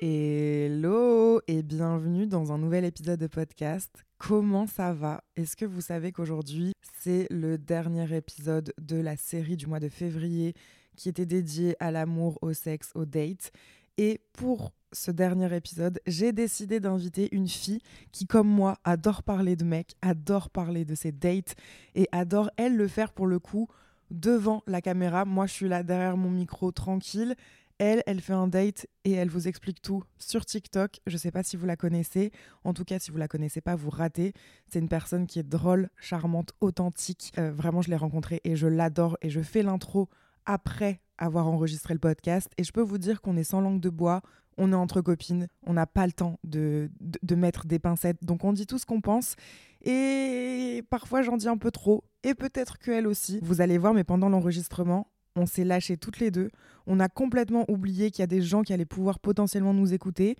[0.00, 4.04] Hello et bienvenue dans un nouvel épisode de podcast.
[4.16, 5.24] Comment ça va?
[5.34, 9.88] Est-ce que vous savez qu'aujourd'hui c'est le dernier épisode de la série du mois de
[9.88, 10.54] février
[10.94, 13.50] qui était dédié à l'amour, au sexe, aux dates
[13.96, 17.80] Et pour ce dernier épisode, j'ai décidé d'inviter une fille
[18.12, 21.56] qui, comme moi, adore parler de mecs, adore parler de ses dates
[21.96, 23.66] et adore, elle, le faire pour le coup
[24.12, 25.24] devant la caméra.
[25.24, 27.34] Moi, je suis là derrière mon micro tranquille.
[27.78, 31.00] Elle, elle fait un date et elle vous explique tout sur TikTok.
[31.06, 32.32] Je ne sais pas si vous la connaissez.
[32.64, 34.32] En tout cas, si vous la connaissez pas, vous ratez.
[34.66, 37.32] C'est une personne qui est drôle, charmante, authentique.
[37.38, 39.16] Euh, vraiment, je l'ai rencontrée et je l'adore.
[39.22, 40.08] Et je fais l'intro
[40.44, 42.50] après avoir enregistré le podcast.
[42.58, 44.22] Et je peux vous dire qu'on est sans langue de bois.
[44.56, 45.46] On est entre copines.
[45.64, 48.24] On n'a pas le temps de, de, de mettre des pincettes.
[48.24, 49.36] Donc, on dit tout ce qu'on pense.
[49.82, 52.02] Et parfois, j'en dis un peu trop.
[52.24, 53.38] Et peut-être qu'elle aussi.
[53.40, 56.50] Vous allez voir, mais pendant l'enregistrement, on s'est lâchés toutes les deux.
[56.86, 60.36] On a complètement oublié qu'il y a des gens qui allaient pouvoir potentiellement nous écouter.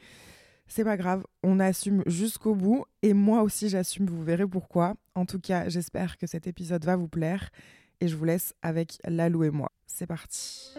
[0.66, 4.94] C'est pas grave, on assume jusqu'au bout et moi aussi j'assume, vous verrez pourquoi.
[5.14, 7.48] En tout cas, j'espère que cet épisode va vous plaire
[8.00, 9.72] et je vous laisse avec Lalou et moi.
[9.86, 10.74] C'est parti.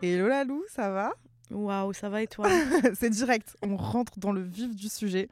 [0.00, 1.12] Hello Lalou, ça va?
[1.50, 2.48] Waouh, ça va et toi?
[2.94, 5.28] C'est direct, on rentre dans le vif du sujet.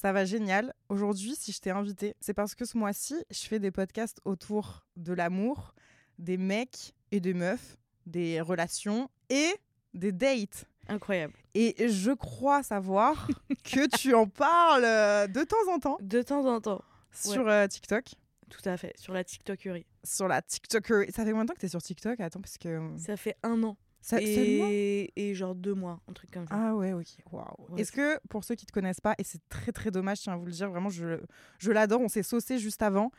[0.00, 0.72] Ça va génial.
[0.88, 4.86] Aujourd'hui, si je t'ai invité, c'est parce que ce mois-ci, je fais des podcasts autour
[4.96, 5.74] de l'amour,
[6.18, 9.50] des mecs et des meufs, des relations et
[9.92, 10.64] des dates.
[10.88, 11.34] Incroyable.
[11.52, 13.28] Et je crois savoir
[13.62, 16.82] que tu en parles euh, de temps en temps De temps en temps.
[17.12, 18.06] sur euh, TikTok.
[18.48, 19.84] Tout à fait, sur la TikTokerie.
[20.02, 21.10] Sur la TikToker.
[21.14, 22.18] Ça fait combien de temps que tu es sur TikTok?
[22.20, 22.90] Attends, parce que.
[22.96, 23.76] Ça fait un an.
[24.02, 25.12] Ça, et...
[25.16, 26.54] et genre deux mois, un truc comme ça.
[26.56, 27.06] Ah ouais, ok.
[27.32, 27.44] Waouh.
[27.68, 30.22] Ouais, Est-ce que, pour ceux qui te connaissent pas, et c'est très très dommage, je
[30.24, 31.18] tiens à vous le dire, vraiment, je,
[31.58, 33.12] je l'adore, on s'est saucé juste avant.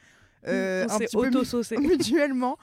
[0.48, 1.78] euh, On s'est auto-saucé.
[1.80, 2.58] mutuellement.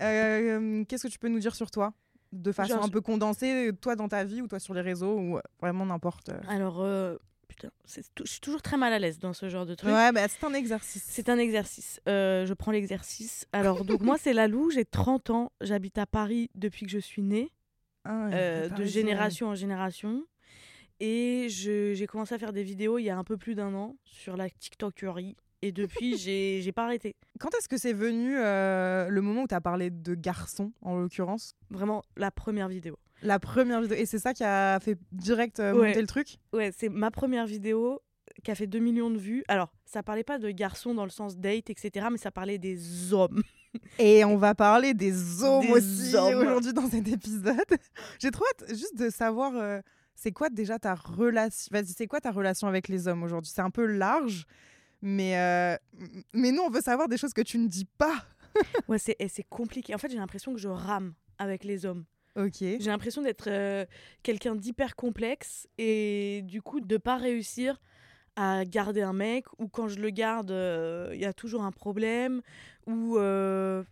[0.00, 1.92] Euh, Qu'est-ce que tu peux nous dire sur toi
[2.32, 5.18] De façon Genre, un peu condensée, toi dans ta vie ou toi sur les réseaux
[5.18, 6.28] ou vraiment n'importe.
[6.30, 6.40] euh.
[6.48, 7.16] Alors, euh,
[7.48, 9.90] putain, je suis toujours très mal à l'aise dans ce genre de truc.
[9.90, 11.04] Ouais, bah, c'est un exercice.
[11.06, 12.00] C'est un exercice.
[12.08, 13.46] Euh, je prends l'exercice.
[13.52, 17.22] Alors, donc, moi, c'est Lalou, j'ai 30 ans, j'habite à Paris depuis que je suis
[17.22, 17.50] née,
[18.10, 20.24] Ah euh, de génération en génération.
[20.98, 23.96] Et j'ai commencé à faire des vidéos il y a un peu plus d'un an
[24.04, 25.36] sur la TikTokerie.
[25.60, 27.16] Et depuis, j'ai pas arrêté.
[27.38, 30.96] Quand est-ce que c'est venu euh, le moment où tu as parlé de garçon, en
[30.96, 31.54] l'occurrence?
[31.70, 32.98] Vraiment, la première vidéo.
[33.22, 33.98] La première vidéo.
[33.98, 35.88] Et c'est ça qui a fait direct euh, Ouais.
[35.88, 36.38] monter le truc?
[36.54, 38.00] Ouais, c'est ma première vidéo
[38.42, 39.44] qui a fait 2 millions de vues.
[39.48, 43.12] Alors, ça parlait pas de garçons dans le sens date, etc., mais ça parlait des
[43.12, 43.42] hommes.
[43.98, 47.56] Et on va parler des hommes Des aussi aujourd'hui dans cet épisode.
[48.18, 49.80] J'ai trop hâte juste de savoir euh,
[50.14, 51.68] c'est quoi déjà ta relation.
[51.70, 53.52] Vas-y, c'est quoi ta relation avec les hommes aujourd'hui?
[53.54, 54.46] C'est un peu large,
[55.02, 55.76] mais euh,
[56.32, 58.24] mais nous on veut savoir des choses que tu ne dis pas.
[58.88, 59.94] Ouais, c'est et c'est compliqué.
[59.94, 62.04] En fait, j'ai l'impression que je rame avec les hommes.
[62.36, 62.58] Ok.
[62.60, 63.84] J'ai l'impression d'être euh,
[64.22, 67.80] quelqu'un d'hyper complexe et du coup de pas réussir
[68.36, 71.72] à garder un mec ou quand je le garde, euh, il y a toujours un
[71.72, 72.40] problème
[72.88, 73.84] ou euh,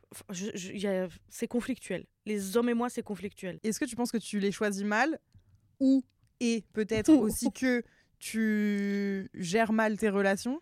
[1.29, 2.07] c'est conflictuel.
[2.25, 3.61] Les hommes et moi, c'est conflictuel.
[3.63, 5.21] Est-ce que tu penses que tu les choisis mal
[5.79, 6.03] ou
[6.41, 7.85] et peut-être aussi que
[8.19, 10.61] tu gères mal tes relations?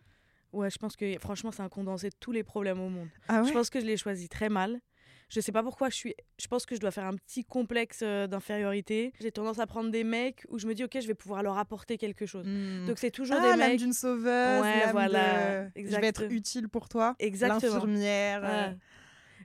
[0.52, 3.08] Ouais, je pense que franchement, c'est un condensé de tous les problèmes au monde.
[3.28, 4.80] Ah Je pense que je l'ai choisi très mal.
[5.30, 6.14] Je sais pas pourquoi je suis.
[6.40, 9.12] Je pense que je dois faire un petit complexe euh, d'infériorité.
[9.20, 11.58] J'ai tendance à prendre des mecs où je me dis ok, je vais pouvoir leur
[11.58, 12.46] apporter quelque chose.
[12.46, 12.86] Hmm.
[12.86, 13.78] Donc c'est toujours ah, des mecs.
[13.78, 17.16] d'une sauveuse, Ouais, voilà, de- je vais être utile pour toi.
[17.18, 17.72] Exactement.
[17.74, 18.40] L'infirmière.
[18.44, 18.76] euh, Ouais.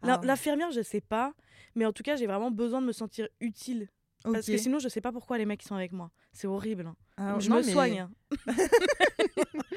[0.04, 0.22] Ah.
[0.24, 1.34] L'infirmière, je sais pas,
[1.76, 3.90] mais en tout cas, j'ai vraiment besoin de me sentir utile
[4.24, 6.12] parce que sinon, je sais pas pourquoi les mecs sont avec moi.
[6.34, 6.86] C'est horrible.
[6.88, 6.96] hein.
[7.18, 8.00] Ah, je non, me mais- soigne.
[8.00, 8.12] hein.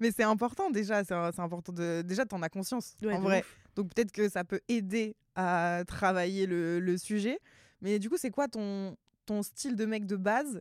[0.00, 3.40] Mais c'est important déjà, c'est important de déjà t'en as conscience Ouais, en vrai.
[3.40, 3.56] ouf.
[3.76, 7.38] Donc peut-être que ça peut aider à travailler le, le sujet.
[7.82, 8.96] Mais du coup, c'est quoi ton
[9.26, 10.60] ton style de mec de base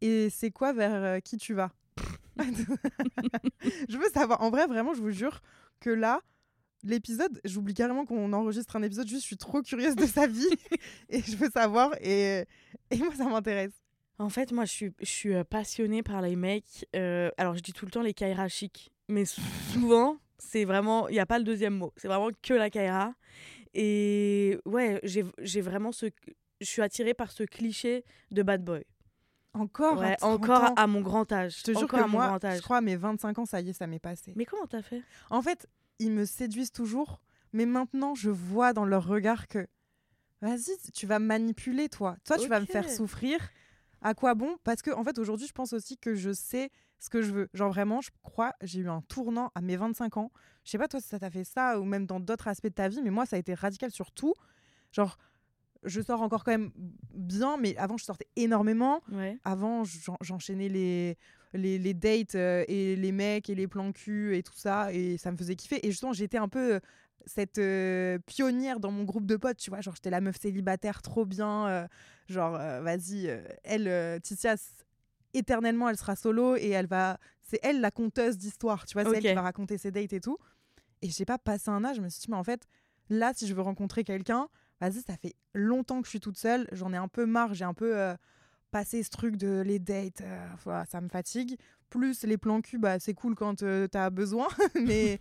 [0.00, 1.70] et c'est quoi vers euh, qui tu vas?
[3.88, 4.40] Je veux savoir.
[4.42, 5.42] En vrai, vraiment, je vous jure
[5.80, 6.20] que là,
[6.84, 9.08] l'épisode, j'oublie carrément qu'on enregistre un épisode.
[9.08, 10.48] Juste, je suis trop curieuse de sa vie
[11.08, 12.44] et je veux savoir et
[12.90, 13.72] et moi ça m'intéresse.
[14.18, 16.86] En fait, moi, je suis, je suis euh, passionnée par les mecs.
[16.96, 18.90] euh, alors, je dis tout le temps les Kaira chic.
[19.08, 19.40] Mais sou-
[19.72, 21.08] souvent, c'est vraiment.
[21.08, 21.92] Il n'y a pas le deuxième mot.
[21.96, 23.14] C'est vraiment que la Kaira.
[23.74, 26.06] Et ouais, j'ai vraiment ce.
[26.60, 28.84] Je suis attirée par ce cliché de bad boy.
[29.54, 30.74] Encore Ouais, à 30 encore ans.
[30.76, 31.58] à mon grand âge.
[31.58, 32.58] Je te jure encore que à mon moi, grand âge.
[32.58, 34.32] je crois à mes 25 ans, ça y est, ça m'est passé.
[34.36, 35.02] Mais comment t'as fait?
[35.30, 35.68] En fait,
[36.00, 37.20] ils me séduisent toujours,
[37.52, 39.66] mais maintenant, je vois dans leur regard que
[40.42, 42.16] vas-y, tu vas me manipuler, toi.
[42.24, 43.38] Toi, tu vas me faire souffrir.
[44.02, 44.56] À quoi bon?
[44.64, 47.48] Parce que, en fait, aujourd'hui, je pense aussi que je sais ce que je veux.
[47.54, 50.30] Genre, vraiment, je crois, j'ai eu un tournant à mes 25 ans.
[50.64, 52.72] Je sais pas, toi, si ça t'a fait ça ou même dans d'autres aspects de
[52.72, 54.34] ta vie, mais moi, ça a été radical sur tout.
[54.92, 55.16] Genre,
[55.84, 56.70] je sors encore quand même
[57.14, 59.00] bien, mais avant, je sortais énormément.
[59.12, 59.38] Ouais.
[59.44, 61.16] Avant, j'en- j'enchaînais les,
[61.52, 65.18] les, les dates euh, et les mecs et les plans cul et tout ça, et
[65.18, 65.84] ça me faisait kiffer.
[65.86, 66.80] Et justement, j'étais un peu euh,
[67.28, 69.80] cette euh, pionnière dans mon groupe de potes, tu vois.
[69.80, 71.66] Genre, j'étais la meuf célibataire trop bien.
[71.68, 71.88] euh,
[72.28, 73.26] genre, euh, vas-y,
[73.64, 74.72] elle, euh, Titia, s-
[75.34, 77.18] éternellement, elle sera solo et elle va.
[77.42, 79.04] C'est elle la conteuse d'histoire, tu vois.
[79.04, 80.36] C'est elle qui va raconter ses dates et tout.
[81.02, 82.62] Et j'ai pas passé un âge, je me suis dit, mais en fait,
[83.08, 84.48] là, si je veux rencontrer quelqu'un,
[84.80, 86.66] vas-y, ça fait longtemps que je suis toute seule.
[86.72, 87.94] J'en ai un peu marre, j'ai un peu.
[88.70, 91.56] passer ce truc de les dates, euh, ça me fatigue.
[91.88, 95.20] Plus les plans cul, bah, c'est cool quand euh, t'as besoin, mais,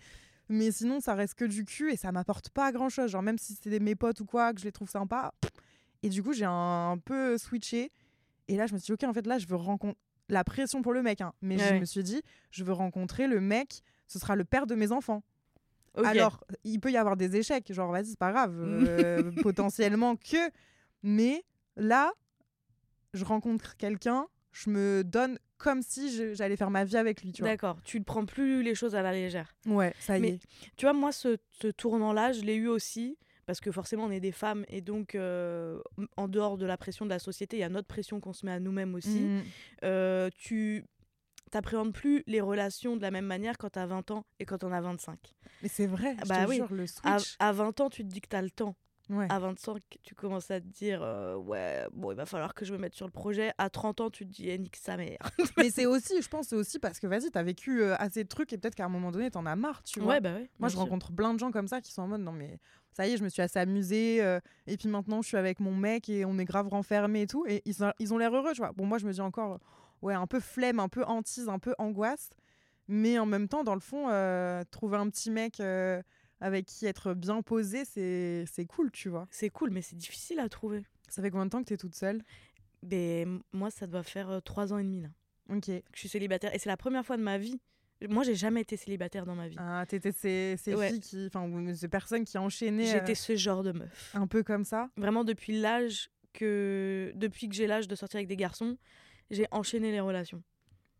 [0.49, 3.11] mais sinon ça reste que du cul et ça m'apporte pas grand chose.
[3.11, 5.33] Genre même si c'est des- mes potes ou quoi, que je les trouve sympas.
[6.03, 7.91] Et du coup j'ai un, peu switché.
[8.47, 9.99] Et là je me suis dit, ok, en fait là je veux rencontrer
[10.29, 12.21] la pression pour le mec, hein, mais je me suis dit,
[12.51, 15.23] je veux rencontrer le mec, ce sera le père de mes enfants.
[16.03, 20.51] Alors, il peut y avoir des échecs, genre vas-y, c'est pas grave, euh, potentiellement que.
[21.01, 21.43] Mais
[21.75, 22.11] là,
[23.13, 27.41] je rencontre quelqu'un, je me donne comme si j'allais faire ma vie avec lui, tu.
[27.41, 27.77] D'accord.
[27.83, 29.53] Tu ne prends plus les choses à la légère.
[29.65, 30.39] Ouais, ça y Mais- est.
[30.75, 33.17] Tu vois, moi, ce, ce tournant-là, je l'ai eu aussi.
[33.45, 34.65] Parce que forcément, on est des femmes.
[34.67, 35.79] Et donc, euh,
[36.17, 38.45] en dehors de la pression de la société, il y a notre pression qu'on se
[38.45, 39.21] met à nous-mêmes aussi.
[39.21, 39.43] Mm.
[39.85, 40.83] Euh, tu
[41.49, 44.65] t'appréhendes plus les relations de la même manière quand tu as 20 ans et quand
[44.65, 45.17] on a 25.
[45.63, 46.55] Mais c'est vrai, je bah te oui.
[46.57, 47.35] jure, le À, switch.
[47.39, 48.75] à 20 ans, tu te dis que tu as le temps.
[49.09, 49.27] Ouais.
[49.29, 52.73] À 25, tu commences à te dire euh, ouais, bon, il va falloir que je
[52.73, 53.53] me mette sur le projet.
[53.57, 55.17] À 30 ans, tu te dis eh, nique sa mère.
[55.57, 58.27] Mais c'est aussi, je pense, c'est aussi parce que vas-y, t'as vécu euh, assez de
[58.27, 60.09] trucs et peut-être qu'à un moment donné, t'en as marre, tu vois.
[60.15, 60.49] ouais, bah ouais.
[60.59, 60.81] Moi, je sûr.
[60.83, 62.59] rencontre plein de gens comme ça qui sont en mode non, mais
[62.91, 64.21] ça y est, je me suis assez amusée.
[64.21, 67.27] euh, et puis maintenant, je suis avec mon mec et on est grave renfermés et
[67.27, 67.45] tout.
[67.47, 68.73] Et ils, ont- ils ont l'air heureux, tu vois.
[68.73, 69.59] Bon, moi, je me dis encore,
[70.01, 72.29] ouais, un peu flemme, un peu hantise, un peu angoisse.
[72.89, 74.07] Mais en même temps, dans le fond,
[74.71, 75.61] trouver un petit mec
[76.39, 79.27] avec qui être bien posé, c'est c'est cool, tu vois.
[79.31, 80.83] C'est cool, mais c'est difficile à trouver.
[81.09, 82.21] Ça fait combien de temps que t'es toute seule?
[82.91, 85.09] M- moi, ça doit faire euh, trois ans et demi là.
[85.49, 85.65] Ok.
[85.65, 86.53] que je suis célibataire.
[86.53, 87.59] Et c'est la première fois de ma vie.
[88.07, 89.55] Moi, j'ai jamais été célibataire dans ma vie.
[89.57, 90.89] Ah, t'étais ces, ces Ouais.
[90.89, 91.25] filles qui.
[91.27, 94.11] Enfin, ces personnes qui enchaînaient J'étais euh, ce genre de meuf.
[94.13, 94.89] un peu comme ça?
[94.97, 97.11] Vraiment, depuis l'âge que.
[97.15, 98.77] Depuis que j'ai l'âge de sortir avec des garçons,
[99.31, 100.43] j'ai enchaîné les relations.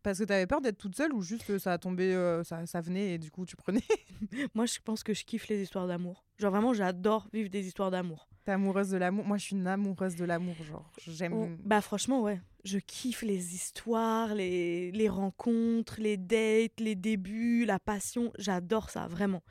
[0.08, 2.80] Parce que t'avais peur d'être toute seule ou juste euh, ça tombé, euh, ça, ça
[2.80, 3.82] venait et du coup tu prenais?
[4.54, 6.24] Moi, je pense que je kiffe les histoires d'amour.
[6.38, 8.26] Genre, vraiment, j'adore vivre des histoires d'amour.
[8.46, 9.26] T'es amoureuse de l'amour?
[9.26, 10.90] Moi, je suis une amoureuse de l'amour, genre.
[11.06, 11.34] J'aime.
[11.34, 12.40] Oh, Bah, franchement, ouais.
[12.64, 18.32] Je kiffe les histoires, les, les rencontres, les dates, les débuts, la passion.
[18.38, 19.42] J'adore ça, vraiment.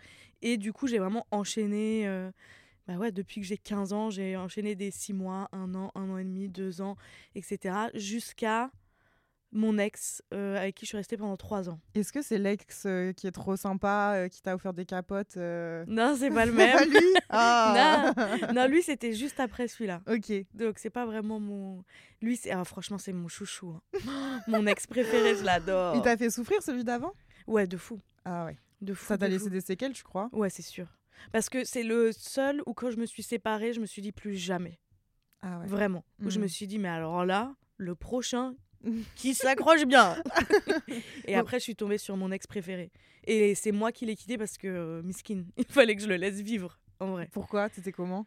[0.42, 2.07] Et du coup, j'ai vraiment enchaîné.
[2.07, 2.31] euh,
[2.88, 6.09] Bah ouais, depuis que j'ai 15 ans, j'ai enchaîné des 6 mois, 1 an, 1
[6.09, 6.95] an et demi, 2 ans,
[7.36, 7.75] etc.
[7.94, 8.71] Jusqu'à
[9.52, 11.80] mon ex, euh, avec qui je suis restée pendant 3 ans.
[11.96, 15.38] Est-ce que c'est l'ex euh, qui est trop sympa, euh, qui t'a offert des capotes
[15.38, 16.90] Non, c'est pas le pas même.
[16.90, 17.00] lui?
[17.30, 18.14] Ah
[18.54, 20.02] non, lui, c'était juste après celui-là.
[20.07, 20.31] Ok.
[20.54, 21.83] Donc, c'est pas vraiment mon.
[22.21, 22.52] Lui, c'est.
[22.52, 23.69] ah, franchement, c'est mon chouchou.
[23.95, 24.42] hein.
[24.48, 25.95] mon ex préféré, je l'adore.
[25.95, 27.14] Il t'a fait souffrir celui d'avant?
[27.48, 28.00] Ouais, de fou.
[28.26, 28.57] Ah ouais.
[28.81, 29.06] De fou.
[29.06, 29.50] Ça t'a de laissé fou.
[29.52, 30.30] des séquelles, tu crois?
[30.33, 30.88] Ouais, c'est sûr.
[31.31, 34.12] Parce que c'est le seul où, quand je me suis séparée, je me suis dit
[34.12, 34.80] plus jamais.
[35.42, 35.68] Ah ouais.
[35.68, 36.04] Vraiment.
[36.24, 36.50] Où je me Mhm.
[36.50, 38.56] suis dit, mais alors là, le prochain
[39.16, 40.16] qui s'accroche bien.
[41.26, 42.92] et après, je suis tombée sur mon ex préféré.
[43.26, 46.16] Et c'est moi qui l'ai quitté parce que, euh, miskin, il fallait que je le
[46.16, 47.30] laisse vivre, en vrai.
[47.34, 47.70] Pourquoi?
[47.70, 48.26] T'étais comment?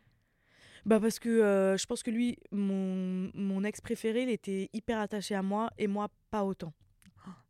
[0.87, 4.99] Bah parce que euh, je pense que lui, mon, mon ex préféré, il était hyper
[4.99, 6.73] attaché à moi et moi, pas autant.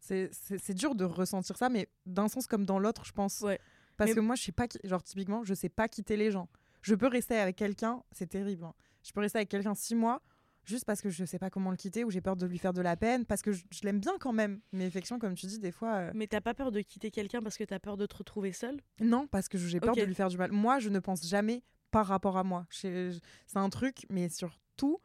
[0.00, 3.40] C'est dur de ressentir ça, mais d'un sens comme dans l'autre, je pense.
[3.40, 3.60] Ouais.
[3.96, 6.48] Parce Mais- que moi, je sais pas, genre typiquement, je sais pas quitter les gens.
[6.82, 8.64] Je peux rester avec quelqu'un, c'est terrible.
[8.64, 8.74] hein.
[9.04, 10.20] Je peux rester avec quelqu'un six mois,
[10.64, 12.72] juste parce que je sais pas comment le quitter ou j'ai peur de lui faire
[12.72, 14.60] de la peine, parce que je, je l'aime bien quand même.
[14.72, 17.42] Mais effectivement, comme tu dis, des fois, euh, Mais t'as pas peur de quitter quelqu'un
[17.42, 18.80] parce que t'as peur de te retrouver seule?
[19.00, 20.52] Non, parce que j'ai peur de lui faire du mal.
[20.52, 22.66] Moi, je ne pense jamais par rapport à moi.
[22.70, 23.10] C'est
[23.54, 25.00] un truc, mais surtout,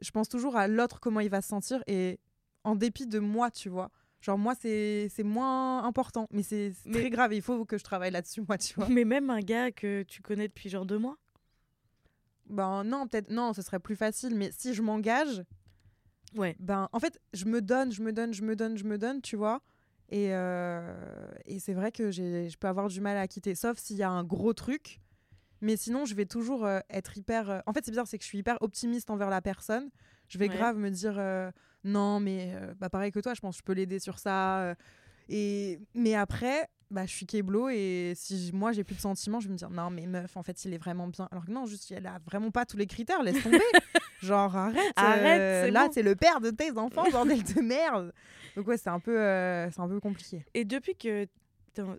[0.00, 2.18] je pense toujours à l'autre, comment il va se sentir, et
[2.64, 3.90] en dépit de moi, tu vois.
[4.20, 7.32] Genre, moi, c'est moins important, mais c'est très grave.
[7.32, 8.88] et Il faut que je travaille là-dessus, moi, tu vois.
[8.88, 11.16] Mais même un gars que tu connais depuis genre deux mois
[12.48, 15.44] Ben non, peut-être, non, ce serait plus facile, mais si je m'engage,
[16.36, 16.56] Ouais.
[16.58, 19.22] ben en fait, je me donne, je me donne, je me donne, je me donne,
[19.22, 19.60] tu vois.
[20.10, 23.96] Et, euh, et c'est vrai que je peux avoir du mal à quitter, sauf s'il
[23.96, 25.00] y a un gros truc.
[25.60, 27.50] Mais sinon, je vais toujours euh, être hyper.
[27.50, 29.90] euh, En fait, c'est bizarre, c'est que je suis hyper optimiste envers la personne.
[30.28, 30.54] Je vais Ouais.
[30.54, 31.50] grave me dire euh,
[31.84, 34.74] non, mais bah, pareil que toi, je pense que je peux l'aider sur ça.
[35.28, 39.48] et mais après, bah, je suis kéblo et si moi j'ai plus de sentiments, je
[39.48, 41.28] vais me dire non, mais meuf, en fait, il est vraiment bien.
[41.30, 43.60] Alors que non, juste, elle a vraiment pas tous les critères, laisse tomber.
[44.22, 44.92] Genre, arrête.
[44.96, 45.92] Arrête, euh, c'est là, bon.
[45.92, 48.12] c'est le père de tes enfants, bordel de merde.
[48.56, 50.44] Donc, ouais, c'est un, peu, euh, c'est un peu compliqué.
[50.54, 51.26] Et depuis que.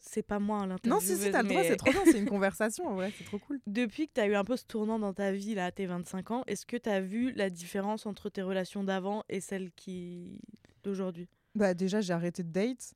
[0.02, 0.90] C'est pas moi l'interview.
[0.90, 3.24] Non, si, si, t'as le droit, c'est trop bien, c'est une conversation, en vrai, c'est
[3.24, 3.62] trop cool.
[3.68, 5.86] Depuis que tu as eu un peu ce tournant dans ta vie, là, à tes
[5.86, 9.72] 25 ans, est-ce que tu as vu la différence entre tes relations d'avant et celles
[9.72, 10.42] qui
[10.84, 11.30] d'aujourd'hui?
[11.56, 12.94] Bah, déjà, j'ai arrêté de date.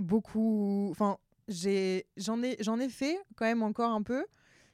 [0.00, 0.88] Beaucoup.
[0.90, 4.24] Enfin, j'en ai, j'en ai fait quand même encore un peu.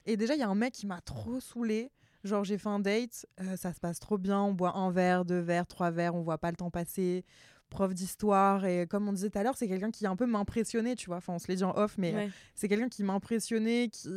[0.07, 1.91] Et déjà, il y a un mec qui m'a trop saoulé.
[2.25, 5.25] Genre, j'ai fait un date, euh, ça se passe trop bien, on boit un verre,
[5.25, 7.25] deux verres, trois verres, on voit pas le temps passer.
[7.69, 10.95] Prof d'histoire, et comme on disait tout à l'heure, c'est quelqu'un qui un peu m'impressionnait,
[10.95, 11.17] tu vois.
[11.17, 12.31] Enfin, on se l'est dit en off, mais euh, Ouais.
[12.55, 14.09] c'est quelqu'un qui m'impressionnait, qui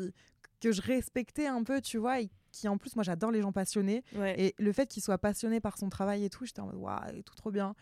[0.61, 3.51] que je respectais un peu, tu vois, et qui en plus, moi, j'adore les gens
[3.53, 4.03] passionnés.
[4.15, 4.35] Ouais.
[4.39, 7.21] Et le fait qu'il soit passionné par son travail et tout, j'étais en mode waouh,
[7.25, 7.75] tout trop bien.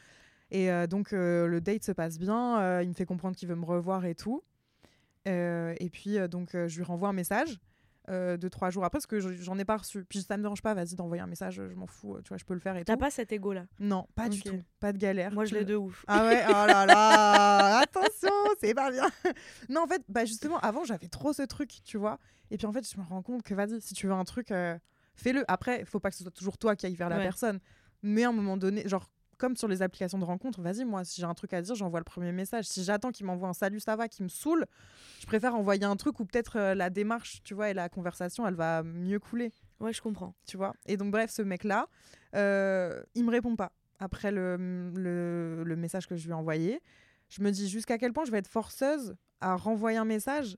[0.51, 3.55] Et euh, donc euh, le date se passe bien, il me fait comprendre qu'il veut
[3.55, 4.43] me revoir et tout.
[5.27, 7.59] Euh, et puis euh, donc euh, je lui renvoie un message
[8.09, 10.03] euh, deux trois jours après parce que je- j'en ai pas reçu.
[10.03, 12.43] Puis ça me dérange pas, vas-y d'envoyer un message, je m'en fous, tu vois, je
[12.43, 15.31] peux le faire et T'as pas cet ego-là Non, pas du tout, pas de galère.
[15.31, 16.03] Moi, je l'ai de ouf.
[16.09, 19.09] ah ouais, oh là là, attention, c'est pas bien.
[19.69, 22.19] non, en fait, bah justement, avant, j'avais trop ce truc, tu vois.
[22.51, 24.51] Et puis en fait, je me rends compte que vas-y, si tu veux un truc,
[24.51, 24.77] euh,
[25.15, 25.45] fais-le.
[25.47, 27.59] Après, faut pas que ce soit toujours toi qui aille vers la personne.
[28.01, 31.21] Mais à un moment donné, genre, comme sur les applications de rencontre, vas-y, moi, si
[31.21, 32.65] j'ai un truc à dire, j'envoie le premier message.
[32.65, 34.65] Si j'attends qu'il m'envoie un salut, ça va, qui me saoule,
[35.19, 38.47] je préfère envoyer un truc où peut-être euh, la démarche, tu vois, et la conversation,
[38.47, 40.33] elle va mieux couler Ouais, je comprends.
[40.47, 40.73] tu vois?
[40.85, 41.87] Et donc, bref, ce mec-là,
[42.35, 44.57] euh, il me répond pas après le,
[44.95, 46.81] le, le message que je lui ai envoyé.
[47.29, 50.57] Je me dis jusqu'à quel point je vais être forceuse à renvoyer un message.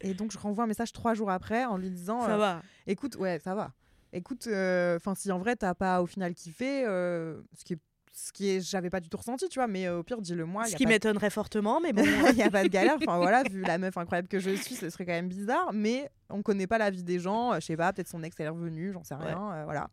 [0.00, 2.62] Et donc, je renvoie un message trois jours après en lui disant Ça euh, va.
[2.86, 3.72] Écoute, ouais, ça va.
[4.12, 7.80] Écoute, enfin, si en vrai, t'as pas au final kiffé, euh, ce qui est.
[8.18, 10.46] Ce qui est, j'avais pas du tout ressenti, tu vois, mais euh, au pire, dis-le
[10.46, 10.66] moi.
[10.66, 12.02] y Ce qui de- m'étonnerait fortement, mais bon.
[12.30, 12.96] il n'y a pas de galère.
[12.96, 15.70] Enfin voilà, vu la meuf incroyable que je suis, ce serait quand même bizarre.
[15.74, 17.52] Mais on connaît pas la vie des gens.
[17.52, 19.26] euh, Je sais pas, peut-être son ex elle est revenu, j'en sais Ouais.
[19.26, 19.52] rien.
[19.52, 19.90] euh, voilà.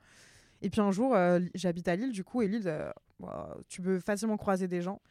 [0.62, 2.74] Et puis un jour, euh, j'habite à Lille, du coup, et Lille,
[3.20, 5.02] bah, tu peux facilement croiser des gens.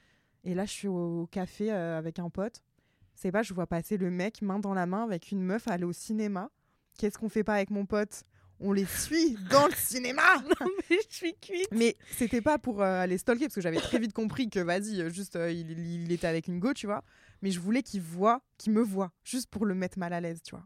[0.44, 2.62] Et là, je suis au café avec un pote.
[3.14, 5.84] C'est pas, je vois passer le mec main dans la main avec une meuf aller
[5.84, 6.48] au cinéma.
[6.96, 8.22] Qu'est-ce qu'on fait pas avec mon pote?
[8.64, 10.22] On les suit dans le cinéma
[10.90, 11.68] mais je suis cuite.
[11.72, 15.00] mais c'était pas pour euh, aller stalker parce que j'avais très vite compris que vas-y,
[15.02, 17.02] euh, juste euh, il, il- il était avec une go, tu vois.
[17.42, 20.40] Mais je voulais qu'il voit, qu'il me voit, juste pour le mettre mal à l'aise,
[20.44, 20.64] tu vois.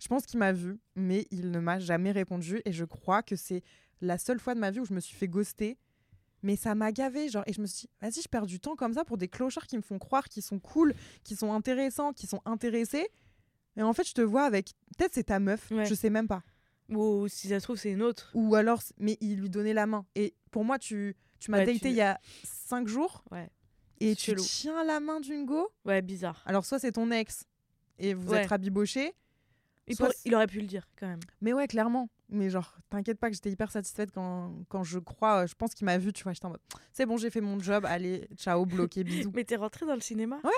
[0.00, 3.36] Je pense qu'il m'a vu, mais il ne m'a jamais répondu et je crois que
[3.36, 3.62] c'est
[4.02, 5.76] la seule fois de ma vie où je me suis fait ghoster.
[6.42, 8.74] Mais ça m'a gavé, genre, et je me suis dit, vas-y, je perds du temps
[8.76, 12.14] comme ça pour des clochards qui me font croire qu'ils sont cool, qui sont intéressants,
[12.14, 13.08] qui sont intéressés.
[13.76, 14.72] Et en fait, je te vois avec.
[14.96, 15.84] Peut-être c'est ta meuf, Ouais.
[15.84, 16.42] je sais même pas.
[16.90, 18.30] Ou si ça se trouve, c'est une autre.
[18.34, 20.04] Ou alors, mais il lui donnait la main.
[20.14, 23.48] Et pour moi, tu, tu m'as Ouais, daté tu- il y a cinq jours Ouais.
[24.00, 24.42] et tu Chelou.
[24.44, 25.68] tiens la main d'une go?
[25.84, 26.42] Ouais, bizarre.
[26.46, 27.44] Alors, soit c'est ton ex
[27.98, 28.42] et vous Ouais.
[28.42, 29.14] êtes rabibochés.
[29.86, 31.20] Il, Soit c'est- il aurait pu le dire quand même.
[31.40, 32.08] Mais ouais, clairement.
[32.28, 35.74] Mais genre, t'inquiète pas que j'étais hyper satisfaite quand, quand je crois, euh, je pense
[35.74, 36.60] qu'il m'a vu, tu vois, j'étais en mode,
[36.92, 39.32] c'est bon, j'ai fait mon job, allez, ciao, bloqué, bisous.
[39.34, 40.38] Mais t'es rentré dans le cinéma?
[40.44, 40.50] Ouais.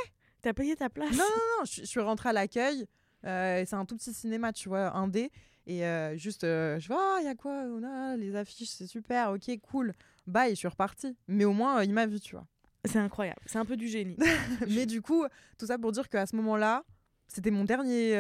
[0.43, 1.11] T'as payé ta place?
[1.13, 2.87] Non, non, non, je, suis- je suis rentrée à l'accueil,
[3.25, 5.31] euh, c'est un tout petit cinéma, tu vois, un dé,
[5.67, 8.71] et euh, juste, euh, je vois, ah, il y a quoi On a les affiches,
[8.71, 9.93] c'est super, ok, cool.
[10.27, 11.17] Bye, je suis repartie.
[11.29, 12.47] Mais au moins, euh, il m'a vu, tu vois.
[12.85, 13.41] C'est incroyable.
[13.47, 14.17] C'est un peu du génie.
[14.69, 15.25] Mais du coup,
[15.59, 16.85] tout ça pour dire qu'à ce moment-là,
[17.29, 18.17] c'était mon dernier,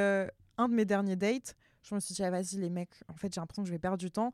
[0.56, 1.56] un de mes derniers dates.
[1.82, 3.80] Je me suis dit, ah, vas-y, les mecs, en fait, j'ai l'impression que je vais
[3.80, 4.32] perdre du temps.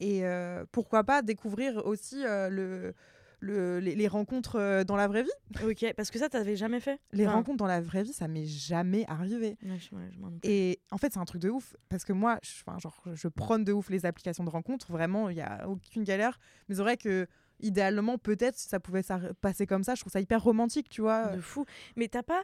[0.00, 0.24] Et
[0.72, 2.92] pourquoi pas découvrir aussi le,
[3.40, 6.80] le- les, les rencontres euh, dans la vraie vie ok, parce que ça, t'avais jamais
[6.80, 9.56] fait Les Enfin, rencontres dans la vraie vie, ça m'est jamais arrivé.
[9.62, 10.44] ouais, je- ouais, je m'en doute.
[10.44, 11.74] Et en fait, c'est un truc de ouf.
[11.88, 14.90] Parce que moi, je, enfin, genre, je prône de ouf les applications de rencontres.
[14.90, 16.38] Vraiment, il n'y a aucune galère.
[16.68, 17.26] Mais c'est vrai que,
[17.60, 19.02] idéalement, peut-être, si ça pouvait
[19.40, 21.28] passer comme ça, je trouve ça hyper romantique, tu vois.
[21.36, 21.64] De fou.
[21.96, 22.42] Mais t'as pas.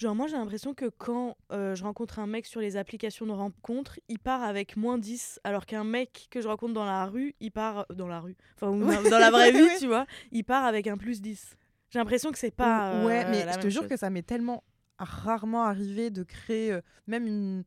[0.00, 3.32] Genre, moi, j'ai l'impression que quand euh, je rencontre un mec sur les applications de
[3.32, 7.34] rencontre, il part avec moins 10, alors qu'un mec que je rencontre dans la rue,
[7.40, 7.84] il part.
[7.94, 8.34] Dans la rue.
[8.56, 9.10] Enfin, Ouais.
[9.10, 11.54] dans la vraie vie, tu vois, il part avec un plus 10.
[11.90, 13.04] J'ai l'impression que c'est pas.
[13.04, 13.90] ouais, euh, mais je te jure chose.
[13.90, 14.64] que ça m'est tellement
[14.98, 17.64] rarement arrivé de créer euh, même une,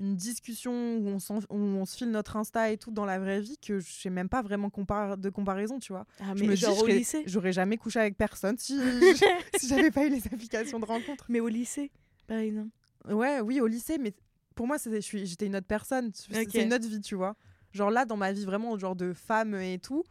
[0.00, 1.18] une discussion où on,
[1.50, 4.10] où on se file notre Insta et tout dans la vraie vie que je sais
[4.10, 6.06] même pas vraiment compar- de comparaison, tu vois.
[6.20, 7.22] Ah, Je mais me dis, genre je au lycée.
[7.26, 8.80] j'aurais jamais couché avec personne si,
[9.56, 11.26] si j'avais pas eu les applications de rencontre.
[11.28, 11.90] Mais au lycée,
[12.26, 12.70] par exemple.
[13.08, 14.12] Ouais, oui, au lycée, mais
[14.54, 16.10] pour moi, c'était- je j'étais une autre personne.
[16.14, 16.48] C'est Ok.
[16.52, 17.36] c'est une autre vie, tu vois.
[17.72, 20.04] Genre là, dans ma vie vraiment, genre de femme et tout,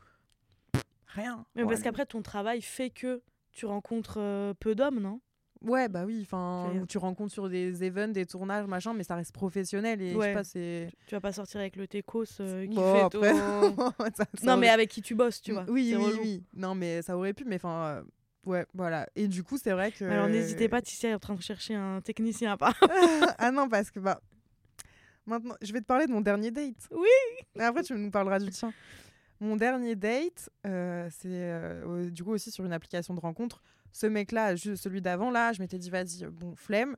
[1.08, 1.46] rien.
[1.56, 5.20] Mais Ouais, parce qu'après, ton travail fait que tu rencontres euh, peu d'hommes, non?
[5.62, 9.34] Ouais, bah oui, enfin, tu rencontres sur des events, des tournages, machin, mais ça reste
[9.34, 10.28] professionnel et je Ouais.
[10.28, 10.90] sais pas, c'est.
[11.06, 13.76] Tu vas pas sortir avec le Técos euh, qui Bon, fait après, ton-
[14.16, 15.66] ça- ça Non, mais avec qui tu bosses, tu vois.
[15.68, 16.22] Oui, oui, relou.
[16.22, 16.44] oui.
[16.56, 18.04] Non, mais ça aurait pu, mais enfin, euh,
[18.46, 19.10] ouais, voilà.
[19.18, 20.06] Et du coup, c'est vrai que.
[20.06, 22.80] Alors n'hésitez pas, Tissia est en train de chercher un technicien à part.
[23.38, 24.22] ah non, parce que bah.
[25.26, 26.88] Maintenant, je vais te parler de mon dernier date.
[26.92, 27.08] Oui.
[27.56, 28.74] Et après, tu nous parleras du tien.
[29.42, 33.62] Mon dernier date, euh, c'est du coup aussi sur une application de rencontre.
[33.92, 36.96] Ce mec-là, celui d'avant, là, je m'étais dit, vas-y, euh, bon, flemme.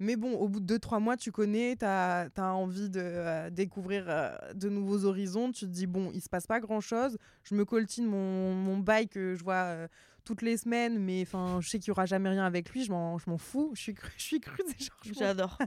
[0.00, 4.04] Mais bon, au bout de 2-3 mois, tu connais, tu as, envie de euh, découvrir
[4.08, 5.52] euh, de nouveaux horizons.
[5.52, 7.16] Tu te dis, bon, il se passe pas grand-chose.
[7.44, 9.88] Je me coltine mon, mon bail que je vois euh,
[10.24, 12.84] toutes les semaines, mais enfin, je sais qu'il y aura jamais rien avec lui.
[12.84, 13.70] Je m'en fous.
[13.74, 15.58] Je suis cru, je suis cru, c'est genre, je m'en J'adore.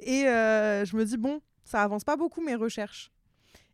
[0.00, 3.10] et je me dis, bon, ça avance pas beaucoup mes recherches.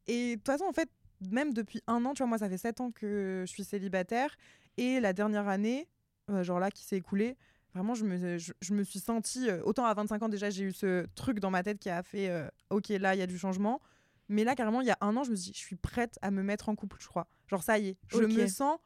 [0.06, 0.88] Et de toute façon, en fait,
[1.30, 4.36] même depuis un an, tu vois, moi, ça fait sept ans que je suis célibataire.
[4.76, 5.88] Et la dernière année,
[6.30, 7.36] euh, genre là, qui s'est écoulée,
[7.74, 9.48] vraiment, je me, je, je me suis sentie.
[9.48, 12.02] euh, autant à 25 ans, déjà, j'ai eu ce truc dans ma tête qui a
[12.02, 13.80] fait, euh, ok, là, il y a du changement.
[14.28, 16.18] Mais là, carrément, il y a un an, je me suis dit, je suis prête
[16.22, 17.26] à me mettre en couple, je crois.
[17.48, 18.78] Genre, ça y est, je me sens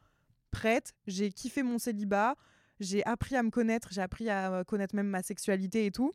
[0.51, 0.95] prête.
[1.07, 2.37] J'ai kiffé mon célibat.
[2.81, 3.89] J'ai appris à me connaître.
[3.93, 6.13] J'ai appris à connaître même ma sexualité et tout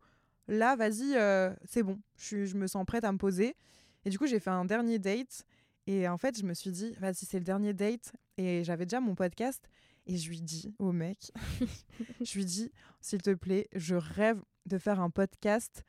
[0.50, 3.56] là, vas-y, euh, c'est bon, je, je me sens prête à me poser.
[4.04, 5.46] Et du coup, j'ai fait un dernier date.
[5.88, 8.14] Et en fait, je me suis dit, vas-y, c'est le dernier date.
[8.38, 9.70] Et j'avais déjà mon podcast.
[10.06, 11.32] Et je lui dis au mec,
[12.22, 15.84] je lui dis, s'il te plaît, je rêve de faire un podcast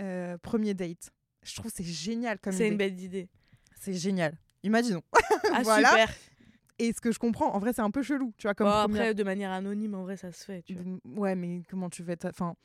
[0.00, 1.10] euh, premier date.
[1.42, 2.72] Je trouve que c'est génial comme C'est idée.
[2.72, 3.28] une belle idée.
[3.80, 4.36] C'est génial.
[4.62, 5.02] Imaginons.
[5.54, 5.88] Ah Voilà.
[5.90, 6.14] super.
[6.78, 9.00] Et ce que je comprends, en vrai, c'est un peu chelou, tu vois, comme première-
[9.02, 10.62] après, de manière anonyme, en vrai, ça se fait.
[10.62, 10.82] Tu vois.
[10.84, 12.26] Mm, Ouais, mais comment tu être.
[12.26, 12.56] Enfin,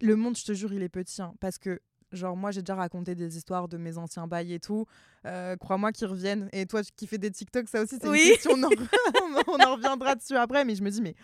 [0.00, 1.20] le monde, je te jure, il est petit.
[1.22, 1.80] hein, parce que,
[2.16, 4.86] genre, moi, j'ai déjà raconté des histoires de mes anciens bails et tout.
[5.26, 6.48] Euh, Crois-moi qu'ils reviennent.
[6.52, 8.22] Et toi qui fais des TikTok, ça aussi, c'est Oui.
[8.26, 8.52] une question.
[8.54, 8.70] On en...
[9.48, 10.64] on en reviendra dessus après.
[10.64, 11.14] Mais je me dis, mais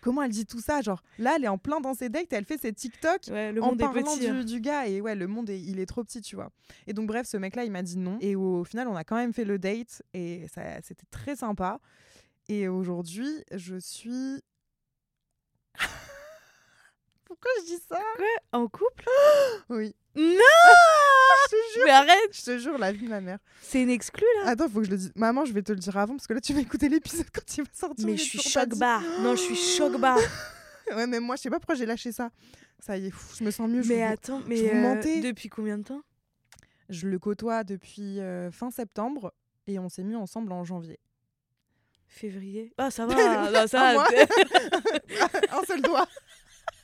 [0.00, 0.80] comment elle dit tout ça?
[0.80, 3.20] Genre, là, elle est en plein dans ses dates et elle fait ses TikTok.
[3.30, 4.26] Ouais, le en monde est parlant petit.
[4.28, 4.40] hein.
[4.40, 6.50] du, du gars et ouais le monde est, il est trop petit tu vois
[6.88, 9.04] et donc bref ce mec là il m'a dit non et au final on a
[9.04, 11.78] quand même fait le date et ça c'était très sympa
[12.48, 14.40] et aujourd'hui je suis
[17.42, 17.98] pourquoi je dis ça?
[18.52, 19.04] En couple?
[19.68, 19.94] Oui.
[20.14, 20.22] Non!
[21.44, 21.84] Je te jure.
[21.86, 22.28] Mais arrête!
[22.32, 23.38] Je te jure la vie de ma mère.
[23.62, 24.50] C'est une exclue, là!
[24.50, 25.12] Attends faut que je le dise.
[25.16, 27.56] Maman je vais te le dire avant parce que là tu vas écouter l'épisode quand
[27.56, 29.02] il va sortir Mais je suis choc barre.
[29.20, 30.18] Non, je suis choc barre.
[30.94, 32.30] ouais mais moi je sais pas pourquoi j'ai lâché ça.
[32.78, 35.20] Ça y est pff, je me sens mieux je Mais vous- attends, mais vous euh,
[35.22, 36.02] depuis combien de temps?
[36.90, 39.32] Je le côtoie depuis euh, fin septembre
[39.66, 40.98] et on s'est mis ensemble en janvier.
[42.06, 42.74] Février?
[42.76, 43.14] Ah, ça va.
[43.50, 44.06] non, ça va.
[45.58, 46.06] un seul doigt.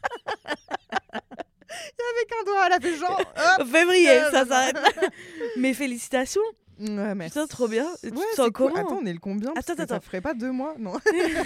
[1.70, 3.20] Avait qu'un doigt, elle a fait genre.
[3.20, 3.66] hop.
[3.68, 4.76] Février, Euh, ça s'arrête.
[5.58, 6.40] Mais félicitations.
[6.80, 7.32] Ouais, merci.
[7.34, 7.86] Putain, trop bien.
[8.02, 8.72] Tu Ouais, sens c'est cool.
[8.72, 9.50] comment Attends, on est le combien?
[9.56, 10.00] Attends, que Ça attends.
[10.00, 10.94] ferait pas deux mois, non.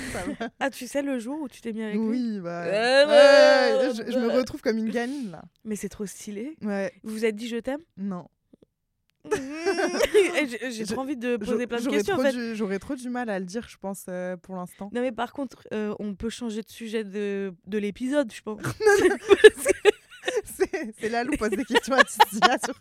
[0.60, 2.02] Ah, tu sais le jour où tu t'es mis avec lui?
[2.02, 2.64] Oui, bah.
[2.64, 5.42] Euh, ouais, ouais, je, je me retrouve comme une gamine là.
[5.64, 6.54] Mais c'est trop stylé.
[6.62, 7.80] Ouais, Vous vous êtes dit je t'aime?
[7.96, 8.28] Non.
[10.64, 12.54] Et J'ai trop envie de poser plein de questions en fait.
[12.54, 14.90] J'aurais trop du mal à le dire, je pense, euh, pour l'instant.
[14.92, 18.60] Non mais par contre, euh, on peut changer de sujet de, de l'épisode, je pense.
[20.44, 22.74] C'est c'est là où pose des questions à Titia sur,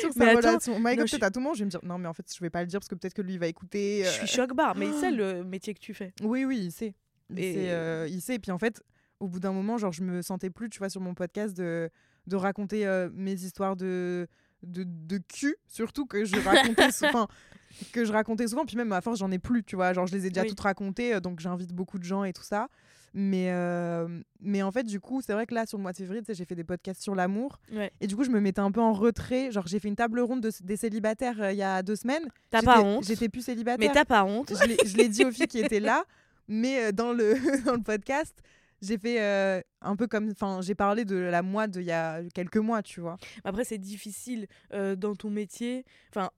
[0.00, 0.74] sur sa attends, relation.
[0.76, 2.50] Je peut-être à tout moment, je vais me dire non, mais en fait, je vais
[2.50, 4.02] pas le dire parce que peut-être que lui il va écouter.
[4.04, 6.12] Je euh, suis choc barre, mais c'est le métier que tu fais.
[6.22, 6.94] Oui, oui, il sait.
[7.30, 8.34] Il, Et- sait, euh, il sait.
[8.34, 8.82] Et puis en fait,
[9.20, 11.90] au bout d'un moment, genre, je me sentais plus, tu vois, sur mon podcast de,
[12.26, 14.26] de raconter euh, mes histoires de,
[14.66, 17.28] de, de cul, surtout que je racontais souvent.
[17.92, 19.92] que je racontais souvent, puis même à force, j'en ai plus, tu vois.
[19.92, 20.48] Genre, je les ai déjà Oui.
[20.48, 22.68] toutes racontées, euh, donc j'invite beaucoup de gens et tout ça.
[23.18, 24.06] Mais, euh,
[24.40, 26.26] mais en fait, du coup, c'est vrai que là, sur le mois de février, tu
[26.26, 27.58] sais, j'ai fait des podcasts sur l'amour.
[27.72, 27.90] Ouais.
[28.02, 29.50] Et du coup, je me mettais un peu en retrait.
[29.52, 32.28] Genre, j'ai fait une table ronde de- des célibataires euh, il y a deux semaines.
[32.50, 35.24] T'as pas honte J'étais plus célibataire Mais t'as pas honte je l'ai- je l'ai dit
[35.24, 36.04] aux filles qui étaient là,
[36.48, 38.34] mais euh, dans le, dans le podcast,
[38.82, 40.30] j'ai fait euh, un peu comme.
[40.30, 43.16] Enfin, j'ai parlé de la moi d'il y a quelques mois, tu vois.
[43.44, 46.30] Après, c'est difficile euh, dans ton métier, enfin,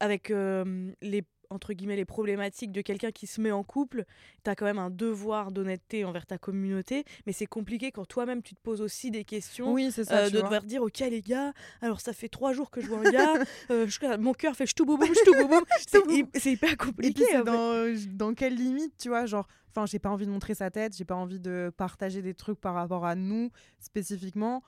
[0.00, 1.22] avec euh, les
[1.54, 4.04] entre guillemets les problématiques de quelqu'un qui se met en couple,
[4.44, 8.42] tu as quand même un devoir d'honnêteté envers ta communauté, mais c'est compliqué quand toi-même
[8.42, 9.72] tu te poses aussi des questions.
[9.72, 10.18] Oui, c'est ça.
[10.18, 10.42] euh, de vois.
[10.42, 13.34] devoir dire ok les gars alors ça fait trois jours que je vois un gars
[13.70, 17.24] euh, je- mon cœur fait ch'tou boum boum c'est hy- c'est hyper Et compliqué puis,
[17.30, 17.50] c'est en fait.
[17.50, 20.70] dans, euh, dans quelle limite, tu vois Genre, enfin, j'ai pas envie de montrer sa
[20.70, 24.62] tête, j'ai pas envie de partager des trucs par rapport à nous spécifiquement.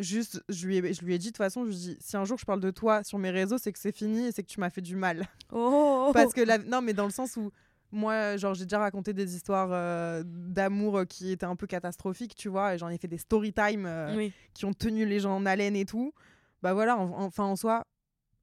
[0.00, 1.96] Juste, je lui ai, je lui ai dit de toute façon, je lui ai dit,
[2.00, 4.32] si un jour je parle de toi sur mes réseaux, c'est que c'est fini et
[4.32, 5.26] c'est que tu m'as fait du mal.
[5.52, 6.58] oh Parce que la...
[6.58, 7.50] non, mais dans le sens où
[7.92, 12.34] moi, genre, j'ai déjà raconté des histoires euh, d'amour euh, qui étaient un peu catastrophiques,
[12.36, 15.20] tu vois, et j'en ai fait des story time euh, oui qui ont tenu les
[15.20, 16.12] gens en haleine et tout.
[16.62, 17.84] Bah voilà, en- enfin en soi,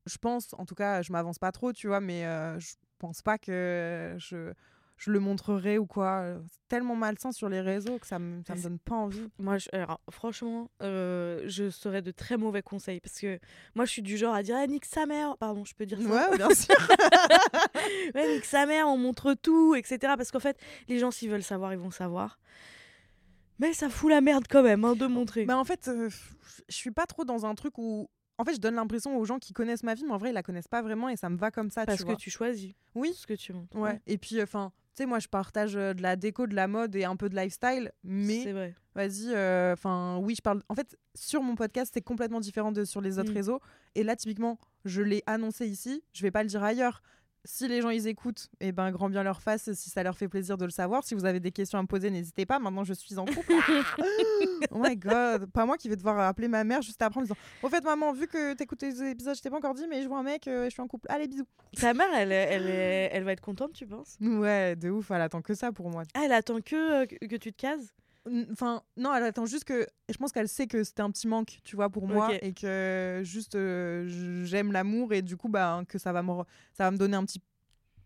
[0.06, 3.22] je pense, en tout cas, je m'avance pas trop, tu vois, mais euh, je pense
[3.22, 4.52] pas que je
[4.98, 6.22] je le montrerai ou quoi.
[6.24, 9.30] Euh, C'est tellement malsain sur les réseaux que ça me, ça me donne pas envie.
[9.38, 13.40] Moi, je- alors, franchement, euh, je serais de très mauvais conseils parce que
[13.76, 15.38] moi, je suis du genre à dire ah, nique sa mère.
[15.38, 16.10] Pardon, je peux dire ça.
[16.32, 16.76] Ouais, bien sûr.
[18.16, 19.98] ouais, nique sa mère, on montre tout, etc.
[20.18, 20.58] Parce qu'en fait,
[20.88, 22.40] les gens, s'ils veulent savoir, ils vont savoir.
[23.60, 25.46] Mais ça fout la merde quand même hein, de montrer.
[25.46, 26.10] Mais en fait, euh,
[26.70, 28.10] je suis pas trop dans un truc où.
[28.40, 30.34] En fait, je donne l'impression aux gens qui connaissent ma vie, mais en vrai, ils
[30.34, 31.88] la connaissent pas vraiment et ça me va comme ça.
[31.88, 32.18] parce tu que vois.
[32.18, 33.12] tu choisis Oui.
[33.16, 33.76] ce que tu montres.
[33.76, 34.00] Ouais.
[34.06, 37.04] Et puis, enfin, sais, moi, je partage euh, de la déco, de la mode et
[37.06, 38.44] un peu de lifestyle, mais
[38.96, 40.62] vas-y, euh, enfin, oui, je parle.
[40.70, 43.36] En fait, sur mon podcast, c'est complètement différent de sur les autres Mm.
[43.36, 43.62] réseaux.
[43.96, 47.02] Et là, typiquement, je l'ai annoncé ici, je vais pas le dire ailleurs.
[47.46, 50.28] Si les gens ils écoutent, et ben grand bien leur face si ça leur fait
[50.28, 51.04] plaisir de le savoir.
[51.06, 52.60] Si vous avez des questions à me poser, n'hésitez pas.
[52.60, 53.54] Maintenant, je suis en couple.
[54.72, 57.38] oh my god, pas moi qui vais devoir appeler ma mère juste après en disant
[57.64, 60.08] Au fait, maman, vu que t'écoutes les épisodes, je t'ai pas encore dit, mais je
[60.08, 61.08] vois un mec, euh, je suis en couple.
[61.10, 61.46] Allez, bisous.
[61.80, 64.18] Ta mère, elle, elle, est- elle va être contente, tu penses?
[64.20, 66.04] Ouais, de ouf, elle attend que ça pour moi.
[66.14, 67.94] Ah, elle attend que, euh, que tu te cases?
[68.52, 69.86] Enfin, non, elle attend juste que.
[70.10, 73.22] Je pense qu'elle sait que c'était un petit manque, tu vois, pour moi, et que
[73.24, 76.32] juste euh, j'aime l'amour et du coup, bah, que ça va me,
[76.74, 77.42] ça va me donner un petit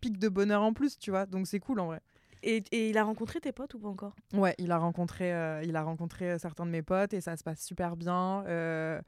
[0.00, 1.26] pic de bonheur en plus, tu vois.
[1.26, 2.00] Donc c'est cool en vrai.
[2.42, 4.14] et, et il a rencontré tes potes ou pas encore?
[4.34, 7.36] Ouais, il a rencontré, euh, il a rencontré euh, certains de mes potes et ça
[7.36, 8.44] se passe super bien.
[8.46, 9.00] euh,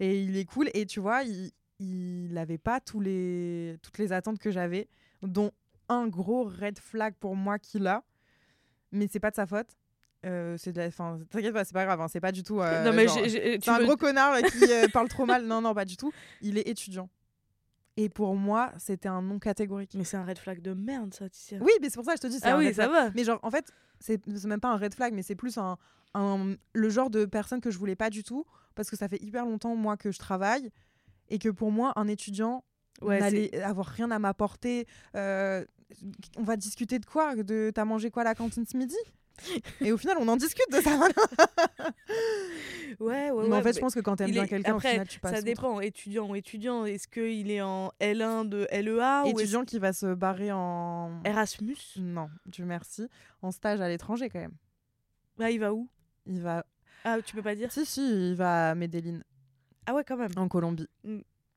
[0.00, 0.68] et il est cool.
[0.74, 4.88] Et tu vois, il, il avait pas tous les, toutes les attentes que j'avais,
[5.22, 5.50] dont
[5.88, 8.02] un gros red flag pour moi qu'il a.
[8.92, 9.76] Mais c'est pas de sa faute.
[10.24, 12.00] Euh, c'est de la, enfin, t'inquiète pas, c'est pas grave.
[12.00, 12.60] hein, c'est pas du tout.
[12.60, 15.44] euh, Non, mais c'est un veux- gros connard qui euh, parle trop mal.
[15.46, 16.12] Non, non, pas du tout.
[16.40, 17.08] Il est étudiant.
[17.96, 19.94] Et pour moi, c'était un non catégorique.
[19.94, 21.58] Mais c'est un red flag de merde, ça, Ticia.
[21.60, 22.40] Oui, mais c'est pour ça que je te dis.
[22.42, 23.04] Ah un oui, red ça flag.
[23.06, 23.10] va.
[23.14, 25.76] Mais genre, en fait, c'est c'est même pas un red flag, mais c'est plus un,
[26.14, 29.22] un- le genre de personne que je voulais pas du tout, parce que ça fait
[29.22, 30.70] hyper longtemps, moi, que je travaille,
[31.28, 32.64] et que pour moi, un étudiant
[33.02, 34.86] Ouais, n'allait avoir rien à m'apporter.
[35.16, 35.64] Euh,
[36.36, 37.34] on va discuter de quoi?
[37.36, 38.96] De t'as mangé quoi à la cantine ce midi?
[39.80, 40.98] Et au final, on en discute de ça.
[43.00, 44.80] Ouais, ouais, mais en ouais, fait, je pense que quand t'aimes bien est- quelqu'un, au
[44.80, 45.34] final, tu passes.
[45.36, 46.84] Ça dépend, étudiant ou étudiant.
[46.84, 51.20] Est-ce qu'il est en L1 de LEA ou Étudiant qui va se barrer en.
[51.24, 51.76] Erasmus?
[51.96, 53.08] Non, Dieu merci.
[53.42, 54.54] En stage à l'étranger, quand même.
[55.38, 55.88] Là, il va où?
[56.26, 56.64] Il va.
[57.04, 57.72] Ah, tu peux pas dire?
[57.72, 59.20] Si, si, il va à Medellin,
[59.86, 60.30] Ah ouais, quand même.
[60.36, 60.88] en Colombie.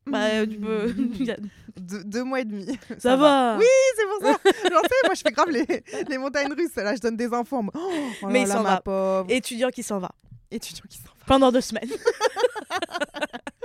[0.07, 0.93] Bah, tu peux.
[2.05, 2.65] deux, mois et demi.
[2.97, 3.57] Ça, va.
[3.57, 3.65] Oui,
[3.95, 4.39] c'est pour ça.
[4.63, 6.75] J'en sais, moi je fais grave les, les montagnes russes.
[6.75, 7.63] Là, je donne des infos.
[7.73, 7.79] Oh,
[8.21, 8.81] oh Mais là il s'en va.
[8.81, 9.25] pauvre.
[9.29, 10.11] Étudiant qui s'en va.
[10.51, 11.25] Étudiant qui s'en va.
[11.25, 11.89] Pendant deux semaines.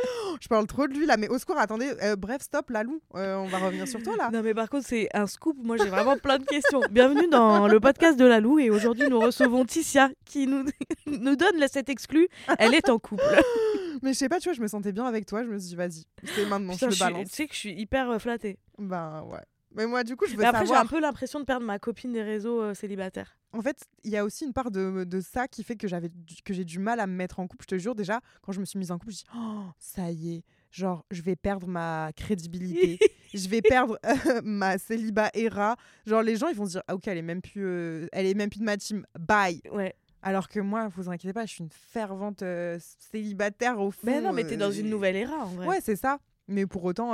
[0.41, 1.93] Je parle trop de lui là, mais au secours, attendez.
[2.03, 3.01] euh, bref, stop, Lalou.
[3.15, 4.31] Euh, on va revenir sur toi là.
[4.33, 5.57] Non, mais par contre, c'est un scoop.
[5.62, 6.81] Moi, j'ai vraiment plein de questions.
[6.91, 8.59] Bienvenue dans le podcast de Lalou.
[8.59, 10.65] Et aujourd'hui, nous recevons Ticia qui nous,
[11.07, 12.29] nous donne la- cette exclue.
[12.59, 13.23] Elle est en couple.
[14.03, 15.45] Mais je sais pas, tu vois, je me sentais bien avec toi.
[15.45, 17.29] Je me suis dit, vas-y, c'est maintenant, Putain, je le balance.
[17.31, 18.59] tu sais que je suis hyper euh, flattée.
[18.79, 19.38] Ben ouais.
[19.75, 21.79] Mais moi, du coup, je veux Mais après, j'ai un peu l'impression de perdre ma
[21.79, 23.37] copine des réseaux euh, célibataires.
[23.55, 26.11] En fait, il y a aussi une part de, de ça qui fait que j'avais
[26.45, 27.65] que j'ai du mal à me mettre en couple.
[27.65, 30.11] Je te jure, déjà, quand je me suis mise en couple, je dis oh, ça
[30.11, 32.99] y est, genre je vais perdre ma crédibilité,
[33.35, 35.77] je vais perdre euh, ma célibat era.
[36.07, 38.27] Genre les gens ils vont se dire ah ok elle est même plus euh, elle
[38.27, 39.61] est même plus de ma team, bye.
[39.71, 39.95] Ouais.
[40.25, 42.79] Alors que moi, vous inquiétez pas, je suis une fervente euh,
[43.11, 43.99] célibataire au fond.
[44.05, 45.67] Mais non, mais t'es dans une nouvelle ère en vrai.
[45.67, 46.19] Ouais, c'est ça.
[46.47, 47.13] Mais pour autant,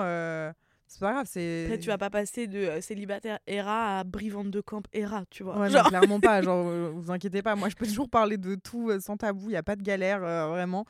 [0.89, 1.65] c'est pas grave, c'est.
[1.67, 5.43] Après, tu vas pas passer de euh, célibataire era à brivante de camp era, tu
[5.43, 5.59] vois.
[5.59, 6.41] Ouais, non, clairement pas.
[6.43, 7.55] Genre, euh, vous inquiétez pas.
[7.55, 9.51] Moi, je peux toujours parler de tout euh, sans tabou.
[9.51, 10.85] Il y a pas de galère, vraiment.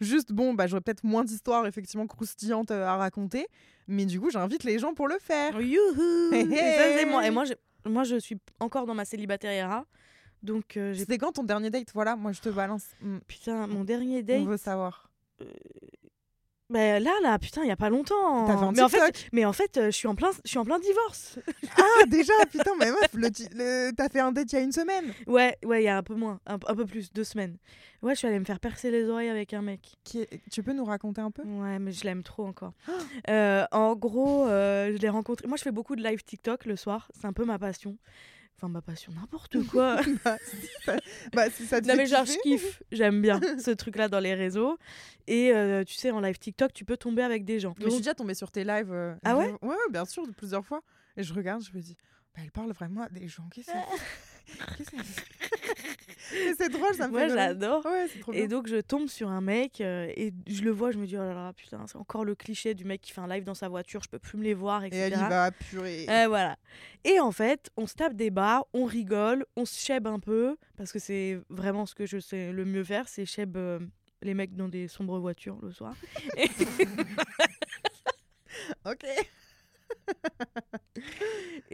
[0.00, 3.46] Juste, bon, bah, j'aurais peut-être moins d'histoires, effectivement, croustillantes à raconter.
[3.86, 5.60] Mais du coup, j'invite les gens pour le faire.
[5.60, 7.26] youhou Hey, Et ça, moi.
[7.26, 7.52] Et moi, je,
[7.88, 9.84] moi, je suis encore dans ma célibataire era.
[10.42, 10.78] Donc.
[10.96, 11.88] C'était quand ton dernier date?
[11.94, 12.84] Voilà, moi, je te balance.
[13.00, 14.44] Mm, Putain, mon dernier On date.
[14.44, 15.08] veut savoir.
[16.72, 18.46] Bah, là, là, putain, il y a pas longtemps.
[18.46, 20.58] T'avais un mais en fait, mais en fait, euh, je suis en plein, je suis
[20.58, 21.38] en plein divorce.
[21.76, 25.12] Ah, déjà Putain, mais meuf, le t'as fait un date il y a une semaine.
[25.26, 27.56] ouais, ouais, il y a un peu moins, un, un peu plus, deux semaines.
[28.02, 29.80] Ouais, je suis allée me faire percer les oreilles avec un mec.
[30.04, 31.42] Qui est- Tu peux nous raconter un peu?
[31.42, 32.72] Ouais, mais je l'aime trop encore.
[33.28, 35.46] Euh, en gros, euh, je l'ai rencontré.
[35.46, 37.08] Moi, je fais beaucoup de live TikTok le soir.
[37.18, 37.96] C'est un peu ma passion.
[38.56, 40.00] Enfin, ma passion, n'importe quoi.
[40.24, 40.96] bah, si ça,
[41.32, 42.82] bah, si ça te non, fait mais genre, je kiffe.
[42.92, 44.78] J'aime bien ce truc-là dans les réseaux.
[45.26, 47.74] Et euh, tu sais, en live TikTok, tu peux tomber avec des gens.
[47.78, 48.92] Mais je suis déjà tombée sur tes lives.
[48.92, 49.50] euh, Ah je- ouais?
[49.62, 50.82] ouais, ouais, bien sûr, plusieurs fois.
[51.16, 51.96] Et je regarde, je me dis,
[52.34, 53.48] bah, elle parle vraiment à des gens.
[53.52, 53.78] Qu'est-ce que
[54.90, 55.02] c'est
[56.58, 57.84] c'est drôle, ça me Moi, fait j'adore.
[57.86, 58.32] Ouais, trop.
[58.32, 61.16] Et donc, je tombe sur un mec euh, et je le vois, je me dis,
[61.16, 63.54] oh là là, putain, c'est encore le cliché du mec qui fait un live dans
[63.54, 65.02] sa voiture, je peux plus me les voir, Et etc.
[65.06, 66.06] elle y va, purée.
[66.08, 66.56] Euh, voilà.
[67.04, 70.56] Et en fait, on se tape des barres, on rigole, on se chèbe un peu,
[70.76, 73.78] parce que c'est vraiment ce que je sais le mieux faire, c'est chèbe euh,
[74.22, 75.94] les mecs dans des sombres voitures le soir.
[78.84, 79.04] Ok.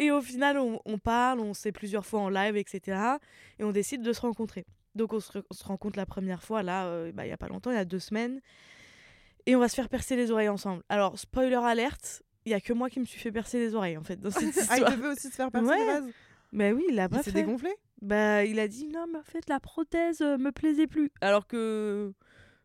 [0.01, 2.99] Et au final, on, on parle, on sait plusieurs fois en live, etc.
[3.59, 4.65] Et on décide de se rencontrer.
[4.95, 7.33] Donc on se, re- on se rencontre la première fois, là, euh, bah, il y
[7.33, 8.41] a pas longtemps, il y a deux semaines.
[9.47, 10.83] Et on va se faire percer les oreilles ensemble.
[10.89, 13.97] Alors, spoiler alerte, il y a que moi qui me suis fait percer les oreilles,
[13.99, 14.91] en fait, dans cette Ah, il histoire.
[14.97, 15.79] devait aussi se faire percer Ouais.
[15.79, 16.11] les vases.
[16.53, 17.43] Mais oui, il Il pas s'est fait.
[17.43, 17.71] dégonflé?
[18.01, 21.11] Bah, il a dit non, mais en fait, la prothèse euh, me plaisait plus.
[21.21, 22.13] Alors que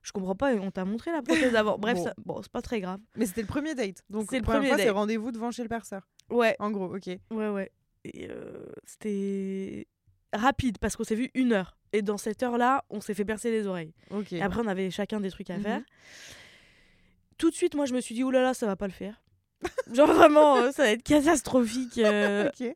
[0.04, 1.78] je comprends pas, on t'a montré la prothèse avant.
[1.78, 2.42] Bref, Bon.
[2.42, 3.00] c'est pas très grave.
[3.16, 4.04] Mais c'était le premier date.
[4.10, 4.94] Donc, C'est le premier fois, c'est date.
[4.96, 6.08] rendez-vous devant chez le perceur.
[6.30, 7.08] Ouais, En gros, ok.
[7.32, 7.72] ouais, ouais.
[8.06, 9.88] Et euh, c'était
[10.34, 11.78] rapide parce qu'on s'est vu une heure.
[11.94, 13.94] Et dans cette heure-là, on s'est fait percer les oreilles.
[14.12, 14.34] Ok.
[14.34, 15.64] Et après, on avait chacun des trucs à Mhm.
[15.64, 15.82] faire.
[17.38, 18.94] Tout de suite, moi, je me suis dit, oulala, là là, ça va pas le
[18.94, 19.22] faire.
[19.94, 21.98] Genre vraiment, euh, ça va être catastrophique.
[21.98, 22.76] euh, ok.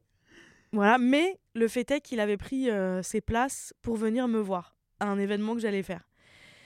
[0.73, 2.69] Voilà, mais le fait est qu'il avait pris
[3.01, 6.06] ses places pour venir me voir à un événement que j'allais faire.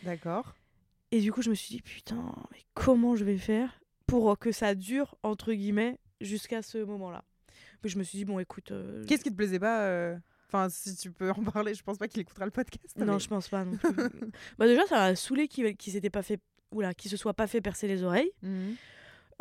[0.03, 0.55] D'accord.
[1.11, 4.51] Et du coup, je me suis dit, putain, mais comment je vais faire pour que
[4.51, 7.23] ça dure, entre guillemets, jusqu'à ce moment-là?
[7.81, 8.71] Puis je me suis dit, bon, écoute.
[8.71, 11.97] euh, Qu'est-ce qui te plaisait pas euh, Enfin, si tu peux en parler, je pense
[11.97, 12.97] pas qu'il écoutera le podcast.
[12.97, 13.89] Non, mais- je pense pas non plus.
[14.57, 16.39] bah, déjà, ça m'a saoulé qu'il qu'il s'était pas fait.
[16.71, 18.31] Oula, qu'il se soit pas fait percer les oreilles.
[18.43, 18.75] Mhm.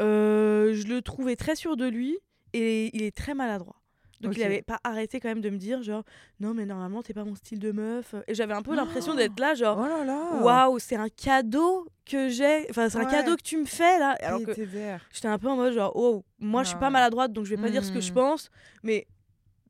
[0.00, 2.18] Euh, je le trouvais très sûr de lui
[2.52, 3.79] et il est très maladroit.
[4.20, 4.36] Donc Ok.
[4.38, 6.02] il avait pas arrêté quand même de me dire genre
[6.40, 9.16] non mais normalement t'es pas mon style de meuf et j'avais un peu l'impression Oh
[9.16, 12.66] d'être là genre Oh là là waouh c'est un cadeau que j'ai.
[12.70, 15.56] Enfin c'est un cadeau que tu me fais là alors que j'étais un peu en
[15.56, 18.00] mode genre oh moi je suis pas maladroite donc je vais pas dire ce que
[18.00, 18.14] je Mhm.
[18.14, 18.50] pense
[18.82, 19.06] mais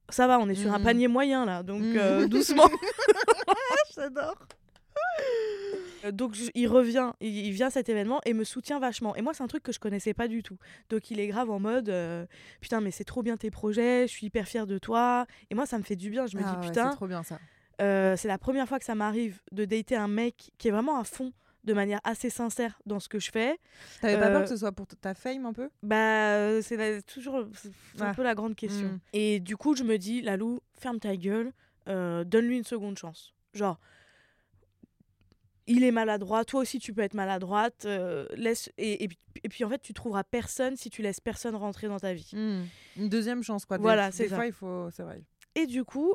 [0.08, 0.84] ça va on est sur un Mhm.
[0.84, 1.62] panier moyen là.
[1.62, 2.66] Donc euh, doucement.
[3.94, 4.34] J'adore.
[6.04, 9.14] Euh, Donc je- il revient, il, il vient à cet événement et me soutient vachement.
[9.16, 10.56] Et moi c'est un truc que je connaissais pas du tout.
[10.88, 12.26] Donc il est grave en mode euh,
[12.60, 15.26] putain mais c'est trop bien tes projets, je suis hyper fière de toi.
[15.50, 16.26] Et moi ça me fait du bien.
[16.26, 17.38] Je me Ah dis ouais, putain c'est trop bien ça.
[17.82, 20.98] euh, c'est la première fois que ça m'arrive de dater un mec qui est vraiment
[20.98, 21.32] à fond
[21.64, 23.58] de manière assez sincère dans ce que je fais.
[24.00, 25.68] T'avais pas peur Euh, que ce soit pour ta fame un peu?
[25.82, 25.96] Bah
[26.36, 27.46] euh, c'est toujours un
[28.00, 28.14] Ah.
[28.16, 28.88] peu la grande question.
[28.88, 29.00] Mm.
[29.12, 31.52] Et du coup je me dis Lalou ferme ta gueule,
[31.88, 33.34] euh, donne-lui une seconde chance.
[33.52, 33.78] Genre
[35.66, 39.48] il est maladroit, toi aussi tu peux être maladroite, euh, laisse et, et, puis- et
[39.48, 42.30] puis en fait tu trouveras personne si tu laisses personne rentrer dans ta vie.
[42.32, 42.64] Hmm.
[42.96, 43.78] Une deuxième chance, quoi.
[43.78, 44.36] Des- Voilà, des, c'est ça.
[44.36, 44.88] fois, il faut.
[44.90, 45.22] C'est vrai.
[45.54, 46.14] Et du coup,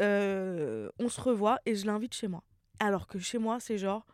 [0.00, 2.42] euh, on se revoit et je l'invite chez moi.
[2.78, 4.06] Alors que chez moi c'est genre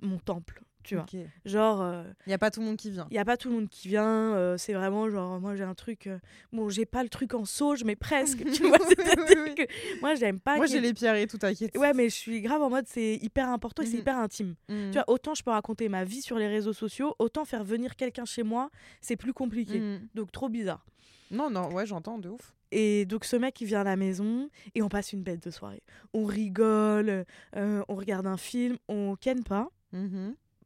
[0.00, 1.06] mon temple, tu vois.
[1.12, 3.06] Il Genre euh, n'y a pas tout le monde qui vient.
[3.10, 5.64] il y a pas tout le monde qui vient, euh, c'est vraiment genre moi j'ai
[5.64, 6.18] un truc euh,
[6.52, 10.38] bon, j'ai pas le truc en sauge mais presque, tu vois, Oui, que moi j'aime
[10.40, 11.76] pas Moi, j'ai les pierres et tout, t'inquiète.
[11.76, 14.00] Ouais, mais je suis grave en mode c'est hyper important et c'est Mhm.
[14.00, 14.54] hyper intime.
[14.68, 14.90] Hmm.
[14.90, 17.96] Tu vois, autant je peux raconter ma vie sur les réseaux sociaux, autant faire venir
[17.96, 18.70] quelqu'un chez moi,
[19.00, 19.80] c'est plus compliqué.
[19.80, 20.06] Hmm.
[20.14, 20.84] Donc trop bizarre.
[21.30, 22.54] Non, non, ouais, j'entends, de ouf.
[22.70, 25.50] Et donc ce mec il vient à la maison et on passe une bête de
[25.50, 25.82] soirée.
[26.12, 29.68] On rigole, on regarde un film, on ken pas.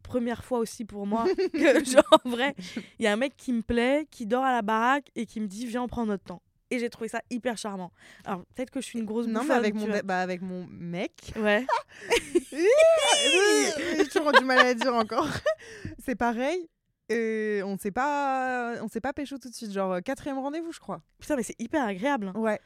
[0.02, 2.54] Première fois aussi pour moi que genre en vrai,
[2.98, 5.40] il y a un mec qui me plaît, qui dort à la baraque et qui
[5.40, 6.42] me dit viens on prend notre temps.
[6.70, 7.92] Et j'ai trouvé ça hyper charmant.
[8.24, 11.32] Alors peut-être que je suis une grosse Non, mais avec mon, bah, avec mon mec.
[11.36, 11.64] Ouais.
[13.96, 15.28] J'ai toujours du mal à dire encore.
[16.04, 16.68] C'est pareil.
[17.10, 19.72] Et on s'est pas, on s'est pas pécho tout de suite.
[19.72, 21.00] Genre euh, quatrième rendez-vous, je crois.
[21.18, 22.32] Putain mais c'est hyper agréable.
[22.34, 22.38] hein.
[22.38, 22.60] Ouais.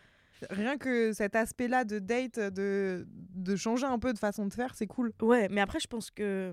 [0.51, 4.75] Rien que cet aspect-là de date, de, de changer un peu de façon de faire,
[4.75, 5.13] c'est cool.
[5.23, 6.53] Ouais, mais après, je pense que.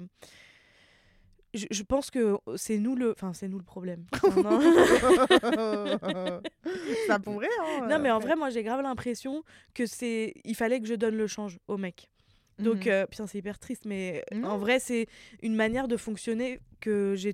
[1.53, 3.11] Je, je pense que c'est nous le.
[3.11, 4.05] Enfin, c'est nous le problème.
[7.07, 7.87] Ça pourrait, hein.
[7.89, 10.33] non, mais en vrai, moi, j'ai grave l'impression que c'est.
[10.43, 12.09] Il fallait que je donne le change au mec.
[12.59, 12.91] Donc, Mhm.
[12.91, 14.49] euh, putain, c'est hyper triste, mais Non.
[14.49, 15.07] en vrai, c'est
[15.41, 17.33] une manière de fonctionner que j'ai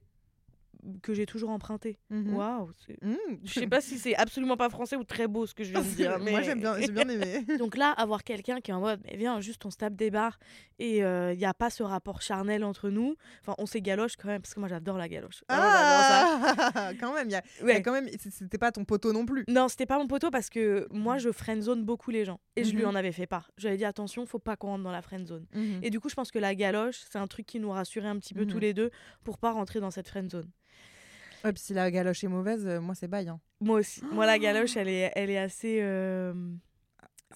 [1.01, 1.97] que j'ai toujours emprunté.
[2.09, 2.33] Mhm.
[2.35, 2.71] Waouh.
[2.85, 3.17] c'est- Mhm.
[3.43, 5.81] Je sais pas si c'est absolument pas français ou très beau ce que je viens
[5.81, 6.19] de dire.
[6.19, 6.31] Mais...
[6.31, 7.45] Moi, j'aime bien, j'ai bien aimé.
[7.59, 10.11] Donc là, avoir quelqu'un qui est en mode, mais viens, juste on se tape des
[10.11, 10.39] barres
[10.79, 13.15] et il n'y a pas ce rapport charnel entre nous.
[13.41, 15.43] Enfin, on s'est galoche quand même, parce que moi j'adore la galoche.
[15.49, 17.81] Vraiment, Ah, quand même, y a, Ouais.
[17.81, 19.43] quand même, c'était pas ton poteau non plus.
[19.47, 22.39] Non, c'était pas mon poteau parce que moi je friendzone beaucoup les gens.
[22.55, 22.89] Et je lui Mhm.
[22.89, 23.51] en avais fait part.
[23.57, 25.45] Je lui avais dit attention, faut pas qu'on rentre dans la friendzone.
[25.53, 25.79] Mhm.
[25.83, 28.17] Et du coup, je pense que la galoche, c'est un truc qui nous rassurait un
[28.19, 28.61] petit peu tous Mhm.
[28.61, 28.91] les deux
[29.23, 30.49] pour pas rentrer dans cette friendzone.
[31.45, 33.29] Ouais, puis si la galoche est mauvaise, euh, moi c'est bail.
[33.29, 33.39] Hein.
[33.61, 34.01] Moi aussi.
[34.11, 35.79] Moi, la galoche, elle est, elle est assez.
[35.81, 36.33] euh,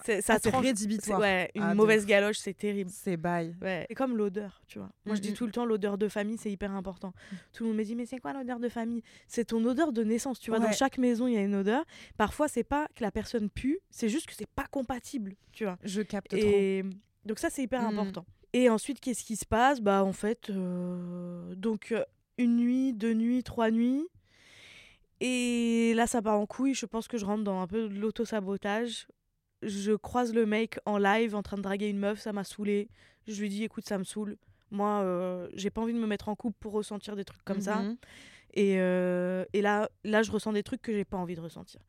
[0.04, 1.20] c'est- Ça Ah, c'est rédhibitoire.
[1.20, 2.90] Ouais, une Ah, mauvaise galoche, c'est terrible.
[2.94, 3.56] C'est bail.
[3.62, 3.86] Ouais.
[3.90, 4.90] C'est comme l'odeur, tu vois.
[5.06, 5.36] Moi, je dis Mhm.
[5.36, 7.14] tout le temps, l'odeur de famille, c'est hyper important.
[7.54, 9.04] Tout le monde me dit, mais c'est quoi l'odeur de famille?
[9.28, 10.60] C'est ton odeur de naissance, tu vois.
[10.60, 11.84] Dans chaque maison, il y a une odeur.
[12.18, 15.78] Parfois, c'est pas que la personne pue, c'est juste que c'est pas compatible, tu vois.
[15.84, 16.40] Je capte trop.
[16.40, 16.84] Et
[17.26, 18.26] donc ça, c'est hyper important.
[18.54, 19.80] Et ensuite, qu'est-ce qui se passe?
[19.82, 22.04] Bah, en fait, euh, donc euh,
[22.40, 24.08] une nuit, deux nuits, trois nuits.
[25.20, 26.74] Et là, ça part en couille.
[26.74, 29.08] Je pense que je rentre dans un peu de l'auto-sabotage.
[29.62, 32.90] Je croise le mec en live en train de draguer une meuf, ça m'a saoulé.
[33.28, 34.38] Je lui dis, écoute, ça me saoule.
[34.72, 37.60] Moi, euh, j'ai pas envie de me mettre en couple pour ressentir des trucs comme
[37.60, 37.82] ça.
[37.82, 37.98] Mhm.
[38.54, 41.82] Et, euh, et là, là, je ressens des trucs que j'ai pas envie de ressentir.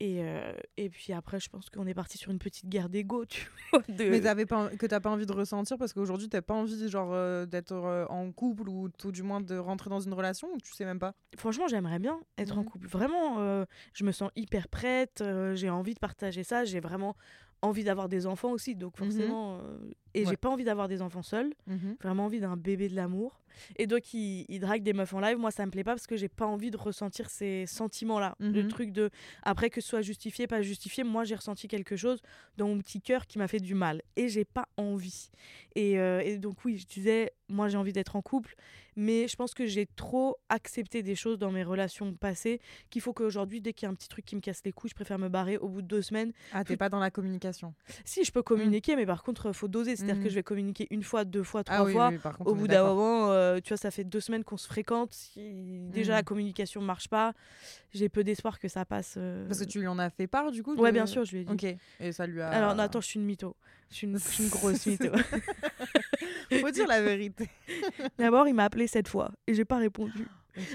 [0.00, 3.24] Et, euh, et puis après, je pense qu'on est parti sur une petite guerre d'ego,
[3.28, 3.82] tu vois.
[3.88, 6.88] de- Mais t'avais pas, que t'as pas envie de ressentir parce qu'aujourd'hui t'as pas envie
[6.88, 10.48] genre euh, d'être euh, en couple ou tout du moins de rentrer dans une relation
[10.54, 11.14] ou tu sais même pas?
[11.36, 12.86] Franchement, j'aimerais bien être en couple.
[12.86, 15.22] Vraiment, je me sens hyper prête.
[15.54, 16.64] j'ai envie de partager ça.
[16.64, 17.16] J'ai vraiment
[17.62, 18.74] envie d'avoir des enfants aussi.
[18.74, 19.06] Donc Mhm.
[19.06, 19.78] forcément, euh,
[20.14, 20.30] et Ouais.
[20.30, 21.52] j'ai pas envie d'avoir des enfants seuls.
[22.02, 23.40] Vraiment envie d'un bébé de l'amour.
[23.76, 25.36] Et donc, il, il drague des meufs en live.
[25.38, 28.36] Moi, ça me plaît pas parce que j'ai pas envie de ressentir ces sentiments-là.
[28.38, 28.68] Le Mhm.
[28.68, 29.10] truc de,
[29.42, 32.20] après que ce soit justifié, pas justifié, moi, j'ai ressenti quelque chose
[32.56, 34.02] dans mon petit cœur qui m'a fait du mal.
[34.16, 35.30] Et j'ai pas envie.
[35.74, 38.54] Et, euh, et donc, oui, je disais, moi, j'ai envie d'être en couple.
[38.96, 43.12] Mais je pense que j'ai trop accepté des choses dans mes relations passées qu'il faut
[43.12, 45.18] qu'aujourd'hui, dès qu'il y a un petit truc qui me casse les couilles, je préfère
[45.20, 46.32] me barrer au bout de deux semaines.
[46.52, 47.74] Ah t'es pas dans la communication.
[48.04, 49.94] Si, je peux communiquer, mais par contre, faut doser.
[49.94, 52.50] C'est-à-dire que je vais communiquer une fois, deux fois, trois Ah oui, fois oui, contre,
[52.50, 55.12] au bout d'un moment, euh, tu vois, ça fait deux semaines qu'on se fréquente.
[55.12, 57.34] Si déjà la communication marche pas,
[57.92, 59.14] j'ai peu d'espoir que ça passe.
[59.16, 59.46] euh.
[59.46, 60.74] Parce que tu lui en as fait part du coup.
[60.74, 61.52] Ouais, de- bien sûr, je lui ai dit.
[61.52, 61.76] Ok.
[62.00, 62.48] Et ça lui a.
[62.50, 63.54] Alors, non, attends, je suis une mytho.
[63.90, 65.10] Je suis une, une grosse mytho.
[66.60, 67.48] Faut dire la vérité.
[68.18, 70.26] D'abord, il m'a appelé cette fois et j'ai pas répondu.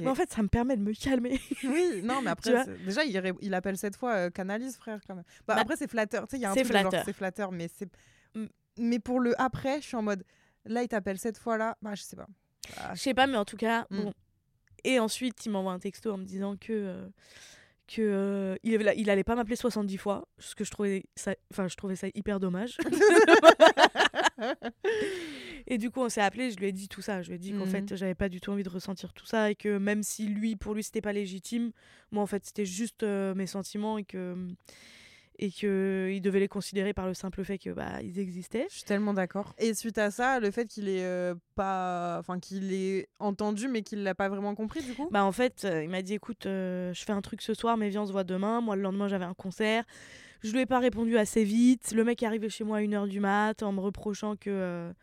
[0.02, 1.42] Mais en fait, ça me permet de me calmer.
[1.64, 5.16] Oui, non, mais après, déjà, il, ré- il appelle cette fois euh, canalise, frère, quand
[5.16, 5.26] même.
[5.46, 6.26] Bah, Bah, après, c'est flatteur.
[6.28, 7.04] Tu sais, il y a un truc flatteur.
[7.06, 7.90] c'est flatteur, mais c'est.
[8.34, 8.46] Mm.
[8.78, 10.24] Mais pour le après, je suis en mode.
[10.66, 11.76] Là, il t'appelle cette fois-là.
[11.82, 12.28] Bah, je sais pas.
[12.78, 14.04] Ah, Je sais pas, mais en tout cas, Mm.
[14.04, 14.14] bon.
[14.86, 16.72] Et ensuite, il m'envoie un texto en me disant que.
[16.72, 17.10] euh,
[17.88, 21.68] que euh, il, il allait pas m'appeler 70 fois, ce que je trouvais ça, enfin
[21.68, 22.78] je trouvais ça hyper dommage.
[25.68, 27.40] et du coup, on s'est appelé, je lui ai dit tout ça, je lui ai
[27.40, 27.70] dit qu'en Mhm.
[27.72, 30.56] fait, j'avais pas du tout envie de ressentir tout ça et que même si lui
[30.56, 31.72] pour lui c'était pas légitime,
[32.12, 34.36] moi en fait, c'était juste euh, mes sentiments et que
[35.44, 38.66] et que il devait les considérer par le simple fait que bah ils existaient.
[38.70, 39.54] Je suis tellement d'accord.
[39.58, 43.82] Et suite à ça, le fait qu'il ait euh, pas, enfin qu'il ait entendu mais
[43.82, 45.10] qu'il l'a pas vraiment compris du coup?
[45.12, 47.76] Bah en fait, euh, il m'a dit écoute, euh, je fais un truc ce soir,
[47.76, 48.62] mais viens on se voit demain.
[48.62, 49.84] Moi le lendemain j'avais un concert.
[50.44, 51.92] Je lui ai pas répondu assez vite.
[51.94, 54.94] Le mec est arrivé chez moi à 1h du mat en me reprochant que euh,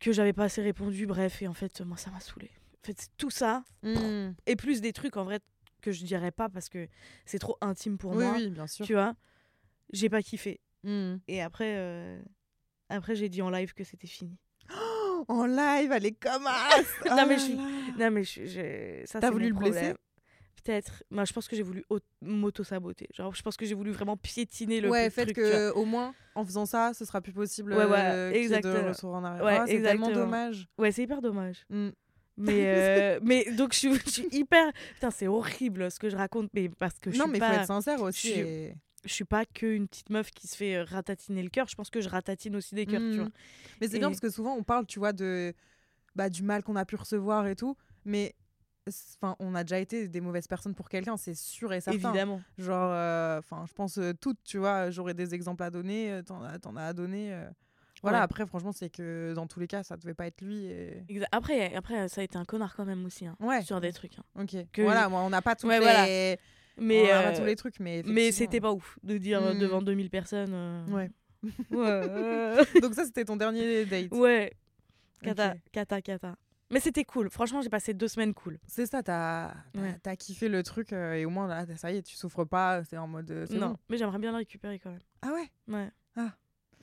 [0.00, 1.06] que j'avais pas assez répondu.
[1.06, 2.50] Bref, et en fait moi ça m'a saoulé.
[2.82, 4.32] En fait, c'est tout ça Mm.
[4.46, 5.38] et plus des trucs en vrai
[5.80, 6.88] que je dirais pas parce que
[7.26, 8.34] c'est trop intime pour oui, moi.
[8.36, 8.84] oui, bien sûr.
[8.86, 9.14] Tu vois,
[9.92, 10.60] j'ai pas kiffé.
[10.84, 11.16] Mm.
[11.28, 12.20] Et après euh,
[12.88, 14.36] après j'ai dit en live que c'était fini.
[15.28, 16.78] En live, elle est comme as.
[17.10, 17.62] Non, Oh mais je suis- là.
[17.98, 19.92] Non mais je, je- ça T'as voulu le blesser?
[20.64, 21.02] Peut-être.
[21.10, 23.06] Moi, je pense que j'ai voulu au- m'auto-saboter.
[23.14, 25.36] Genre, je pense que j'ai voulu vraiment piétiner le ouais, fait truc.
[25.36, 28.88] que au moins en faisant ça, ce sera plus possible Ouais, voilà, euh, de exactement.
[28.88, 29.42] retour en arrière.
[29.44, 30.68] Ouais, Ah, c'est tellement dommage.
[30.78, 31.64] Ouais, c'est hyper dommage.
[31.70, 31.88] Mm.
[32.40, 34.72] Mais, euh, mais donc, je suis, je suis hyper.
[34.94, 37.52] Putain, c'est horrible ce que je raconte, mais parce que je Non, suis mais pas.
[37.54, 38.28] faut être sincère aussi.
[38.28, 38.74] je suis- et-
[39.06, 41.66] Je suis pas qu'une petite meuf qui se fait euh, ratatiner le cœur.
[41.68, 43.20] Je pense que je ratatine aussi des cœurs, tu Mm.
[43.22, 43.30] vois.
[43.80, 45.54] Mais c'est bien parce que souvent on parle, tu vois, de
[46.14, 48.34] bah, du mal qu'on a pu recevoir et tout, mais
[49.22, 51.98] enfin, on a déjà été des mauvaises personnes pour quelqu'un, c'est sûr et certain.
[52.10, 52.42] Évidemment.
[52.58, 52.90] Genre,
[53.38, 56.84] enfin, je pense euh, toutes, tu vois, j'aurais des exemples à donner, euh, t'en as
[56.84, 57.32] à donner.
[58.00, 58.02] Euh.
[58.02, 58.24] Voilà, Ouais.
[58.24, 60.64] après, franchement, c'est que dans tous les cas, ça devait pas être lui.
[60.66, 61.04] Et...
[61.32, 63.26] Après, après, ça a été un connard quand même aussi.
[63.26, 63.62] hein, Ouais.
[63.62, 64.18] Sur des trucs.
[64.18, 64.42] hein.
[64.42, 64.56] Ok.
[64.72, 65.84] Que- Voilà, moi, on n'a pas tous Ouais, les.
[65.84, 66.02] voilà.
[66.02, 68.02] on pas euh, tous les trucs, mais.
[68.06, 69.58] mais c'était pas ouf de dire euh, Mm.
[69.58, 70.52] devant 2000 personnes.
[70.54, 71.10] euh, Ouais.
[72.82, 74.12] Donc, ça, c'était ton dernier date.
[74.12, 74.52] ouais.
[75.22, 75.58] Kata, Ok.
[75.72, 76.36] kata, kata.
[76.72, 77.28] Mais c'était cool.
[77.30, 78.58] Franchement, j'ai passé deux semaines cool.
[78.66, 79.52] C'est ça, t'as
[80.02, 82.84] t'as kiffé le truc euh, et au moins, là, ça y est, tu souffres pas,
[82.84, 83.30] c'est en mode.
[83.30, 83.76] euh, Non, bon.
[83.88, 85.00] mais j'aimerais bien le récupérer quand même.
[85.22, 85.48] Ah ouais?
[85.68, 85.90] Ouais.
[86.16, 86.30] Ah.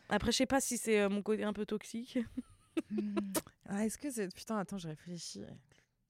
[0.10, 2.20] Après, je sais pas si c'est euh, mon côté un peu toxique.
[3.70, 4.34] Ah, est-ce que c'est.
[4.34, 5.44] Putain, attends, je réfléchis.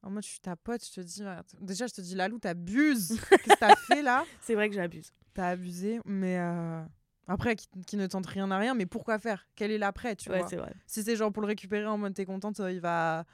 [0.03, 1.23] En mode, je suis ta pote, je te dis.
[1.23, 3.19] attends, Déjà, je te dis, Lalou, t'abuses.
[3.29, 4.25] Qu'est-ce que t'as fait là?
[4.41, 5.11] C'est vrai que j'abuse.
[5.33, 6.37] T'as abusé, mais.
[6.39, 6.83] euh,
[7.27, 9.47] Après, qui, qui ne tente rien à rien, mais pourquoi faire?
[9.55, 10.47] Quel est l'après, tu Ouais, vois?
[10.47, 10.71] c'est vrai.
[10.85, 13.25] Si c'est genre pour le récupérer en mode t'es contente, euh, il va.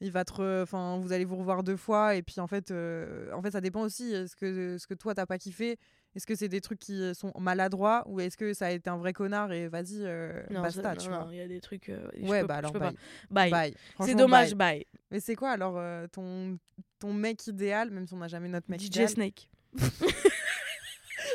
[0.00, 0.62] Il va te.
[0.62, 3.60] Enfin, vous allez vous revoir deux fois, et puis en fait, euh, en fait ça
[3.60, 4.12] dépend aussi.
[4.12, 5.76] Est-ce que, ce que toi, t'as pas kiffé
[6.14, 8.96] Est-ce que c'est des trucs qui sont maladroits Ou est-ce que ça a été un
[8.96, 11.28] vrai connard et vas-y, euh, basta, tu vois?
[11.30, 11.88] il y a des trucs.
[11.90, 12.94] euh, Ouais, bah alors, bye.
[13.30, 13.50] Bye.
[13.50, 13.74] Bye.
[14.04, 14.78] C'est dommage, bye.
[14.78, 14.86] bye.
[15.10, 16.58] Mais c'est quoi alors euh, ton,
[16.98, 19.08] ton mec idéal, même si on n'a jamais notre mec DJ idéal?
[19.10, 19.48] Snake.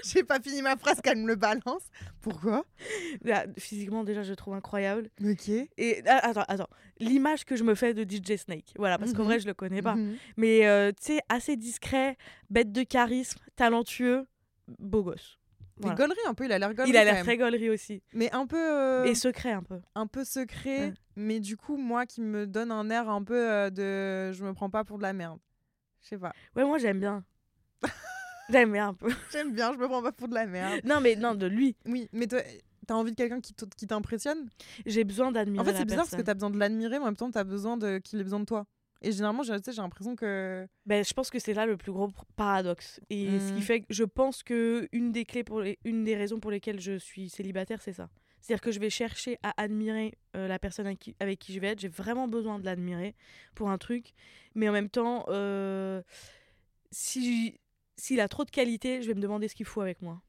[0.05, 1.83] J'ai pas fini ma phrase qu'elle me le balance.
[2.21, 2.65] Pourquoi?
[3.23, 5.09] Là, physiquement, déjà, je le trouve incroyable.
[5.23, 5.49] Ok.
[5.77, 6.67] Et ah, attends, attends.
[6.99, 8.73] L'image que je me fais de DJ Snake.
[8.77, 9.27] Voilà, parce qu'en Mhm.
[9.27, 9.95] vrai, je le connais pas.
[9.95, 10.15] Mhm.
[10.37, 12.17] Mais euh, tu sais, assez discret,
[12.49, 14.25] bête de charisme, talentueux,
[14.79, 15.39] beau gosse.
[15.77, 15.95] Des Voilà.
[15.95, 16.89] gauleries un peu, il a l'air gaulerie.
[16.91, 18.03] Il a l'air très gaulerie aussi.
[18.13, 19.79] Mais un peu, euh, Et secret un peu.
[19.95, 20.79] un peu secret.
[20.89, 20.93] Ouais.
[21.15, 24.53] Mais du coup, moi qui me donne un air un peu euh, de je me
[24.53, 25.39] prends pas pour de la merde.
[26.01, 26.31] Je sais pas.
[26.55, 27.23] Ouais, moi j'aime bien.
[28.49, 29.09] j'aime bien un peu.
[29.31, 30.81] J'aime bien, je me prends pas pour de la merde.
[30.83, 31.75] Non, mais non, de lui.
[31.87, 32.41] Oui, mais toi,
[32.85, 34.47] t'as envie de quelqu'un qui t'impressionne?
[34.85, 37.07] J'ai besoin d'admirer En fait, c'est bizarre parce que t'as besoin de l'admirer, mais en
[37.07, 38.65] même temps, t'as besoin de qu'il ait besoin de toi.
[39.03, 40.67] Et généralement, j'ai l'impression que.
[40.85, 42.99] Ben, je pense que c'est là le plus gros paradoxe.
[43.09, 43.63] Et ce qui Mm.
[43.63, 46.79] fait que je pense que une des clés pour les- une des raisons pour lesquelles
[46.79, 48.09] je suis célibataire, c'est ça.
[48.41, 51.59] C'est-à-dire que je vais chercher à admirer euh, la personne avec qui, avec qui je
[51.59, 51.79] vais être.
[51.79, 53.15] J'ai vraiment besoin de l'admirer
[53.55, 54.13] pour un truc.
[54.55, 56.01] Mais en même temps, euh,
[56.91, 57.57] si
[57.95, 60.21] s'il a trop de qualité, je vais me demander ce qu'il faut avec moi.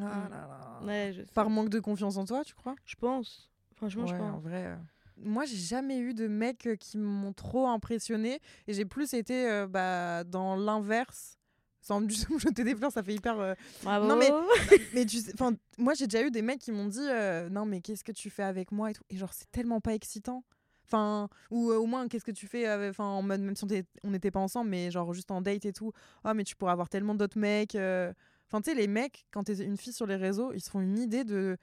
[0.00, 0.80] Ah là là.
[0.86, 2.74] Ouais, je, Par manque de confiance en toi, tu crois?
[2.84, 3.50] Je pense.
[3.76, 4.42] Franchement, je Ouais, en pense.
[4.42, 4.64] vrai.
[4.66, 4.76] euh,
[5.22, 8.40] Moi, j'ai jamais eu de mecs euh, qui m'ont trop impressionné.
[8.66, 11.38] Et j'ai plus été euh, bah, dans l'inverse.
[11.80, 13.38] Sans du tout me jeter des fleurs, ça fait hyper.
[13.40, 14.06] euh, Bravo.
[14.06, 14.30] Non, mais-
[14.94, 15.32] Mais tu sais,
[15.78, 18.30] moi, j'ai déjà eu des mecs qui m'ont dit euh, Non, mais qu'est-ce que tu
[18.30, 19.02] fais avec moi et tout.
[19.10, 20.44] Et genre, c'est tellement pas excitant.
[20.86, 23.88] Enfin, ou au moins, qu'est-ce que tu fais Enfin, en mode, même si on était-
[24.04, 25.92] on n'était pas ensemble, mais genre juste en date et tout.
[26.22, 27.74] Ah, mais tu pourrais avoir tellement d'autres mecs.
[27.74, 30.80] Enfin, tu sais, les mecs, quand t'es une fille sur les réseaux, ils se font
[30.80, 31.56] une idée de.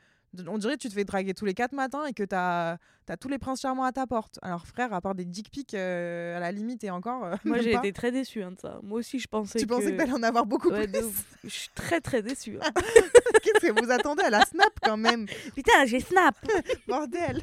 [0.48, 2.78] On dirait que tu te fais draguer tous les quatre matins et que t'as
[3.08, 4.38] as tous les princes charmants à ta porte.
[4.44, 7.26] Alors, frère, à part des dick pics, euh, à la limite, et encore.
[7.26, 8.80] euh, Moi, j'ai été très déçue hein, de ça.
[8.84, 9.70] Moi aussi, je pensais Tu que.
[9.74, 11.02] pensais que t'allais en avoir beaucoup Ouais, plus?
[11.44, 12.58] Je suis très très déçue.
[12.62, 12.72] hein.
[13.42, 15.26] Qu'est-ce que vous attendez à la snap quand même?
[15.56, 16.36] Putain, j'ai snap.
[16.88, 17.42] Bordel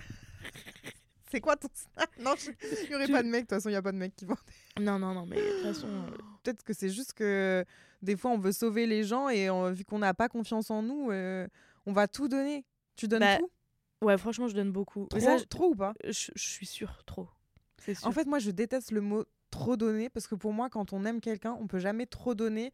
[1.30, 2.08] C'est quoi ton snap?
[2.20, 3.92] Non, il n'y aurait Tu- pas de mec, de toute façon, il n'y a pas
[3.92, 4.36] de mec qui vont.
[4.80, 5.88] Non, non, non, mais de toute façon.
[5.88, 6.10] euh,
[6.44, 7.64] Peut-être que c'est juste que
[8.02, 10.82] des fois, on veut sauver les gens et on- vu qu'on n'a pas confiance en
[10.82, 11.48] nous, euh,
[11.86, 12.64] on va tout donner.
[12.96, 13.50] Tu donnes Bah, tout?
[14.02, 15.06] Ouais, franchement, je donne beaucoup.
[15.06, 15.94] trop, ça, je, trop ou pas?
[16.04, 17.28] je- je suis sûre, trop.
[17.78, 18.06] Sûr.
[18.06, 21.04] En fait, moi, je déteste le mot trop donner parce que pour moi, quand on
[21.04, 22.72] aime quelqu'un, on peut jamais trop donner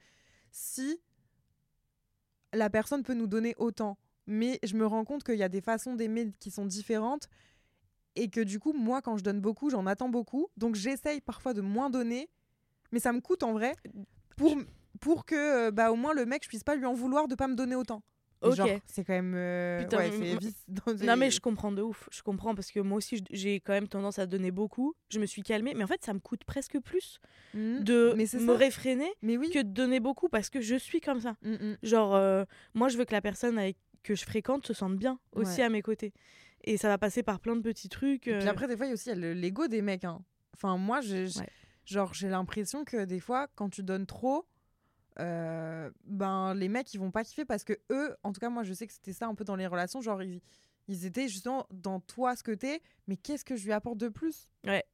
[0.50, 1.00] si
[2.52, 3.98] la personne peut nous donner autant.
[4.26, 7.28] Mais je me rends compte qu'il y a des façons d'aimer qui sont différentes
[8.14, 10.48] et que du coup, moi, quand je donne beaucoup, j'en attends beaucoup.
[10.56, 12.28] Donc, j'essaye parfois de moins donner,
[12.92, 13.74] mais ça me coûte en vrai
[14.36, 14.56] pour,
[15.00, 17.48] pour que, bah, au moins, le mec, je puisse pas lui en vouloir de pas
[17.48, 18.02] me donner autant.
[18.48, 18.54] Ok.
[18.56, 19.34] genre, c'est quand même.
[19.34, 22.08] euh, Putain, ouais, c'est vice- dans Non, mais des- je comprends de ouf.
[22.12, 24.94] Je comprends parce que moi aussi, j'ai quand même tendance à donner beaucoup.
[25.10, 25.74] Je me suis calmée.
[25.74, 27.18] Mais en fait, ça me coûte presque plus
[27.54, 27.84] Mhm.
[27.84, 28.56] de Mais me ça.
[28.56, 29.50] réfréner Mais oui.
[29.50, 31.36] que de donner beaucoup parce que je suis comme ça.
[31.42, 31.76] Mm, mm.
[31.82, 35.18] Genre, euh, moi, je veux que la personne avec que je fréquente se sente bien
[35.34, 35.66] aussi Ouais.
[35.66, 36.12] à mes côtés.
[36.64, 38.26] Et ça va passer par plein de petits trucs.
[38.28, 40.04] Et puis euh, après, des fois, il y a aussi l'ego des mecs.
[40.04, 40.20] hein.
[40.54, 41.48] Enfin, moi, j'ai, j'- Ouais.
[41.84, 44.44] genre, j'ai l'impression que des fois, quand tu donnes trop,
[45.18, 48.62] euh, ben, les mecs, ils vont pas kiffer parce que eux, en tout cas, moi,
[48.62, 50.00] je sais que c'était ça un peu dans les relations.
[50.00, 50.40] Genre, ils,
[50.88, 54.08] ils étaient justement dans toi, ce que t'es, mais qu'est-ce que je lui apporte de
[54.08, 54.48] plus?
[54.66, 54.84] Ouais.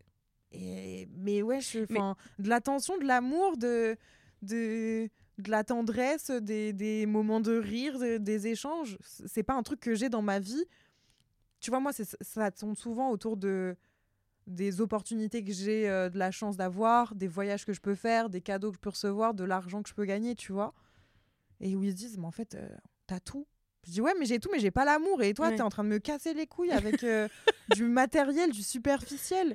[0.52, 1.98] Et, mais ouais, je, Mais-
[2.38, 3.96] de l'attention, de l'amour, de,
[4.42, 5.08] de,
[5.38, 8.96] de la tendresse, des, des moments de rire, de- des échanges.
[9.02, 10.64] C'est pas un truc que j'ai dans ma vie.
[11.60, 13.76] Tu vois, moi, ça tourne souvent autour de
[14.48, 18.30] des opportunités que j'ai euh, de la chance d'avoir, des voyages que je peux faire,
[18.30, 20.74] des cadeaux que je peux recevoir, de l'argent que je peux gagner, tu vois.
[21.60, 22.68] Et où ils se disent, mais en fait, euh,
[23.06, 23.46] t'as tout.
[23.86, 25.22] Je dis, ouais, mais j'ai tout, mais j'ai pas l'amour.
[25.22, 25.56] Et toi, Ouais.
[25.56, 27.28] t'es en train de me casser les couilles avec euh,
[27.68, 29.54] du matériel, du superficiel.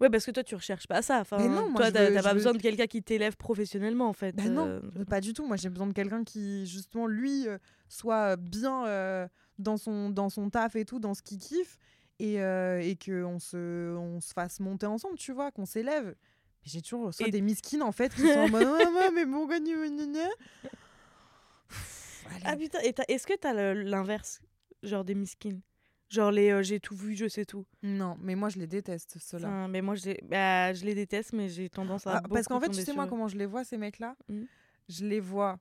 [0.00, 1.20] Ouais, parce que toi, tu recherches pas ça.
[1.20, 4.12] Enfin, Mais non, moi, toi, t'as pas veux- besoin de quelqu'un qui t'élève professionnellement, en
[4.14, 4.34] fait.
[4.34, 5.46] Bah non, pas du tout.
[5.46, 7.46] Moi, j'ai besoin de quelqu'un qui, justement, lui,
[7.88, 11.76] soit bien dans, son, dans son taf et tout, dans ce qu'il kiffe,
[12.20, 16.06] et, euh, et qu'on se, on se fasse monter ensemble, tu vois, qu'on s'élève.
[16.62, 18.66] Mais j'ai toujours soit Et- des miskines, en fait, qui sont en mode
[19.00, 19.68] Ah, mais bon, gagne.
[22.44, 24.40] Ah putain, est-ce que t'as l'inverse
[24.82, 25.60] Genre des miskines
[26.08, 27.64] Genre les euh, j'ai tout vu, je sais tout.
[27.82, 29.46] Non, mais moi, je les déteste, ceux-là.
[29.48, 32.16] Enfin, mais moi, je les, bah, je les déteste, mais j'ai tendance à.
[32.16, 34.16] Ah, parce qu'en fait, tu sais, sur moi, comment je les vois, ces mecs-là?
[34.28, 34.46] Mhm.
[34.88, 35.58] Je les vois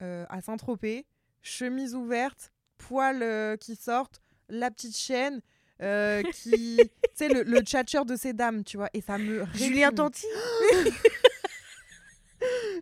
[0.00, 1.04] euh, à Saint-Tropez,
[1.42, 5.42] chemise ouverte, poils euh, qui sortent, la petite chaîne,
[5.82, 6.76] euh, qui.
[6.78, 9.44] tu sais, le, le tchatcheur de ces dames, tu vois, et ça me.
[9.54, 9.90] Julien.
[9.92, 10.26] Tanti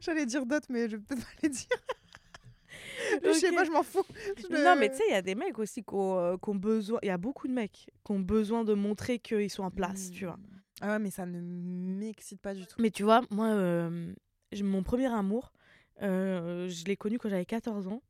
[0.00, 1.66] J'allais dire d'autres, mais je peut-être pas les dire.
[3.24, 4.04] Je sais pas, je m'en fous.
[4.36, 6.50] Je- Non, mais tu sais, il y a des mecs aussi qui ont, euh, qui
[6.50, 6.98] ont besoin.
[7.02, 10.10] Il y a beaucoup de mecs qui ont besoin de montrer qu'ils sont en place,
[10.10, 10.38] tu vois.
[10.80, 12.74] Ah ouais, mais ça ne m'excite pas du tout.
[12.80, 14.12] Mais tu vois, moi, euh,
[14.62, 15.52] mon premier amour,
[16.02, 18.02] euh, je l'ai connu quand j'avais 14 ans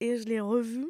[0.00, 0.86] et je l'ai revu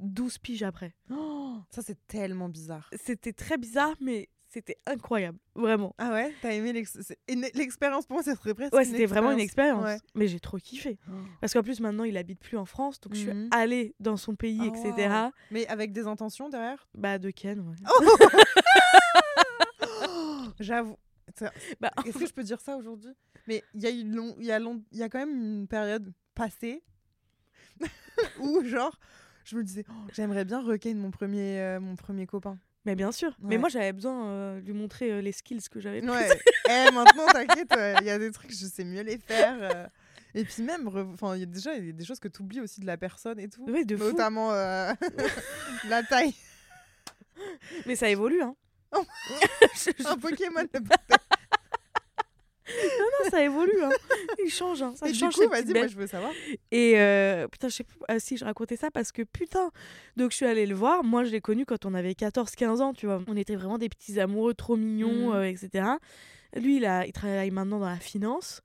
[0.00, 0.94] 12 piges après.
[1.10, 2.88] Oh, ça, c'est tellement bizarre.
[3.04, 5.94] C'était très bizarre, mais c'était incroyable, vraiment.
[5.98, 6.32] Ah ouais?
[6.40, 7.18] T'as aimé c'est-
[7.54, 9.84] l'expérience Pour moi, ça serait presque Ouais, c'était vraiment une expérience.
[9.84, 9.98] Ouais.
[10.14, 10.98] Mais j'ai trop kiffé.
[11.40, 13.48] Parce qu'en plus, maintenant, il habite plus en France, donc je suis Mhm.
[13.50, 15.08] allée dans son pays, Ah, etc.
[15.26, 15.30] wow.
[15.50, 16.88] Mais avec des intentions derrière?
[16.94, 17.76] Bah, de Ken, ouais.
[20.60, 20.96] J'avoue.
[21.36, 23.12] Ça- Bah, Est-ce que je peux dire ça aujourd'hui?
[23.46, 26.12] Mais il y a long, y a long, il y a quand même une période
[26.34, 26.82] passée
[28.40, 28.98] où genre
[29.48, 32.58] je me disais oh, j'aimerais bien requin mon premier euh, mon premier copain.
[32.84, 33.28] mais bien sûr.
[33.40, 33.48] Ouais.
[33.50, 36.02] Mais moi, j'avais besoin euh, de lui montrer euh, les skills que j'avais.
[36.08, 36.28] Ouais.
[36.70, 39.56] Eh maintenant t'inquiète, euh, il y a des trucs je sais mieux les faire.
[39.60, 39.86] euh.
[40.34, 42.42] Et puis même enfin il y a déjà il y a des choses que tu
[42.42, 43.64] oublies aussi de la personne et tout.
[43.64, 44.04] Ouais, de fou.
[44.04, 44.92] Notamment euh,
[45.88, 46.34] la taille.
[47.86, 48.54] Mais ça évolue, hein.
[48.92, 50.62] Un Pokémon.
[50.74, 51.16] Non,
[53.30, 53.90] ça évolue, hein.
[54.44, 54.92] Il change, hein.
[54.96, 56.32] Ça Et du change coup, ces vas-y, moi je veux savoir.
[56.70, 59.70] Et euh, putain, je sais plus ah, si je racontais ça parce que putain.
[60.16, 61.04] Donc je suis allée le voir.
[61.04, 63.20] Moi, je l'ai connu quand on avait 14-15 ans, tu vois.
[63.26, 65.34] On était vraiment des petits amoureux trop mignons, Mhm.
[65.36, 65.88] euh, etc.
[66.56, 68.62] Lui, il, a, il travaille maintenant dans la finance.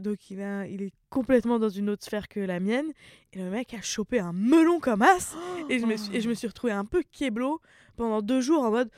[0.00, 2.92] Donc il, a, il est complètement dans une autre sphère que la mienne.
[3.32, 5.36] Et le mec a chopé un melon comme as.
[5.70, 7.60] Et je me suis, et je me suis retrouvée un peu kéblo
[7.96, 8.90] pendant deux jours en mode.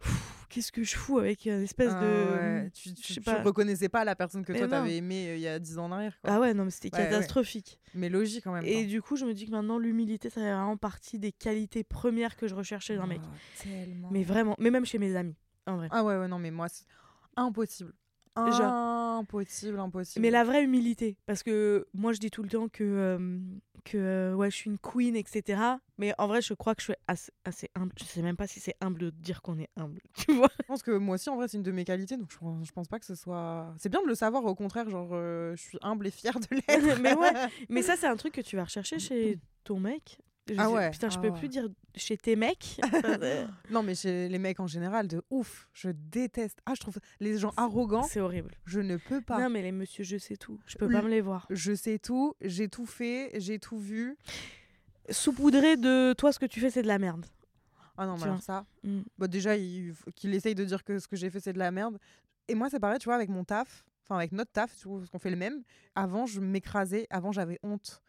[0.00, 2.06] Pff, Qu'est-ce que je fous avec une espèce Ah de.
[2.64, 3.42] ouais, Tu, je tu, tu pas.
[3.42, 5.84] reconnaissais pas la personne que Mais toi t'avais aimé euh, il y a 10 ans
[5.86, 6.18] en arrière.
[6.22, 6.30] Quoi.
[6.32, 7.10] Ah ouais, non, mais c'était Ouais, ouais.
[7.10, 7.78] catastrophique.
[7.94, 8.64] Mais logique quand même.
[8.64, 11.84] Et du coup, je me dis que maintenant, l'humilité, ça fait vraiment partie des qualités
[11.84, 13.20] premières que je recherchais Oh, d'un mec.
[13.62, 14.08] Tellement.
[14.10, 15.36] Mais vraiment, mais même chez mes amis,
[15.66, 15.88] en vrai.
[15.90, 16.84] Ah ouais, ouais, non, mais moi, c'est
[17.36, 17.92] impossible.
[18.36, 18.86] Genre-
[19.18, 20.22] Impossible, impossible.
[20.22, 23.38] Mais la vraie humilité, parce que moi, je dis tout le temps que, euh,
[23.84, 25.60] que euh, ouais, je suis une queen, etc.
[25.98, 27.92] Mais en vrai, je crois que je suis assez, assez humble.
[27.98, 30.50] Je sais même pas si c'est humble de dire qu'on est humble, tu vois.
[30.60, 32.66] Je pense que moi aussi, en vrai, c'est une de mes qualités, donc je pense,
[32.66, 33.74] je pense pas que ce soit.
[33.78, 36.46] C'est bien de le savoir, au contraire, genre, euh, je suis humble et fière de
[36.50, 37.00] l'être.
[37.00, 37.32] Mais ouais.
[37.68, 40.18] Mais ça, c'est un truc que tu vas rechercher chez ton mec.
[40.48, 41.38] Je Ah ouais, Putain, je ah peux ouais.
[41.38, 42.80] plus dire chez tes mecs.
[43.70, 46.60] Non, mais chez les mecs en général, de ouf, je déteste.
[46.66, 48.54] Ah, je trouve les gens arrogants, c'est horrible.
[48.64, 49.40] je ne peux pas.
[49.40, 50.58] Non, mais les monsieur, je sais tout.
[50.66, 51.46] Je peux Le- pas me les voir.
[51.50, 54.16] Je sais tout, j'ai tout fait, j'ai tout vu.
[55.10, 57.26] saupoudré de toi ce que tu fais c'est de la merde.
[57.96, 59.00] Ah non, mais alors ça, Mm.
[59.18, 61.58] bah déjà, il faut qu'il essaye de dire que ce que j'ai fait, c'est de
[61.58, 61.98] la merde.
[62.46, 64.98] Et moi, c'est pareil, tu vois, avec mon taf, enfin, avec notre taf, tu vois,
[64.98, 65.62] parce qu'on fait le même.
[65.96, 68.00] Avant, je m'écrasais, avant, j'avais honte.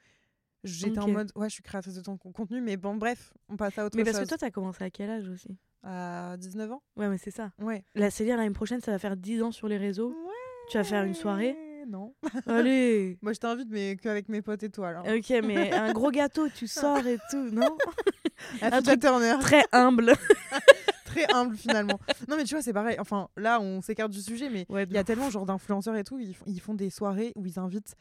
[0.64, 3.55] J'étais en mode, ouais, je suis créatrice de ton con- contenu, mais bon, bref, on
[3.55, 4.26] passe à autre Mais parce chose.
[4.26, 5.57] que toi t'as commencé à quel âge aussi?
[5.84, 7.51] À 19 ans Ouais mais c'est ça.
[7.62, 7.86] Ouais.
[8.10, 10.14] C'est dire l'année prochaine ça va faire 10 ans sur les réseaux.
[10.70, 11.55] Tu vas faire une soirée?
[11.88, 12.14] Non.
[12.45, 15.05] Allez Moi, je t'invite, mais qu'avec mes potes et toi, alors.
[15.07, 17.78] Ok mais un gros gâteau tu sors et tout non?
[18.62, 19.36] Un Fita truc Turner.
[19.41, 20.14] Très humble.
[21.05, 21.99] Très humble, finalement.
[22.28, 22.95] non, mais tu vois, c'est pareil.
[22.99, 26.03] Enfin, là, on s'écarte du sujet, mais Ouais, Il y a tellement genre d'influenceurs et
[26.03, 27.95] tout, ils, ils font des soirées où ils invitent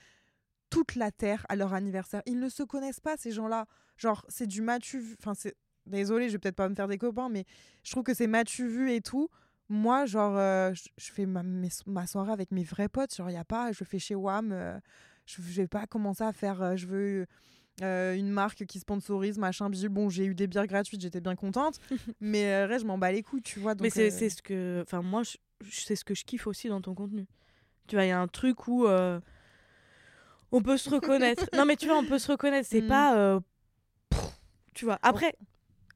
[0.71, 2.23] toute la terre à leur anniversaire.
[2.27, 3.67] Ils ne se connaissent pas ces gens-là.
[3.97, 5.17] Genre c'est du matu vu.
[5.21, 5.55] Enfin c'est
[5.87, 7.45] désolé, je vais peut-être pas me faire des copains, mais
[7.83, 9.29] je trouve que c'est matu vu et tout.
[9.71, 13.15] Moi genre euh, je fais ma, mes- ma soirée avec mes vrais potes.
[13.15, 14.51] Genre il y a pas, je fais chez Wam.
[14.53, 14.79] euh,
[15.27, 16.63] je, je vais pas commencer à faire.
[16.63, 17.27] euh, je veux
[17.81, 19.89] une marque qui sponsorise machin bidule.
[19.91, 21.79] Bon j'ai eu des bières gratuites, j'étais bien contente,
[22.21, 23.75] mais reste, je m'en bats les couilles, tu vois.
[23.75, 25.23] mais donc, c'est c'est ce que enfin moi
[25.71, 27.27] c'est ce que je kiffe aussi dans ton contenu.
[27.87, 28.87] Tu vois il y a un truc où
[30.53, 31.47] on peut se reconnaître.
[31.55, 32.89] non mais tu vois on peut se reconnaître c'est Mm.
[32.89, 33.41] pas euh,
[34.11, 34.25] pff,
[34.75, 35.35] tu vois après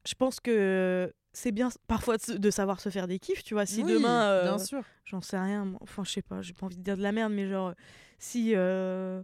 [0.06, 3.82] je pense que c'est bien parfois de, savoir se faire des kiffs tu vois si
[3.82, 4.82] oui, demain euh, bien sûr.
[5.04, 7.32] j'en sais rien enfin je sais pas j'ai pas envie de dire de la merde
[7.32, 7.72] mais genre
[8.18, 9.22] si euh,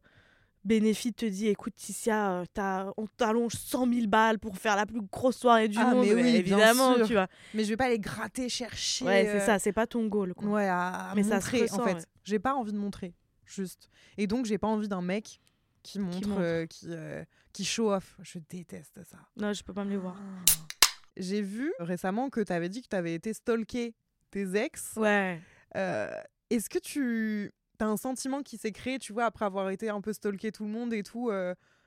[0.64, 2.42] Benefit te dit écoute Ticia
[2.96, 6.14] on t'allonge 100 000 balles pour faire la plus grosse soirée du Ah, monde mais
[6.14, 9.04] oui, évidemment tu vois Mais je vais pas aller gratter, chercher.
[9.04, 10.48] ouais c'est euh, ça c'est pas ton goal quoi.
[10.48, 11.94] Ouais, à, à Mais ça se montrer, ressent, en fait.
[11.94, 12.04] ouais.
[12.24, 13.14] J'ai pas envie de montrer,
[13.49, 13.90] juste.
[14.16, 15.40] Et donc, j'ai pas envie d'un mec
[15.82, 16.40] qui montre, montre.
[16.40, 18.16] euh, qui, euh, qui show off.
[18.22, 19.18] Je déteste ça.
[19.36, 20.16] non je peux pas me les voir
[21.16, 23.94] J'ai vu récemment que tu avais dit que tu avais été stalker
[24.30, 24.94] tes ex.
[24.96, 25.40] ouais
[25.76, 26.11] Euh,
[26.51, 30.01] Est-ce que tu as un sentiment qui s'est créé, tu vois, après avoir été un
[30.01, 31.30] peu stalker tout le monde et tout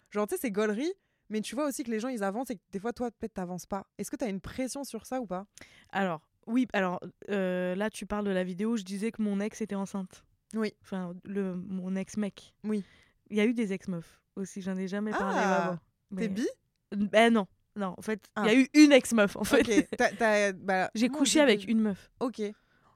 [0.09, 0.91] Genre, tu sais, c'est gaulerie,
[1.30, 3.34] mais tu vois aussi que les gens, ils avancent et que des fois, toi, peut-être,
[3.34, 3.86] t'avances pas.
[3.97, 5.45] Est-ce que tu as une pression sur ça ou pas?
[5.89, 9.62] Alors oui alors là tu parles de la vidéo où je disais que mon ex
[9.62, 10.24] était enceinte
[10.54, 10.74] Oui.
[10.82, 12.84] enfin le mon ex mec Oui.
[13.30, 15.80] il y a eu des ex meufs aussi j'en ai jamais parlé Ah, avant
[16.18, 16.47] T'es bi?
[16.93, 17.47] Ben non,
[17.78, 17.93] non.
[17.97, 18.49] En fait, il y Ah.
[18.49, 19.38] a eu une ex-meuf.
[19.38, 22.12] En fait, Ok, t'as- t'as- bah, j'ai couché avec une meuf.
[22.20, 22.41] Ok,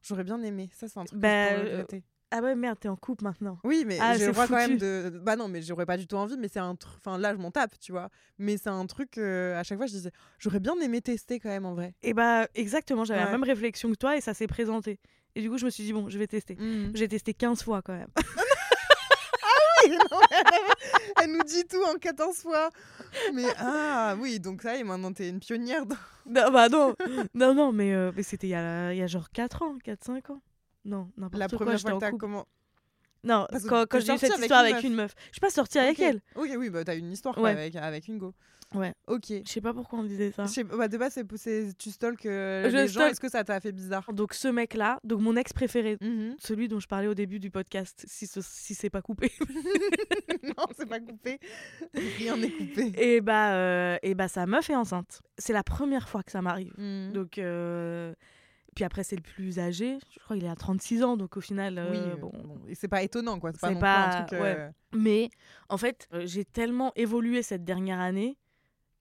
[0.01, 0.69] j'aurais bien aimé.
[0.73, 2.03] Ça, c'est un truc Bah, que je pourrais regretter.
[2.31, 3.57] Ah ouais, merde, t'es en couple maintenant.
[3.63, 5.21] Oui, mais ah, j'ai le droit quand même de.
[5.23, 6.95] Bah non, mais j'aurais pas du tout envie, mais c'est un truc.
[6.97, 8.09] Enfin, là, je m'en tape, tu vois.
[8.37, 11.47] Mais c'est un truc, euh, à chaque fois, je disais, j'aurais bien aimé tester quand
[11.49, 11.93] même en vrai.
[12.03, 14.99] Et bah, exactement, j'avais la même réflexion que toi et ça s'est présenté.
[15.35, 16.57] Et du coup, je me suis dit, bon, je vais tester.
[16.93, 18.07] J'ai testé 15 fois quand même.
[19.87, 22.71] Non, elle, elle nous dit tout en 14 fois.
[23.35, 25.85] Mais ah oui, donc ça y est, maintenant t'es une pionnière.
[25.85, 26.95] dans- non, bah non,
[27.35, 29.77] non, non, mais, euh, mais c'était il y a, il y a genre 4 ans,
[29.85, 30.41] 4-5 ans.
[30.85, 32.47] Non, n'importe La quoi, première fois que t'as comment
[33.23, 35.13] Non, Parce quand, j'ai eu cette avec histoire une avec une meuf.
[35.27, 36.19] Je suis pas sortie avec elle.
[36.35, 37.51] Ok, oui, bah t'as une histoire quoi, Ouais.
[37.51, 38.33] avec, avec Ingo.
[38.77, 38.93] Ouais.
[39.07, 39.25] Ok.
[39.29, 40.45] Je sais pas pourquoi on disait ça.
[40.77, 42.93] Bah, de base, c'est, tu stalk euh, les gens.
[42.93, 43.11] stalk.
[43.11, 44.05] Est-ce que ça t'a fait bizarre?
[44.13, 46.35] Donc ce mec-là, donc mon ex préféré, Mhm.
[46.39, 49.31] celui dont je parlais au début du podcast, si, ce- si c'est pas coupé.
[50.43, 51.39] Non, c'est pas coupé.
[52.17, 52.91] Rien n'est coupé.
[52.97, 55.21] et bah, euh, et bah sa meuf est enceinte.
[55.37, 56.73] C'est la première fois que ça m'arrive.
[56.77, 57.11] Mhm.
[57.13, 58.13] Donc euh,
[58.75, 61.41] puis après c'est le plus âgé, je crois qu'il est à 36 ans, donc au
[61.41, 62.31] final, oui, euh, euh, bon.
[62.67, 63.51] Et c'est pas étonnant, quoi.
[63.53, 64.39] C'est pas non pas- plus un truc.
[64.41, 64.55] ouais.
[64.59, 65.29] euh, Mais
[65.69, 68.37] en fait, euh, j'ai tellement évolué cette dernière année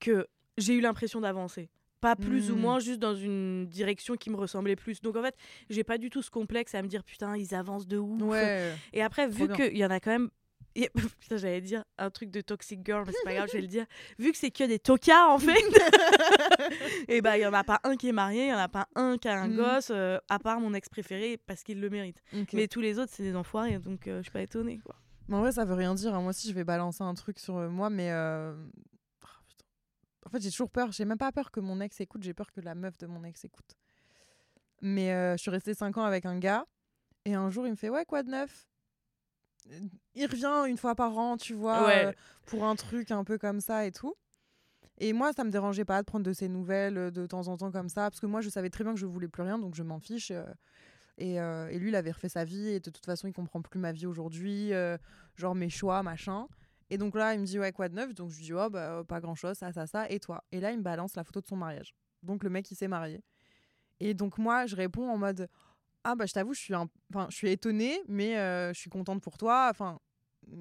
[0.04, 0.26] que
[0.58, 1.68] j'ai eu l'impression d'avancer.
[2.00, 2.60] pas plus ou Hmm.
[2.60, 5.00] moins juste dans une direction qui me ressemblait plus.
[5.00, 5.34] Donc en fait,
[5.70, 8.20] j'ai pas du tout ce complexe à me dire putain, ils avancent de ouf.
[8.20, 8.74] Ouais.
[8.92, 10.28] Et après, vu qu'il y en a quand même.
[10.76, 10.90] et-
[11.20, 13.68] Putain, j'allais dire un truc de Toxic Girl, mais c'est pas grave, je vais le
[13.68, 13.86] dire.
[14.18, 15.54] Vu que c'est que des tocards en fait,
[17.08, 18.68] et bah il y en a pas un qui est marié, il y en a
[18.68, 19.56] pas un qui a un Mhm.
[19.56, 22.22] gosse, euh, à part mon ex préféré parce qu'il le mérite.
[22.52, 24.96] Mais tous les autres, c'est des enfoirés, donc euh, je suis pas étonnée quoi.
[25.28, 26.14] Mais en vrai, ça veut rien dire.
[26.14, 26.20] hein.
[26.20, 28.10] Moi aussi, je vais balancer un truc sur euh, moi, mais.
[28.10, 28.54] euh.
[30.26, 30.92] En fait, j'ai toujours peur.
[30.92, 33.24] J'ai même pas peur que mon ex écoute, j'ai peur que la meuf de mon
[33.24, 33.76] ex écoute.
[34.82, 36.66] Mais euh, je suis restée 5 ans avec un gars,
[37.24, 38.66] et un jour, il me fait Ouais, quoi de neuf?
[40.14, 42.06] Il revient une fois par an, tu vois, Ouais.
[42.08, 42.12] euh,
[42.46, 44.14] pour un truc un peu comme ça et tout.
[44.98, 47.56] Et moi, ça me dérangeait pas de prendre de ses nouvelles euh, de temps en
[47.56, 49.58] temps comme ça, parce que moi, je savais très bien que je voulais plus rien,
[49.58, 50.30] donc je m'en fiche.
[50.30, 50.44] euh,
[51.16, 53.78] et, et lui, il avait refait sa vie, et de toute façon, il comprend plus
[53.78, 54.72] ma vie aujourd'hui,
[55.36, 56.48] genre mes choix, machin.
[56.94, 58.14] Et donc là, il me dit, ouais, quoi de neuf?
[58.14, 60.44] Donc je lui dis, oh, bah, pas grand chose, ça, ça, ça, et toi?
[60.52, 61.92] Et là, il me balance la photo de son mariage.
[62.22, 63.20] Donc le mec, il s'est marié.
[63.98, 65.48] Et donc moi, je réponds en mode,
[66.04, 66.88] ah, bah, je t'avoue, je suis, un...
[67.12, 69.66] enfin, je suis étonnée, mais euh, je suis contente pour toi.
[69.72, 69.98] Enfin,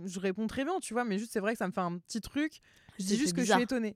[0.05, 1.99] je réponds très bien, tu vois, mais juste, c'est vrai que ça me fait un
[1.99, 2.61] petit truc.
[2.97, 3.59] Je dis juste que bizarre.
[3.59, 3.95] je suis étonnée.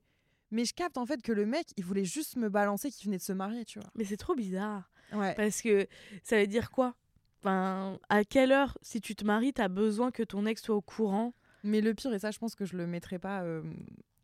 [0.51, 3.17] Mais je capte en fait que le mec, il voulait juste me balancer qu'il venait
[3.17, 3.89] de se marier, tu vois.
[3.95, 4.91] Mais c'est trop bizarre.
[5.11, 5.33] Ouais.
[5.33, 5.87] Parce que
[6.21, 6.93] ça veut dire quoi?
[7.39, 10.81] Enfin, à quelle heure, si tu te maries, t'as besoin que ton ex soit au
[10.81, 11.33] courant?
[11.67, 13.61] Mais le pire, et ça, je pense que je le mettrai pas euh,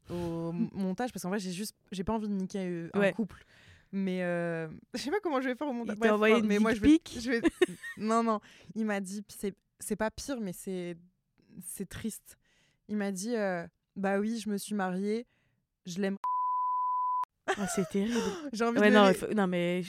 [0.10, 3.14] au montage parce qu'en vrai, j'ai juste, j'ai pas envie de niquer euh, un Ouais.
[3.14, 3.44] couple.
[3.91, 5.98] Mais euh, je sais pas comment je vais faire au montage.
[5.98, 7.41] Il t'a envoyé une mais moi, je vais, pic je vais-
[7.98, 8.39] non, non.
[8.76, 10.96] Il m'a dit, c'est, c'est pas pire, mais c'est,
[11.68, 12.38] c'est triste.
[12.88, 15.26] Il m'a dit, euh, bah oui, je me suis mariée,
[15.86, 16.18] je l'aime.
[17.58, 18.18] Ah, C'est terrible.
[18.54, 18.96] J'ai envie Ouais, de.
[18.96, 19.84] non, le- il faut- non, mais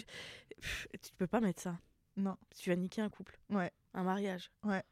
[0.61, 1.78] Pff, tu peux pas mettre ça.
[2.16, 2.36] Non.
[2.57, 3.38] Tu vas niquer un couple.
[3.50, 3.70] Ouais.
[3.94, 4.50] Un mariage.
[4.64, 4.82] Ouais.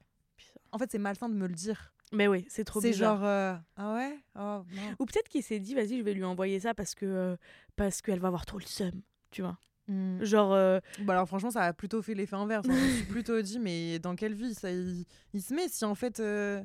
[0.70, 1.91] En fait, c'est malsain de me le dire.
[2.12, 3.16] Mais oui, c'est trop C'est bizarre.
[3.18, 4.62] genre, euh, ah ouais, oh.
[4.98, 7.36] Ou peut-être qu'il s'est dit, vas-y, je vais lui envoyer ça parce que euh,
[7.76, 9.58] parce qu'elle va avoir trop le seum, tu vois.
[9.88, 10.22] Hmm.
[10.22, 12.66] Genre, euh, Bah alors franchement, ça a plutôt fait l'effet inverse.
[12.68, 12.72] hein.
[12.74, 15.84] Je me suis plutôt dit, mais dans quelle vie ça il, il se met si
[15.84, 16.20] en fait.
[16.20, 16.62] euh,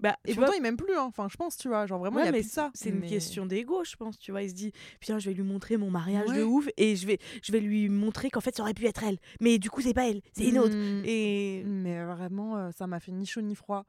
[0.00, 0.94] bah, Et pourtant, vois, il m'aime plus.
[0.94, 1.04] hein.
[1.08, 1.86] Enfin, je pense, tu vois.
[1.86, 2.70] Genre vraiment, il y a mais plus de ça.
[2.74, 4.42] c'est une question d'ego, je pense, tu vois.
[4.42, 7.18] Il se dit, putain, je vais lui montrer mon mariage de ouf et je vais,
[7.42, 9.18] je vais lui montrer qu'en fait, ça aurait pu être elle.
[9.40, 10.74] Mais du coup, c'est pas elle, c'est une autre.
[10.76, 11.02] Hmm.
[11.06, 13.86] Et Mais vraiment, ça m'a fait ni chaud ni froid.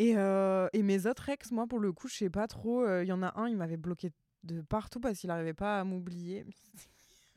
[0.00, 2.82] Et, euh, et mes autres ex, moi, pour le coup, je sais pas trop.
[2.82, 4.10] euh, Il y en a un, il m'avait bloqué
[4.44, 6.46] de partout parce qu'il arrivait pas à m'oublier.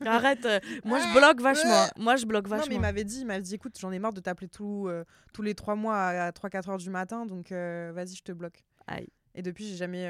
[0.06, 1.86] arrête, euh, moi je bloque vachement.
[1.98, 2.74] Moi je bloque Non, mais vachement.
[2.76, 5.04] il m'avait dit, il m'avait dit, écoute, j'en ai marre de t'appeler euh,
[5.34, 8.64] tous les trois mois à, 3-4 heures du matin, donc vas-y, je te bloque.
[8.86, 9.08] Aïe.
[9.34, 10.08] Et depuis, j'ai jamais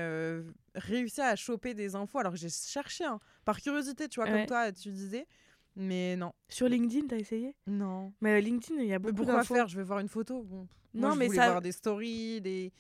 [0.76, 4.46] réussi à choper des infos, alors que j'ai cherché, hein, par curiosité, tu vois, comme
[4.46, 5.26] toi, tu disais.
[5.76, 7.56] Mais non, Sur LinkedIn, t'as essayé?
[7.66, 8.12] Non.
[8.20, 9.54] Mais LinkedIn, il y a Mais beaucoup pourquoi d'infos.
[9.54, 9.66] faire?
[9.66, 10.44] Je veux voir une photo.
[10.44, 10.68] Bon.
[10.94, 12.72] Non, Moi, je mais voulais ça- voir des stories, des,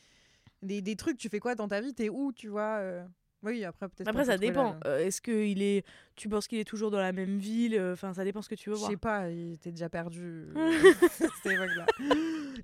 [0.62, 1.18] des, des trucs.
[1.18, 1.92] Tu fais quoi dans ta vie?
[1.94, 3.04] T'es où Tu vois euh?
[3.42, 4.08] Oui, après, peut-être.
[4.08, 4.78] Après, ça dépend.
[4.86, 5.84] Euh, Est-ce que il est,
[6.16, 7.74] tu penses qu'il est toujours dans la même ville?
[7.74, 8.90] Euh, Enfin, ça dépend ce que tu veux Je voir.
[8.90, 10.46] sais pas, il était déjà perdu.
[11.44, 11.86] Là.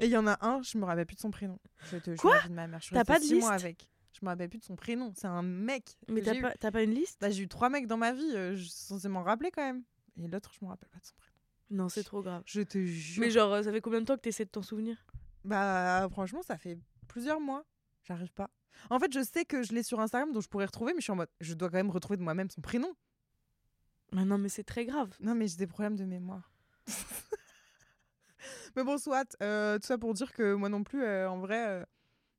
[0.01, 1.59] Et il y en a un, je me rappelle plus de son prénom.
[1.83, 2.41] Je te jure Quoi?
[2.49, 2.81] de ma mère.
[2.81, 3.65] Je T'as pas de six mois liste?
[3.65, 3.89] avec.
[4.13, 5.13] Je me rappelle plus de son prénom.
[5.17, 5.85] C'est un mec.
[6.09, 7.19] Mais t'as pas, t'as pas une liste?
[7.21, 8.33] Bah, j'ai eu trois mecs dans ma vie.
[8.35, 9.83] euh, je suis censée m'en rappeler quand même.
[10.23, 11.37] Et l'autre, je me rappelle pas de son prénom.
[11.83, 12.43] Non, c'est trop grave.
[12.47, 13.21] Je te jure.
[13.21, 14.97] Mais genre, ça fait combien de temps que t'essaies de t'en souvenir?
[15.45, 16.79] Bah, franchement, ça fait
[17.09, 17.65] plusieurs mois.
[18.05, 18.51] J'arrive pas.
[18.89, 21.05] En fait, je sais que je l'ai sur Instagram, donc je pourrais retrouver, mais je
[21.05, 22.95] suis en mode, je dois quand même retrouver de moi-même son prénom.
[24.13, 25.11] Mais non, mais c'est très grave.
[25.21, 26.51] Non, mais j'ai des problèmes de mémoire.
[28.77, 29.37] mais bon, soit.
[29.43, 31.85] euh, tout ça pour dire que moi non plus, euh, en vrai, euh,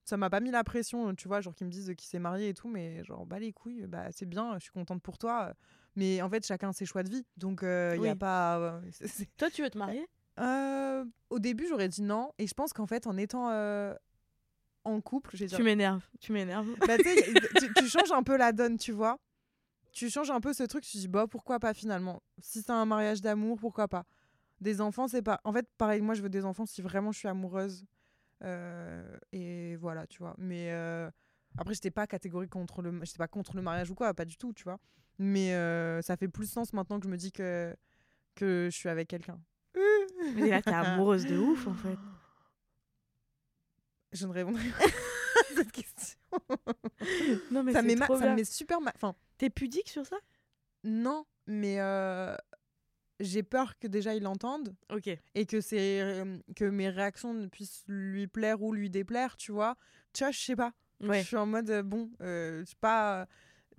[0.04, 2.50] ça m'a pas mis la pression, tu vois, genre qu'ils me disent qu'il s'est marié
[2.50, 5.48] et tout, mais genre, bah les couilles, bah c'est bien, je suis contente pour toi.
[5.50, 5.54] euh,
[5.96, 8.16] Mais en fait, chacun ses choix de vie, donc il y a Oui.
[8.16, 8.58] pas.
[8.58, 10.08] euh, c'est- c'est- Toi, tu veux te marier?
[10.40, 13.94] Euh, au début, j'aurais dit non, et je pense qu'en fait, en étant euh,
[14.84, 16.04] en couple, j'ai Tu m'énerves.
[16.20, 16.68] Tu m'énerves.
[16.88, 19.20] bah, tu, changes un peu la donne, tu vois.
[19.92, 22.86] Tu changes un peu ce truc, tu dis, bah pourquoi pas finalement Si c'est un
[22.86, 24.06] mariage d'amour, pourquoi pas
[24.62, 25.42] Des enfants, c'est pas.
[25.44, 27.86] En fait, pareil, moi je veux des enfants si vraiment je suis amoureuse.
[28.44, 30.34] Euh, et voilà, tu vois.
[30.38, 30.72] Mais
[31.58, 32.98] après, j'étais pas catégorique contre le.
[33.04, 34.80] J'étais pas contre le mariage ou quoi, pas du tout, tu vois.
[35.20, 35.52] Mais
[36.02, 37.76] ça fait plus sens maintenant que je me dis que,
[38.36, 39.38] que je suis avec quelqu'un.
[40.36, 41.98] Mais là, t'es amoureuse de ouf, en fait.
[44.14, 46.18] Je ne répondrai pas à cette question.
[47.50, 48.36] Non, mais ça, c'est met ma- trop ça me bien.
[48.36, 48.94] met super mal.
[48.96, 50.18] Enfin, T'es pudique sur ça?
[50.84, 52.36] Non, mais euh,
[53.20, 55.10] j'ai peur que déjà il l'entende Ok.
[55.36, 59.52] et que c'est euh, que mes réactions ne puissent lui plaire ou lui déplaire, tu
[59.52, 59.78] vois.
[60.14, 60.74] Tu vois, je sais pas.
[61.00, 61.22] Ouais.
[61.22, 63.28] Je suis en mode euh, bon, euh, je sais pas.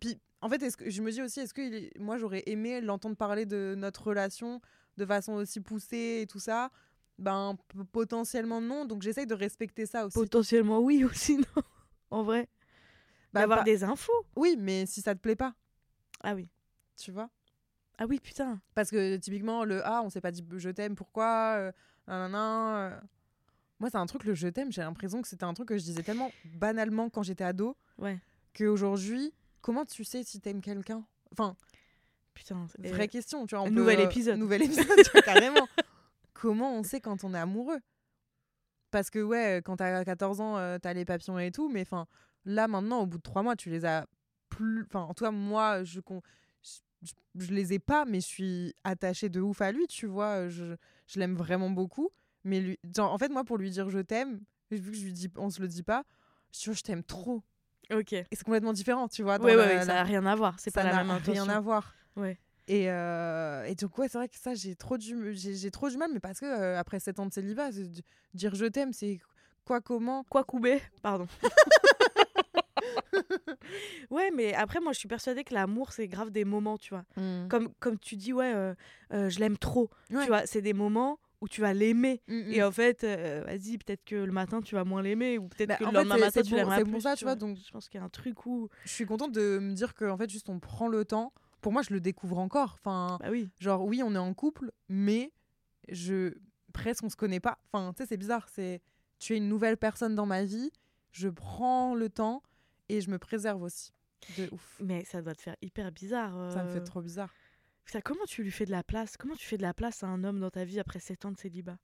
[0.01, 2.80] Puis en fait, est-ce que je me dis aussi, est-ce que il moi j'aurais aimé
[2.80, 4.61] l'entendre parler de notre relation
[4.97, 6.70] de façon aussi poussée et tout ça
[7.18, 7.57] Ben
[7.93, 8.84] potentiellement non.
[8.84, 10.14] Donc j'essaye de respecter ça aussi.
[10.18, 11.62] Potentiellement oui aussi, non
[12.11, 12.49] En vrai.
[13.32, 14.12] Bah, D'avoir pas- des infos.
[14.36, 15.55] Oui, mais si ça te plaît pas.
[16.22, 16.49] Ah oui.
[16.97, 17.30] tu vois?
[17.99, 18.61] Ah oui, putain.
[18.74, 21.72] Parce que typiquement, le A, on s'est pas dit je t'aime, pourquoi euh,
[22.07, 23.01] nanana, euh.
[23.80, 25.82] Moi, c'est un truc, le je t'aime, j'ai l'impression que c'était un truc que je
[25.82, 28.20] disais tellement banalement quand j'étais ado Ouais.
[28.55, 31.05] qu'aujourd'hui, comment tu sais si t'aimes quelqu'un?
[31.32, 31.57] Enfin,
[32.35, 32.66] Putain.
[32.78, 33.64] vraie question, tu vois.
[33.64, 34.39] on nouvel peut, euh, épisode.
[34.39, 35.68] Nouvel épisode, tu vois, carrément.
[36.33, 37.78] comment on sait quand on est amoureux?
[38.91, 42.07] Parce que, ouais, quand t'as 14 ans, euh, t'as les papillons et tout, mais enfin,
[42.45, 44.07] là, maintenant, au bout de trois mois, tu les as
[44.51, 44.85] plus.
[44.87, 46.20] Enfin, en tout cas, moi, je, con-
[46.62, 50.07] je, je- je les ai pas, mais je suis attachée de ouf à lui, tu
[50.07, 50.49] vois.
[50.49, 50.76] Je,
[51.07, 52.11] je l'aime vraiment beaucoup.
[52.45, 55.12] Mais lui, genre, en fait, moi, pour lui dire je t'aime, vu que je lui
[55.12, 56.05] dis, on se le dit pas,
[56.53, 57.43] je t'aime trop.
[57.93, 58.12] Ok.
[58.12, 59.39] Et c'est complètement différent, tu vois.
[59.39, 60.59] dans Ouais, ouais, la- ouais, la- ça n'a rien à voir.
[60.61, 61.45] C'est pas la même intention.
[61.45, 61.95] rien à voir.
[62.17, 62.39] Ouais.
[62.69, 65.89] Et, euh, et donc, ouais, c'est vrai que ça, j'ai trop, du, j'ai, j'ai trop
[65.91, 67.89] du mal, mais parce que euh, après 7 ans de célibat, c'est
[68.35, 69.21] dire je t'aime, c'est
[69.65, 70.25] quoi, comment?
[70.25, 71.27] Quoi couper Pardon.
[74.11, 77.05] ouais, mais après, moi, je suis persuadée que l'amour, c'est grave des moments, tu vois.
[77.49, 78.75] Comme, comme tu dis, ouais, euh,
[79.13, 79.91] euh, je l'aime trop.
[80.11, 80.23] Ouais.
[80.23, 82.23] Tu vois, c'est des moments où tu vas l'aimer.
[82.29, 82.53] Mm, mm.
[82.53, 85.39] Et en fait, euh, vas-y, peut-être que le matin, tu vas moins l'aimer.
[85.39, 86.93] Ou peut-être Bah, que le lendemain c'est- matin, c'est tu l'aimeras c'est plus.
[86.93, 87.41] pour ça, tu vois, vois.
[87.41, 88.69] donc- Je pense qu'il y a un truc où...
[88.85, 91.33] Je suis contente de me dire que en fait, juste on prend le temps.
[91.63, 92.75] Pour moi, je le découvre encore.
[92.75, 93.49] Enfin, Bah oui.
[93.59, 95.33] genre, oui, on est en couple, mais
[95.89, 96.35] je
[96.75, 97.59] presque on se connaît pas.
[97.73, 98.49] Enfin, tu sais, c'est bizarre.
[98.51, 98.83] C'est
[99.19, 100.71] tu es une nouvelle personne dans ma vie.
[101.13, 102.43] Je prends le temps
[102.91, 103.93] et je me préserve aussi.
[104.37, 104.79] De ouf.
[104.81, 106.53] Mais ça doit te faire hyper bizarre.
[106.53, 106.85] Ça me fait euh.
[106.85, 107.33] trop bizarre.
[107.85, 109.17] Putain, comment tu lui fais de la place?
[109.17, 111.33] Comment tu fais de la place à un homme dans ta vie après 7 ans
[111.33, 111.79] de célibat?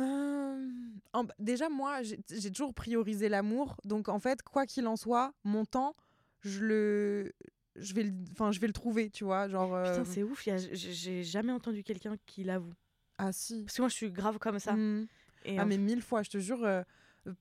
[0.00, 0.68] Euh,
[1.12, 3.76] en- déjà, moi, j'ai toujours priorisé l'amour.
[3.84, 5.94] Donc, en fait, quoi qu'il en soit, mon temps,
[6.40, 7.32] je le,
[7.80, 9.48] je vais le, enfin, je vais le trouver, tu vois.
[9.48, 10.42] Genre, Putain, euh, c'est ouf.
[10.72, 12.72] j'ai- jamais entendu quelqu'un qui l'avoue.
[13.18, 13.64] ah si.
[13.64, 14.74] Parce que moi, je suis grave comme ça.
[14.74, 15.06] Mm.
[15.44, 16.62] Et Ah, en mais mille fois, je te jure.
[16.64, 16.82] euh,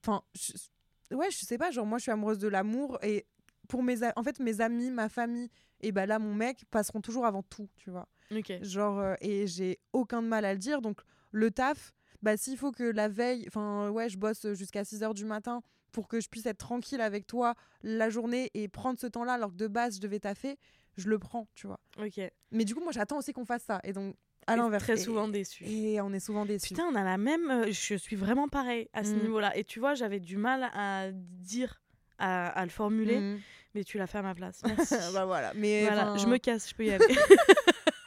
[0.06, 0.22] Enfin,
[1.12, 1.72] ouais, je sais pas.
[1.72, 3.26] Genre, moi, je suis amoureuse de l'amour et
[3.68, 5.50] pour mes, en fait, mes amis, ma famille
[5.82, 8.08] et bah là, mon mec passeront toujours avant tout, tu vois.
[8.36, 8.52] Ok.
[8.62, 10.82] Genre, euh, et j'ai aucun de mal à le dire.
[10.82, 11.00] Donc,
[11.32, 15.14] le taf, bah, s'il faut que la veille, enfin, ouais, je bosse jusqu'à 6 heures
[15.14, 15.62] du matin
[15.92, 19.52] pour que je puisse être tranquille avec toi la journée et prendre ce temps-là, alors
[19.52, 20.58] que de base, je devais taffer,
[20.98, 21.80] je le prends, tu vois.
[22.00, 22.20] Ok.
[22.52, 23.80] Mais du coup, moi, j'attends aussi qu'on fasse ça.
[23.84, 24.16] Et donc,
[24.48, 24.84] à l'inverse.
[24.84, 25.66] Très souvent déçu.
[25.66, 26.70] Et on est souvent déçus.
[26.74, 27.50] Putain, on a la même.
[27.52, 29.22] euh, Je suis vraiment pareil à ce Mm.
[29.22, 29.58] niveau-là.
[29.58, 31.82] Et tu vois, j'avais du mal à dire,
[32.18, 33.40] à, à le formuler, Mm.
[33.76, 34.62] mais tu l'as fait à ma place.
[34.66, 34.96] Merci.
[35.14, 35.52] bah voilà.
[35.56, 37.06] Mais voilà, je me casse, je peux y aller.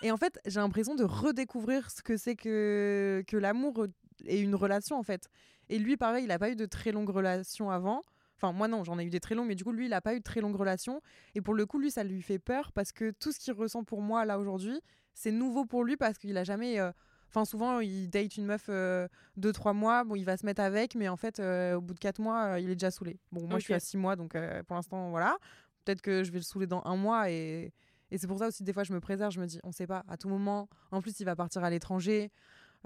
[0.02, 3.86] Et en fait, j'ai l'impression de redécouvrir ce que c'est que, que l'amour
[4.26, 5.28] et une relation, en fait.
[5.68, 8.02] Et lui, pareil, il n'a pas eu de très longues relations avant.
[8.36, 10.00] Enfin, moi, non, j'en ai eu des très longues, mais du coup, lui, il n'a
[10.00, 11.02] pas eu de très longues relations.
[11.34, 13.84] Et pour le coup, lui, ça lui fait peur parce que tout ce qu'il ressent
[13.84, 14.80] pour moi, là, aujourd'hui,
[15.14, 16.80] c'est nouveau pour lui parce qu'il a jamais.
[16.80, 16.90] euh,
[17.32, 19.06] Enfin, souvent, il date une meuf euh,
[19.36, 21.94] deux, trois mois, bon, il va se mettre avec, mais en fait, euh, au bout
[21.94, 23.20] de quatre mois, euh, il est déjà saoulé.
[23.30, 25.36] Bon, moi, je suis à six mois, donc euh, pour l'instant, voilà.
[25.84, 27.72] Peut-être que je vais le saouler dans un mois et,
[28.10, 29.30] et c'est pour ça aussi, des fois, je me préserve.
[29.32, 30.68] Je me dis, on sait pas, à tout moment.
[30.90, 32.32] En plus, il va partir à l'étranger.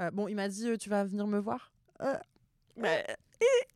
[0.01, 1.73] Euh, bon, il m'a dit, euh, tu vas venir me voir
[2.03, 2.17] Euh,
[2.77, 2.89] Bah,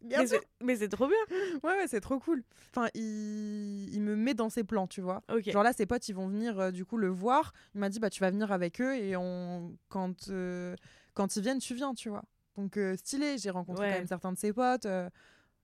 [0.00, 0.38] Bien mais sûr.
[0.40, 1.16] c'est- mais c'est trop bien.
[1.62, 2.42] Ouais, ouais, c'est trop cool.
[2.74, 3.92] Enfin, il...
[3.94, 5.22] il me met dans ses plans, tu vois.
[5.32, 5.50] Ok.
[5.50, 7.52] Genre là, ses potes, ils vont venir euh, du coup le voir.
[7.74, 9.76] Il m'a dit, bah tu vas venir avec eux et on...
[9.88, 10.74] quand, euh,
[11.14, 12.24] quand ils viennent, tu viens, tu vois.
[12.56, 13.90] Donc euh, stylé, j'ai rencontré Ouais.
[13.92, 14.86] quand même certains de ses potes.
[14.86, 15.08] euh,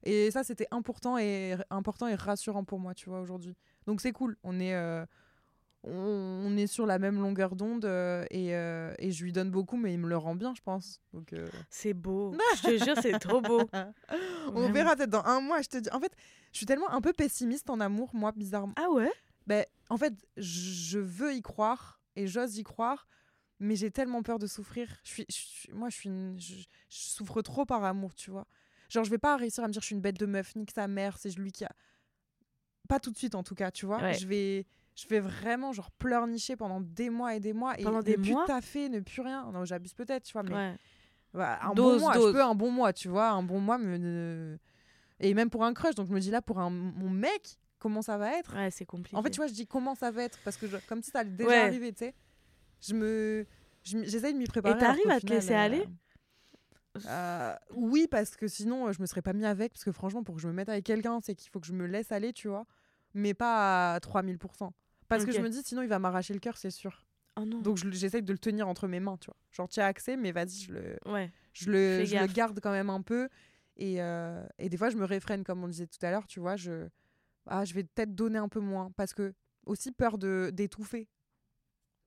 [0.03, 3.57] et ça, c'était important et, important et rassurant pour moi, tu vois, aujourd'hui.
[3.87, 4.37] Donc c'est cool.
[4.43, 5.05] On est, euh,
[5.87, 9.77] on, est sur la même longueur d'onde euh, et, euh, et je lui donne beaucoup,
[9.77, 11.01] mais il me le rend bien, je pense.
[11.13, 12.35] Donc, euh, C'est beau.
[12.57, 13.69] je te jure, c'est trop beau.
[14.49, 14.73] on Vraiment.
[14.73, 15.91] verra peut-être dans un mois, je te dis.
[15.93, 16.13] En fait,
[16.53, 18.75] je suis tellement un peu pessimiste en amour, moi, bizarrement.
[18.77, 19.13] Ah ouais?
[19.47, 23.07] Ben, en fait, je veux y croire et j'ose y croire,
[23.61, 24.89] mais j'ai tellement peur de souffrir.
[25.05, 28.31] Je suis, je suis- moi, je, suis une- je, je souffre trop par amour, tu
[28.31, 28.47] vois.
[28.89, 30.71] Genre, je vais pas réussir à me dire je suis une bête de meuf, nique
[30.71, 31.73] sa mère, c'est lui qui a.
[32.89, 33.99] Pas tout de suite, en tout cas, tu vois.
[34.01, 34.15] Ouais.
[34.15, 34.67] Je vais.
[34.95, 38.17] Je vais vraiment genre pleurnicher pendant des mois et des mois et Pendant ne des
[38.17, 38.47] plus mois?
[38.47, 39.51] taffer, ne plus rien.
[39.53, 40.77] Non, j'abuse peut-être, tu vois, mais Ouais.
[41.33, 42.27] voilà, un Dose, bon mois, dose.
[42.29, 44.59] je peux un bon mois, tu vois, un bon mois me
[45.21, 45.95] et même pour un crush.
[45.97, 48.55] Donc je me dis là pour un mon mec, comment ça va être?
[48.55, 49.17] Ouais, c'est compliqué.
[49.17, 51.11] En fait, tu vois, je dis comment ça va être parce que je- comme si
[51.11, 51.57] ça allait déjà Ouais.
[51.65, 52.15] arriver, tu sais.
[52.81, 53.47] Je me
[53.83, 54.75] j'essaye de m'y préparer.
[54.81, 55.85] alors t'arrives à te final, laisser aller?
[57.07, 60.23] euh, Oui, parce que sinon euh, je me serais pas mis avec parce que franchement
[60.23, 62.33] pour que je me mette avec quelqu'un, c'est qu'il faut que je me laisse aller,
[62.33, 62.67] tu vois,
[63.15, 64.39] mais pas à 3000
[65.09, 67.07] parce que je me dis sinon il va m'arracher le cœur, c'est sûr.
[67.37, 67.61] Oh non.
[67.61, 69.37] Donc je- j'essaye de le tenir entre mes mains, tu vois.
[69.53, 71.31] Genre tu as accès mais vas-y, je le Ouais.
[71.53, 73.29] je le, je le garde quand même un peu.
[73.77, 76.39] Et, euh, et des fois, je me réfrène, comme on disait tout à l'heure, tu
[76.39, 76.55] vois.
[76.55, 76.87] Je,
[77.47, 78.93] ah, je vais peut-être donner un peu moins.
[78.97, 79.35] Parce que,
[79.67, 81.09] aussi, peur de d'étouffer.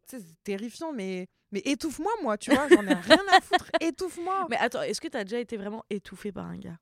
[0.07, 2.69] Tu C'est terrifiant, mais, mais étouffe-moi, moi, tu vois.
[2.69, 3.69] J'en ai rien à foutre.
[3.81, 4.47] Étouffe-moi.
[4.49, 6.79] Mais attends, est-ce que t'as déjà été vraiment étouffé par un gars?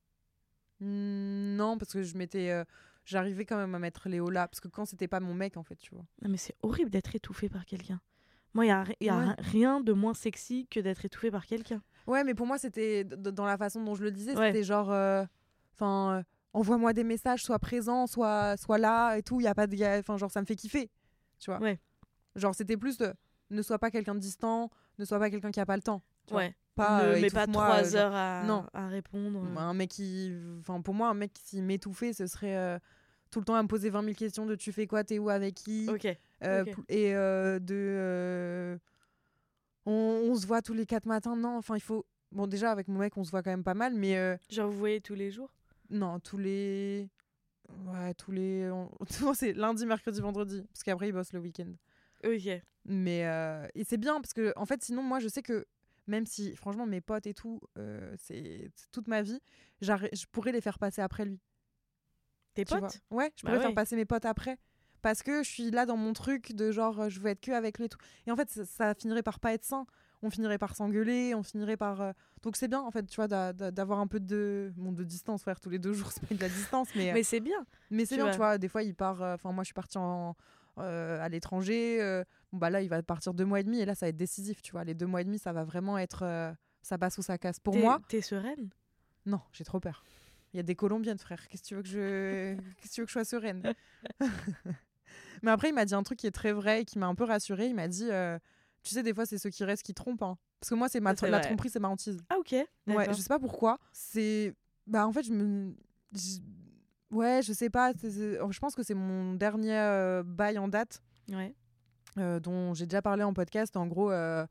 [0.79, 2.51] Mm, Non, parce que je m'étais.
[2.51, 2.63] euh,
[3.05, 4.47] j'arrivais quand même à mettre Léo là.
[4.47, 6.05] Parce que quand c'était pas mon mec, en fait, tu vois.
[6.21, 8.01] Non, mais c'est horrible d'être étouffé par quelqu'un.
[8.53, 9.25] Moi, il y a, y a Ouais.
[9.25, 11.81] ri- rien de moins sexy que d'être étouffé par quelqu'un.
[12.07, 14.47] Ouais, mais pour moi, c'était dans la façon dont je le disais, Ouais.
[14.47, 14.91] c'était genre.
[14.91, 15.25] euh,
[15.73, 19.41] Enfin, euh, envoie-moi des messages, sois présent, sois, sois là et tout.
[19.41, 19.99] Y a pas de.
[19.99, 20.89] Enfin, genre, ça me fait kiffer.
[21.37, 21.59] Tu vois.
[21.59, 21.81] Ouais.
[22.37, 23.13] Genre, c'était plus de.
[23.49, 26.01] Ne sois pas quelqu'un de distant, ne sois pas quelqu'un qui a pas le temps.
[26.27, 26.43] tu vois.
[26.75, 28.65] Pas, ne euh, mets pas trois euh, genre- heures à, Non.
[28.73, 29.41] à répondre.
[29.57, 30.33] Un mec qui.
[30.59, 32.55] Enfin, pour moi, un mec qui m'étouffait, ce serait.
[32.57, 32.77] euh,
[33.31, 35.29] tout le temps à me poser 20 000 questions de tu fais quoi, t'es où,
[35.29, 35.87] avec qui.
[36.43, 37.75] Euh, Et euh, de.
[37.75, 38.77] euh,
[39.85, 39.91] on,
[40.29, 41.35] on se voit tous les quatre matins.
[41.35, 42.05] Non, enfin, il faut.
[42.31, 44.37] Bon, déjà, avec mon mec, on se voit quand même pas mal, mais.
[44.49, 45.51] Genre, vous voyez tous les jours?
[45.89, 47.09] non, tous les.
[47.87, 48.69] Ouais, tous les.
[48.71, 48.91] on-
[49.33, 50.63] c'est lundi, mercredi, vendredi.
[50.73, 51.71] Parce qu'après, il bosse le week-end.
[52.25, 52.49] Ok.
[52.85, 53.21] Mais.
[53.75, 55.65] Et c'est bien, parce que, en fait, sinon, moi, je sais que.
[56.07, 59.39] Même si, franchement, mes potes et tout, euh, c'est toute ma vie,
[59.81, 61.39] je pourrais les faire passer après lui.
[62.53, 63.01] Tes potes?
[63.11, 63.61] Ouais, je Bah pourrais ouais.
[63.63, 64.57] faire passer mes potes après.
[65.01, 67.51] Parce que je suis là dans mon truc de genre, euh, je veux être que
[67.51, 67.99] avec lui et tout.
[68.25, 69.85] Et en fait, ça, ça finirait par pas être sain.
[70.23, 72.01] On finirait par s'engueuler, on finirait par.
[72.01, 74.73] euh, Donc c'est bien, en fait, tu vois, d'a- d'a- d'avoir un peu de.
[74.77, 77.11] Bon, de distance, frère, tous les deux jours, c'est pas de la distance, mais.
[77.13, 77.65] Mais c'est bien.
[77.91, 78.31] mais c'est bien, vois.
[78.31, 78.57] tu vois.
[78.57, 79.21] Des fois, il part.
[79.21, 80.35] Enfin, moi, je suis partie en,
[80.79, 82.01] euh, à l'étranger.
[82.01, 82.23] euh,
[82.55, 83.79] bon, bah là, il va partir deux mois et demi.
[83.79, 84.83] Et là, ça va être décisif, tu vois.
[84.83, 86.23] Les deux mois et demi, ça va vraiment être.
[86.23, 86.51] euh,
[86.81, 87.59] ça passe ou ça casse.
[87.59, 88.69] Pour moi, T'es sereine?
[89.25, 90.03] Non, j'ai trop peur.
[90.53, 91.47] Il y a des Colombiennes, frère.
[91.47, 93.73] Qu'est-ce que tu veux que je, Qu'est-ce que tu veux que je sois sereine?
[95.43, 97.15] Mais après, il m'a dit un truc qui est très vrai et qui m'a un
[97.15, 97.67] peu rassurée.
[97.67, 98.39] Il m'a dit, euh,
[98.83, 100.23] tu sais, des fois, c'est ceux qui restent qui trompent.
[100.23, 100.37] hein.
[100.59, 102.23] Parce que moi, c'est ma la tromperie, c'est ma hantise.
[102.29, 102.53] Ah, ok.
[102.87, 103.77] Ouais, je sais pas pourquoi.
[103.91, 104.53] C'est,
[104.87, 105.75] bah, en fait, je me,
[106.13, 106.39] je-
[107.15, 107.91] ouais, je sais pas.
[107.99, 108.09] c'est-
[108.49, 111.53] Je pense que c'est mon dernier euh, bail en date Ouais.
[112.17, 113.75] Euh, dont j'ai déjà parlé en podcast.
[113.77, 114.45] En gros, euh,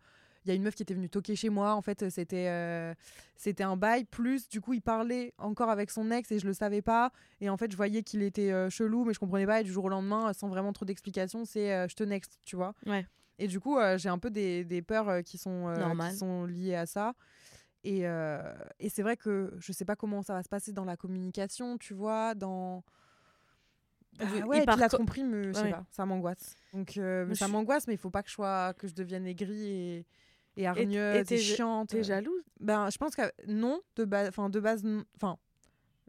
[0.45, 1.75] il y a une meuf qui était venue toquer chez moi.
[1.75, 2.95] En fait, c'était euh,
[3.37, 4.05] c'était un bail.
[4.05, 7.13] Plus, du coup, il parlait encore avec son ex et je le savais pas.
[7.41, 9.61] Et en fait, je voyais qu'il était chelou, mais je comprenais pas.
[9.61, 12.75] Et du jour au lendemain, sans vraiment trop d'explications, c'est je te next, tu vois.
[12.87, 13.07] Ouais.
[13.39, 15.75] Et du coup, j'ai un peu des, des peurs qui, sont,
[16.11, 17.15] qui sont liées à ça.
[17.83, 20.97] Et, et c'est vrai que je sais pas comment ça va se passer dans la
[20.97, 22.85] communication, tu vois, dans.
[24.21, 25.71] Ah ouais, et puis part la co- tromperie, me, je sais Ouais.
[25.71, 26.55] pas, ça m'angoisse.
[26.73, 29.67] Donc euh, ça m'angoisse, mais il faut pas que je sois, que je devienne aigrie
[29.69, 30.07] et,
[30.57, 31.89] et hargneuse et, t'es ja- chiante.
[31.91, 32.43] T'es jalouse?
[32.61, 34.85] Ben, je pense que non, de base, enfin de base,
[35.17, 35.37] enfin,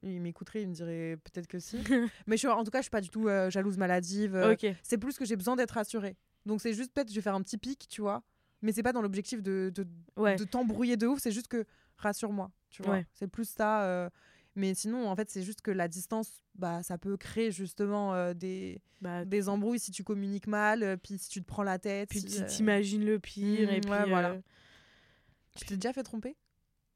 [0.04, 1.78] il m'écouterait, il me dirait peut-être que si.
[2.28, 4.36] mais je, suis- en tout cas, je suis pas du tout euh, jalouse maladive.
[4.36, 4.56] euh.
[4.84, 6.16] C'est plus que j'ai besoin d'être rassurée.
[6.46, 8.22] Donc c'est juste peut-être je vais faire un petit pic, tu vois.
[8.62, 9.86] Mais c'est pas dans l'objectif de, de,
[10.16, 10.36] Ouais.
[10.36, 11.66] de t'embrouiller de ouf, c'est juste que
[11.98, 13.00] rassure-moi, tu vois.
[13.14, 13.84] C'est plus ça.
[14.56, 18.34] Mais sinon, en fait, c'est juste que la distance, bah, ça peut créer justement euh,
[18.34, 21.78] des, Bah, des embrouilles si tu communiques mal, euh, puis si tu te prends la
[21.78, 22.10] tête.
[22.10, 23.70] puis si, tu euh, t'imagines le pire.
[23.70, 24.38] et Mm, puis, ouais, voilà.
[25.56, 26.36] Tu t'es déjà fait tromper?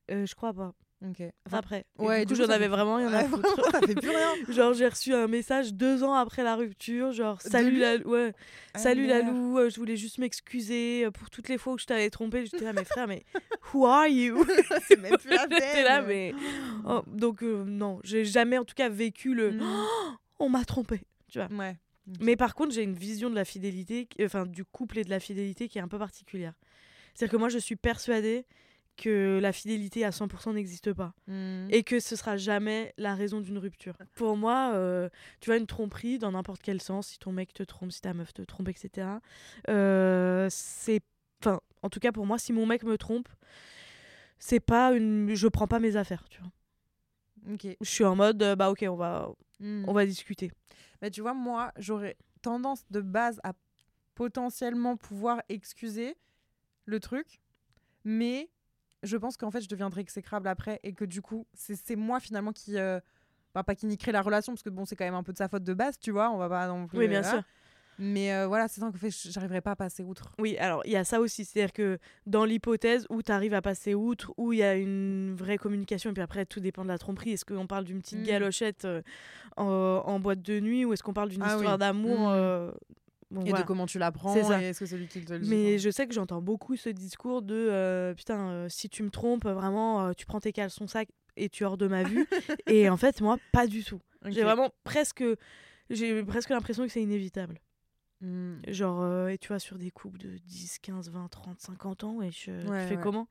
[0.09, 0.73] Je crois pas.
[1.01, 1.21] Ok.
[1.45, 1.85] Enfin, après.
[1.97, 3.71] Ouais, du coup, j'en avais vraiment rien à foutre.
[3.71, 4.33] ça fait plus rien.
[4.49, 8.33] Genre, j'ai reçu un message deux ans après la rupture, genre, salut la, ouais,
[8.73, 9.27] Ah, salut merde.
[9.27, 12.45] Lalou, euh, je voulais juste m'excuser euh, pour toutes les fois où je t'avais trompé.
[12.45, 13.23] J'étais là, mes frères, mais
[13.73, 14.45] who are you?
[14.89, 16.07] C'est même plus la J'étais là, peine.
[16.07, 16.33] mais.
[16.85, 19.51] Oh, donc, euh, non, j'ai jamais en tout cas vécu le.
[19.51, 19.61] Mm.
[20.39, 21.01] On m'a trompé.
[21.31, 21.47] Tu vois.
[21.57, 21.77] Ouais.
[22.19, 25.19] Mais par contre, j'ai une vision de la fidélité, enfin du couple et de la
[25.19, 26.53] fidélité qui est un peu particulière.
[27.13, 28.45] C'est-à-dire que moi, je suis persuadée
[28.99, 31.67] que la fidélité à 100% n'existe pas Mm.
[31.71, 33.97] et que ce sera jamais la raison d'une rupture.
[34.15, 35.09] Pour moi, euh,
[35.41, 38.13] tu vois, une tromperie dans n'importe quel sens, si ton mec te trompe, si ta
[38.13, 39.07] meuf te trompe, etc.
[39.69, 41.01] euh, c'est,
[41.41, 43.29] enfin, en tout cas pour moi, si mon mec me trompe,
[44.37, 46.51] c'est pas une, je prends pas mes affaires, tu vois.
[47.53, 47.67] Ok.
[47.81, 49.29] Je suis en mode, euh, bah ok, on va,
[49.59, 49.85] Mm.
[49.87, 50.51] on va discuter.
[51.01, 53.53] Mais tu vois, moi, j'aurais tendance de base à
[54.15, 56.15] potentiellement pouvoir excuser
[56.85, 57.41] le truc,
[58.03, 58.49] mais
[59.03, 62.51] je pense qu'en fait, je deviendrai exécrable après et que du coup, c'est moi finalement
[62.51, 62.77] qui.
[62.77, 62.99] euh,
[63.55, 65.37] bah, pas qui niquerait la relation, parce que bon, c'est quand même un peu de
[65.37, 66.99] sa faute de base, tu vois, on va pas non plus.
[66.99, 67.41] Oui, bien euh, sûr.
[67.97, 70.31] Mais euh, voilà, c'est ça que fait, j'arriverai pas à passer outre.
[70.39, 71.97] Oui, alors il y a ça aussi, c'est-à-dire que
[72.27, 76.11] dans l'hypothèse où tu arrives à passer outre, où il y a une vraie communication,
[76.11, 78.23] et puis après tout dépend de la tromperie, est-ce qu'on parle d'une petite Mm.
[78.23, 79.01] galochette euh,
[79.57, 81.55] en, en boîte de nuit, ou est-ce qu'on parle d'une Ah oui.
[81.55, 82.33] histoire d'amour Mm.
[82.35, 82.71] euh,
[83.31, 83.63] bon, Et voilà.
[83.63, 84.61] de comment tu l'apprends, C'est ça.
[84.61, 85.49] et est-ce que celui qui te le dit.
[85.49, 89.09] Mais je sais que j'entends beaucoup ce discours de euh, putain, euh, si tu me
[89.09, 92.27] trompes, vraiment, euh, tu prends tes caleçons sac et tu es hors de ma vue.
[92.67, 94.01] et en fait, moi, pas du tout.
[94.25, 95.23] J'ai vraiment presque,
[95.89, 97.59] j'ai presque l'impression que c'est inévitable.
[98.21, 98.55] Mm.
[98.67, 102.31] Genre, et tu vois, sur des couples de 10, 15, 20, 30, 50 ans, et
[102.31, 103.27] je, Ouais, tu fais comment?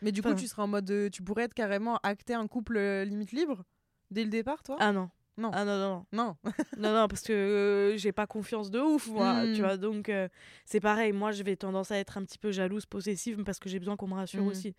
[0.00, 1.10] Mais du coup, tu serais en mode.
[1.12, 3.64] tu pourrais être carrément acter un couple limite libre
[4.10, 4.76] dès le départ, toi?
[4.80, 5.10] Ah non.
[5.38, 5.50] Non.
[5.54, 6.36] Ah non, non, non.
[6.44, 6.52] Non.
[6.78, 9.76] non, non, parce que euh, j'ai pas confiance de ouf, moi, tu vois.
[9.76, 10.28] Donc, euh,
[10.66, 11.12] c'est pareil.
[11.12, 13.96] Moi, je vais tendance à être un petit peu jalouse, possessive, parce que j'ai besoin
[13.96, 14.48] qu'on me rassure Mm.
[14.48, 14.74] aussi.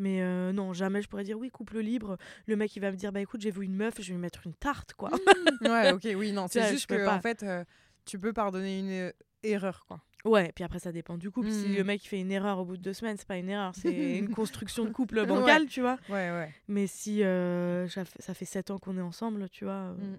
[0.00, 2.16] Mais euh, non, jamais je pourrais dire oui, couple libre.
[2.46, 4.20] Le mec, il va me dire bah écoute, j'ai vu une meuf, je vais lui
[4.20, 5.10] mettre une tarte, quoi.
[5.60, 7.14] ouais, ok, oui, non, c'est juste que, pas.
[7.14, 7.44] en fait,
[8.04, 9.12] tu peux pardonner une
[9.44, 10.00] erreur, quoi.
[10.24, 11.50] Ouais, puis après, ça dépend du couple.
[11.50, 13.48] Si le mec il fait une erreur au bout de deux semaines, c'est pas une
[13.50, 15.98] erreur, c'est une construction de couple bancal, tu vois.
[16.08, 16.54] Ouais, ouais.
[16.68, 18.04] Mais si euh, ça
[18.34, 19.72] fait- sept ans qu'on est ensemble, tu vois.
[19.74, 20.18] euh, Mm.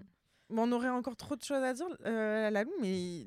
[0.54, 3.26] Bon, on aurait encore trop de choses à dire, euh, Lalou, mais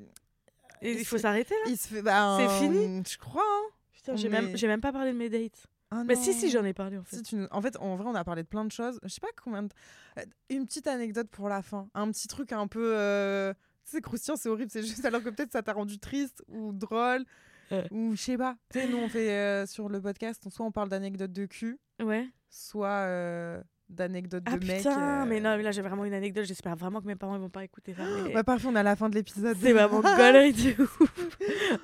[0.82, 1.76] et il faut s'arrêter là.
[1.76, 2.02] fait.
[2.02, 3.64] bah, C'est fini Je crois, hein.
[3.92, 5.68] Putain, j'ai même, même pas parlé de mes dates.
[5.92, 7.18] Ah Bah si, si, j'en ai parlé en fait.
[7.26, 9.00] Si En fait, en vrai, on a parlé de plein de choses.
[9.04, 9.70] Je sais pas combien de...
[10.20, 11.90] Euh, Une petite anecdote pour la fin.
[11.96, 12.94] Un petit truc un peu...
[12.96, 13.54] euh,
[13.90, 14.72] sais, croustillant, c'est horrible.
[14.72, 17.26] C'est juste alors que peut-être ça t'a rendu triste ou drôle.
[17.72, 17.86] Ouais.
[17.92, 18.56] Ou je sais pas.
[18.74, 21.78] Tu sais, nous, on fait euh, sur le podcast, soit on parle d'anecdotes de cul,
[22.04, 22.28] Ouais.
[22.50, 24.78] soit euh, d'anecdotes Ah de mecs.
[24.78, 26.46] putain, euh, mais non, mais là j'ai vraiment une anecdote.
[26.46, 28.02] J'espère vraiment que mes parents ils vont pas écouter ça.
[28.26, 29.56] mais- Bah, parfait, on est à la fin de l'épisode.
[29.62, 31.00] C'est vraiment gaulerie de ouf.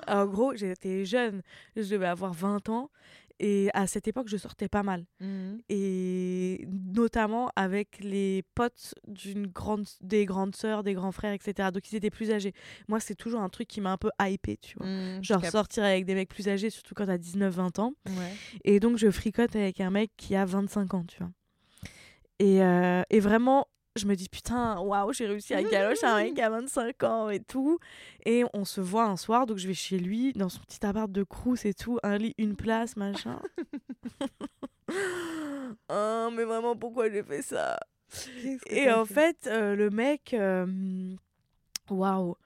[0.08, 1.42] En gros, j'étais jeune,
[1.76, 2.90] je devais avoir 20 ans.
[3.38, 5.04] Et à cette époque, je sortais pas mal.
[5.20, 5.58] Mhm.
[5.68, 11.70] Et notamment avec les potes d'une grande, des grandes sœurs, des grands frères, etc.
[11.72, 12.54] Donc ils étaient plus âgés.
[12.88, 14.86] Moi, c'est toujours un truc qui m'a un peu hypé, tu vois.
[14.86, 17.94] Je Genre sortir avec des mecs plus âgés, surtout quand t'as 19-20 ans.
[18.06, 18.32] Ouais.
[18.64, 21.30] Et donc, je fricote avec un mec qui a 25 ans, tu vois.
[22.38, 23.66] Et, euh, et vraiment,
[23.96, 27.40] je me dis, putain, waouh, j'ai réussi à galocher un mec à 25 ans et
[27.40, 27.78] tout.
[28.24, 31.10] Et on se voit un soir, donc je vais chez lui, dans son petit appart
[31.10, 33.40] de Crous et tout, un lit, une place, machin.
[35.88, 37.78] oh, mais vraiment, pourquoi j'ai fait ça?
[38.68, 40.66] Et en fait, euh, le mec, euh,
[41.90, 42.36] waouh,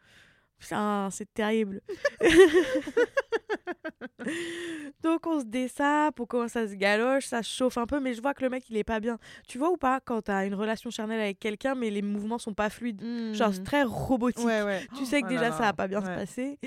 [0.58, 1.82] putain, c'est terrible.
[5.02, 8.20] Donc on se dessape, on commence à se galoche, ça chauffe un peu, mais je
[8.22, 9.18] vois que le mec il est pas bien.
[9.48, 12.54] Tu vois ou pas quand t'as une relation charnelle avec quelqu'un, mais les mouvements sont
[12.54, 13.00] pas fluides,
[13.34, 13.64] genre c'est Mhm.
[13.66, 14.44] très robotique.
[14.44, 14.86] Ouais, ouais.
[14.96, 16.06] Tu sais que Oh là déjà là, ça va pas bien ouais.
[16.06, 16.58] se passer.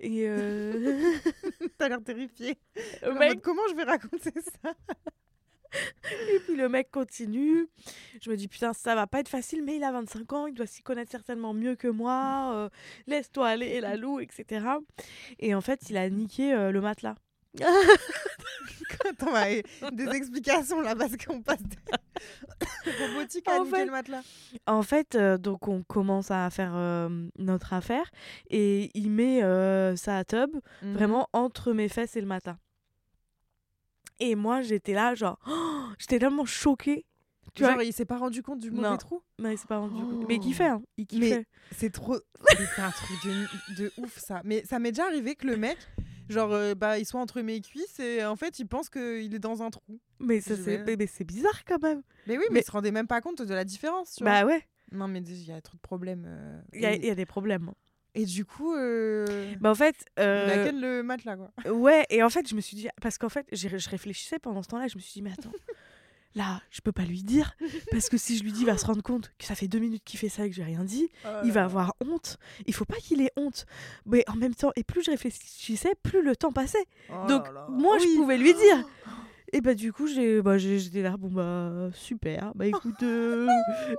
[0.00, 1.00] Et euh,
[1.78, 2.58] T'as l'air terrifié.
[3.02, 4.72] mec mode, comment je vais raconter ça?
[6.32, 7.68] Et puis le mec continue.
[8.20, 10.54] Je me dis, putain, ça va pas être facile, mais il a 25 ans, il
[10.54, 12.52] doit s'y connaître certainement mieux que moi.
[12.54, 12.68] euh,
[13.06, 14.66] Laisse-toi aller, la loup, etc.
[15.38, 17.14] Et en fait, il a niqué euh, le matelas.
[19.08, 19.32] Attends,
[19.92, 21.76] des explications là parce qu'on passe des...
[23.08, 24.22] robotique à En niquer fait- le matelas.
[24.66, 27.08] En fait, euh, donc on commence à faire euh,
[27.38, 28.10] notre affaire
[28.50, 30.50] et il met euh, sa tub
[30.82, 30.92] Mhm.
[30.94, 32.56] vraiment entre mes fesses et le matelas.
[34.20, 35.38] Et moi, j'étais là, genre,
[35.98, 37.04] j'étais tellement choquée.
[37.54, 38.96] Tu Genre, vois, il s'est pas rendu compte du mauvais Non.
[38.96, 39.22] trou?
[39.40, 40.20] Mais c'est pas rendu compte.
[40.22, 40.24] Oh.
[40.28, 40.82] Mais il kiffait, hein.
[40.96, 41.46] Il kiffait.
[41.76, 42.16] C'est trop.
[42.76, 44.40] C'est un truc de, de ouf ça.
[44.44, 45.76] Mais ça m'est déjà arrivé que le mec,
[46.28, 49.38] genre, euh, bah, il soit entre mes cuisses et en fait, il pense qu'il est
[49.40, 49.98] dans un trou.
[50.20, 52.02] Mais, ça, c'est, mais, mais bizarre quand même.
[52.28, 54.14] Mais oui, mais, Mais- il se rendait même pas compte de la différence.
[54.14, 54.42] Tu vois.
[54.42, 54.62] Bah ouais,
[54.92, 56.26] Non, mais il y a trop de problèmes.
[56.28, 57.72] euh, il y, a- et, il y a des problèmes.
[58.14, 61.72] Et du coup, euh, Bah en fait, il euh, a ken le matelas quoi.
[61.72, 64.68] ouais, et en fait, je me suis dit, parce qu'en fait, je réfléchissais pendant ce
[64.68, 65.52] temps-là, je me suis dit, mais attends,
[66.34, 67.56] là, je peux pas lui dire,
[67.90, 69.78] parce que si je lui dis, il va se rendre compte que ça fait deux
[69.80, 71.08] minutes qu'il fait ça et que j'ai rien dit,
[71.44, 72.38] il va avoir honte.
[72.66, 73.66] Il faut pas qu'il ait honte.
[74.06, 76.84] Mais en même temps, et plus je réfléchissais, plus le temps passait.
[77.10, 77.66] Oh Donc, là là.
[77.70, 78.08] moi, Oui.
[78.14, 78.84] je pouvais lui dire.
[79.52, 83.48] Et bah du coup, j'ai bah, j'étais là, bon bah super, bah écoute, euh,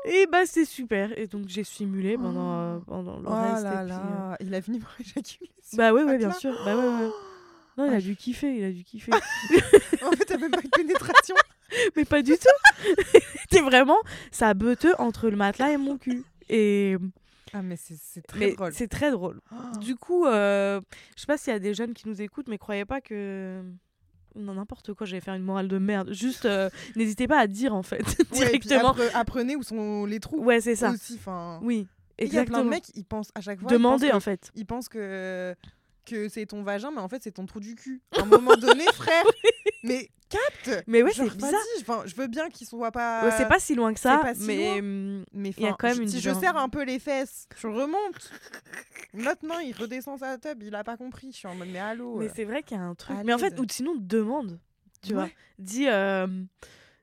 [0.06, 1.18] et bah c'est super.
[1.20, 3.64] Et donc j'ai simulé pendant, euh, pendant le Oh reste.
[3.64, 3.98] là et puis, euh,
[4.30, 5.52] là, il a fini par éjaculer.
[5.74, 6.54] Bah ouais, ouais, bien sûr.
[6.66, 7.10] Bah ouais, ouais.
[7.78, 9.12] Non, il a dû kiffer, il a dû kiffer.
[10.06, 11.36] en fait, t'as même pas eu de pénétration.
[11.96, 12.94] Mais pas du tout.
[13.50, 13.96] C'était vraiment
[14.30, 16.24] ça beuteux entre le matelas et mon cul.
[16.50, 16.98] Et
[17.54, 18.74] Ah, mais c'est très mais drôle.
[18.74, 19.40] c'est très drôle.
[19.54, 19.78] Oh.
[19.80, 20.82] Du coup, euh,
[21.16, 23.64] je sais pas s'il y a des jeunes qui nous écoutent, mais croyez pas que
[24.36, 26.12] n'importe quoi, j'allais faire une morale de merde.
[26.14, 28.94] Juste, euh, n'hésitez pas à dire en fait Ouais, directement.
[28.94, 30.44] appre- apprenez où sont les trous.
[30.44, 30.92] Ouais, c'est ça.
[30.92, 31.20] Aussi.
[31.62, 31.88] Oui,
[32.20, 32.64] Il y a plein exactement.
[32.66, 33.70] de mecs, ils pensent à chaque fois.
[33.70, 34.52] pensent en fait.
[34.56, 35.56] Ils pensent que
[36.12, 38.02] que c'est ton vagin, mais en fait c'est ton trou du cul.
[38.18, 39.24] À un moment donné, frère.
[39.84, 40.84] Mais capte.
[40.88, 41.54] Mais ouais, c'est bizarre.
[41.82, 43.26] enfin, je veux bien qu'ils soient pas.
[43.26, 44.80] Ouais, c'est pas si loin que ça, pas si mais loin.
[44.80, 47.00] hum, Mais il y a quand même je- une si je serre un peu les
[47.00, 48.32] fesses, je remonte.
[49.44, 51.32] Non, il redescend sa tub, il a pas compris.
[51.32, 52.18] Je suis en mode mais allô.
[52.18, 52.32] mais euh.
[52.36, 53.18] c'est vrai qu'il y a un truc.
[53.26, 54.60] Mais en fait, ou sinon demande,
[55.02, 55.30] tu vois.
[55.60, 56.28] Dis euh,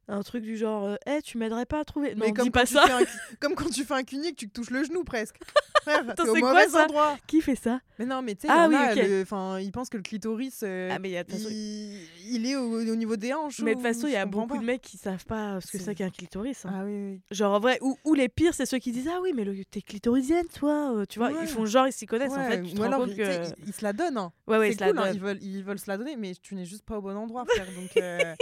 [0.08, 2.14] un truc du genre, euh, Eh, tu m'aiderais pas à trouver.
[2.16, 2.84] Mais non, comme dis pas ça.
[2.84, 3.00] un
[3.40, 5.36] comme quand tu fais un cunier que tu te touches le genou presque.
[5.82, 7.16] Frère, Attends, t'es au quoi, mauvais ça endroit.
[7.26, 8.96] Qui fait ça Mais non, mais tu sais, Ah oui, a, ok.
[9.02, 11.38] le- enfin, ils pensent que le clitoris, euh, Ah mais il y a de toute
[11.40, 12.00] façon- il,
[12.30, 13.60] il est au, au niveau des hanches.
[13.60, 14.58] Mais de ou- toute façon, il y a beaucoup pas.
[14.58, 16.64] de mecs qui savent pas ce que C'est- qu'un clitoris.
[16.66, 16.70] hein.
[16.74, 17.20] Ah oui, oui.
[17.30, 19.64] Genre en vrai, ou, ou les pires, c'est ceux qui disent Ah oui, mais le-
[19.64, 20.92] t'es clitorisienne, toi.
[20.96, 21.38] euh, Tu vois, Ouais.
[21.42, 22.32] ils font genre, ils s'y connaissent.
[22.32, 23.72] en fait, tu te alors, ils- que.
[23.72, 24.18] se la donnent.
[24.18, 24.32] hein.
[24.46, 25.14] Ouais, ouais, ils se la hein, donnent.
[25.14, 27.44] ils, veulent, ils veulent se la donner, mais tu n'es juste pas au bon endroit,
[27.46, 27.66] frère.
[27.76, 28.34] Donc, euh,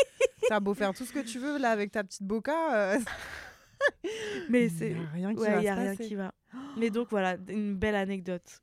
[0.48, 2.74] t'as beau faire tout ce que tu veux là avec ta petite boca.
[2.74, 2.98] euh,
[4.48, 4.96] Mais c'est.
[5.12, 6.08] rien qui Ouais, va il y a se rien passer.
[6.08, 6.32] qui va.
[6.76, 8.60] Mais donc voilà, une belle anecdote.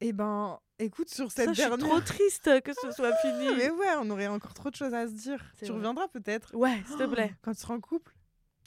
[0.00, 1.88] Eh ben, écoute, sur cette Ça, je suis dernière.
[1.88, 3.48] trop triste que ce soit fini.
[3.56, 5.40] Mais ouais, on aurait encore trop de choses à se dire.
[5.58, 5.74] Tu vrai.
[5.74, 7.34] reviendras peut-être Ouais, s'il te plaît.
[7.42, 8.12] quand tu seras en couple.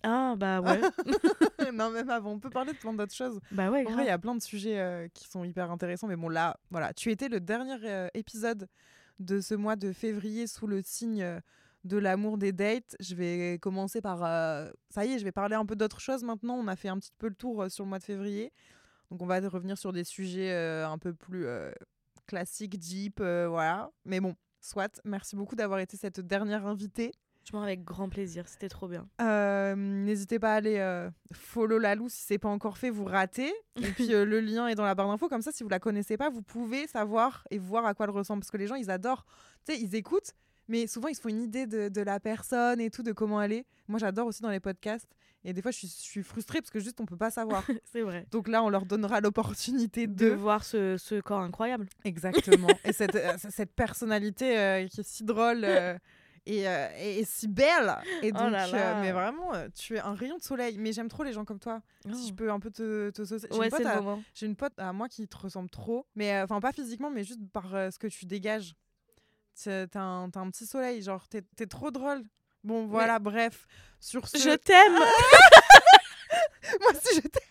[0.04, 0.80] Ah, bah ouais.
[1.74, 3.40] non, même avant, on peut parler de plein d'autres choses.
[3.52, 6.08] bah ouais, il y a plein de sujets euh, qui sont hyper intéressants.
[6.08, 8.68] Mais bon, là, voilà, tu étais le dernier euh, épisode
[9.20, 11.42] de ce mois de février sous le signe
[11.86, 12.96] de l'amour des dates.
[13.00, 14.24] Je vais commencer par.
[14.24, 16.56] euh, ça y est, je vais parler un peu d'autres choses maintenant.
[16.56, 18.52] On a fait un petit peu le tour euh, sur le mois de février.
[19.12, 21.72] Donc, on va revenir sur des sujets euh, un peu plus euh,
[22.28, 23.92] classiques, deep, voilà.
[24.04, 25.00] Mais bon, soit.
[25.06, 27.12] Merci beaucoup d'avoir été cette dernière invitée.
[27.48, 29.08] Je m'en avec grand plaisir, c'était trop bien.
[29.22, 33.54] Euh, N'hésitez pas à aller euh, follow Lalou si c'est pas encore fait, vous ratez.
[33.76, 35.30] Et puis euh, le lien est dans la barre d'infos.
[35.30, 38.12] Comme ça, si vous la connaissez pas, vous pouvez savoir et voir à quoi elle
[38.14, 38.40] ressemble.
[38.40, 39.28] Parce que les gens, ils adorent.
[39.64, 40.34] Tu sais, ils écoutent,
[40.68, 43.42] mais souvent, ils se font une idée de, de la personne et tout, de comment
[43.42, 43.66] elle est.
[43.88, 45.08] Moi, j'adore aussi dans les podcasts.
[45.44, 47.64] Et des fois, je suis, je suis frustrée parce que juste, on peut pas savoir.
[47.86, 48.26] C'est vrai.
[48.32, 50.36] Donc là, on leur donnera l'opportunité De de.
[50.36, 51.86] voir ce, ce corps incroyable.
[52.04, 52.68] Exactement.
[52.84, 55.64] et cette, euh, cette personnalité euh, qui est si drôle.
[55.64, 55.96] euh,
[56.48, 59.02] Et, et- et si belle et Oh donc là là.
[59.02, 61.82] mais vraiment tu es un rayon de soleil mais j'aime trop les gens comme toi
[62.14, 63.48] si je peux un peu te, te saucer.
[63.50, 63.62] J'ai Oh.
[63.62, 67.10] Ouais, une j'ai une pote à moi qui te ressemble trop mais enfin pas physiquement
[67.10, 68.76] mais juste par ce que tu dégages
[69.64, 72.22] t'as un, un petit soleil genre t'es trop drôle
[72.64, 73.66] bon voilà bref
[74.00, 74.94] sur ce Je t'aime
[76.82, 77.42] moi si je t'aime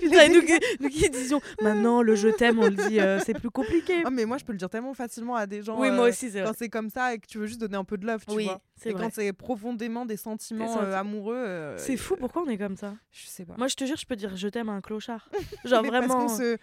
[0.00, 3.32] Putain, nous, qui- nous qui disions maintenant le je t'aime, on le dit, euh, c'est
[3.32, 4.02] plus compliqué.
[4.04, 6.08] Ah, mais moi je peux le dire tellement facilement à des gens oui, euh, moi
[6.10, 8.06] aussi, c'est quand c'est comme ça et que tu veux juste donner un peu de
[8.06, 9.04] love tu Oui, vois et vrai.
[9.04, 10.82] quand c'est profondément des sentiments sentiments.
[10.82, 12.92] euh, amoureux euh, C'est fou, pourquoi on est comme ça?
[13.10, 15.30] je sais pas Moi, je te jure, je peux dire je t'aime à un clochard.
[15.64, 16.26] Genre Mais vraiment.
[16.26, 16.58] Parce se,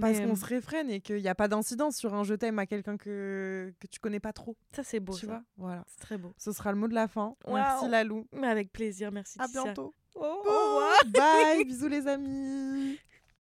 [0.00, 2.58] parce qu'on euh, se réfrène et qu'il n'y a pas d'incidence sur un je t'aime
[2.58, 4.56] à quelqu'un que, que tu connais pas trop.
[4.72, 5.14] Ça, c'est beau.
[5.14, 5.32] tu ça.
[5.32, 5.84] vois Voilà.
[5.86, 6.32] C'est très beau.
[6.36, 7.34] Ce sera le mot de la fin.
[7.44, 7.56] Waouh.
[7.56, 8.26] Merci Lalou.
[8.32, 9.38] Mais avec plaisir, merci.
[9.40, 9.62] À Ticia.
[9.62, 9.94] bientôt.
[10.14, 10.42] Au
[11.08, 11.64] Bye.
[11.64, 12.98] Bisous les amis.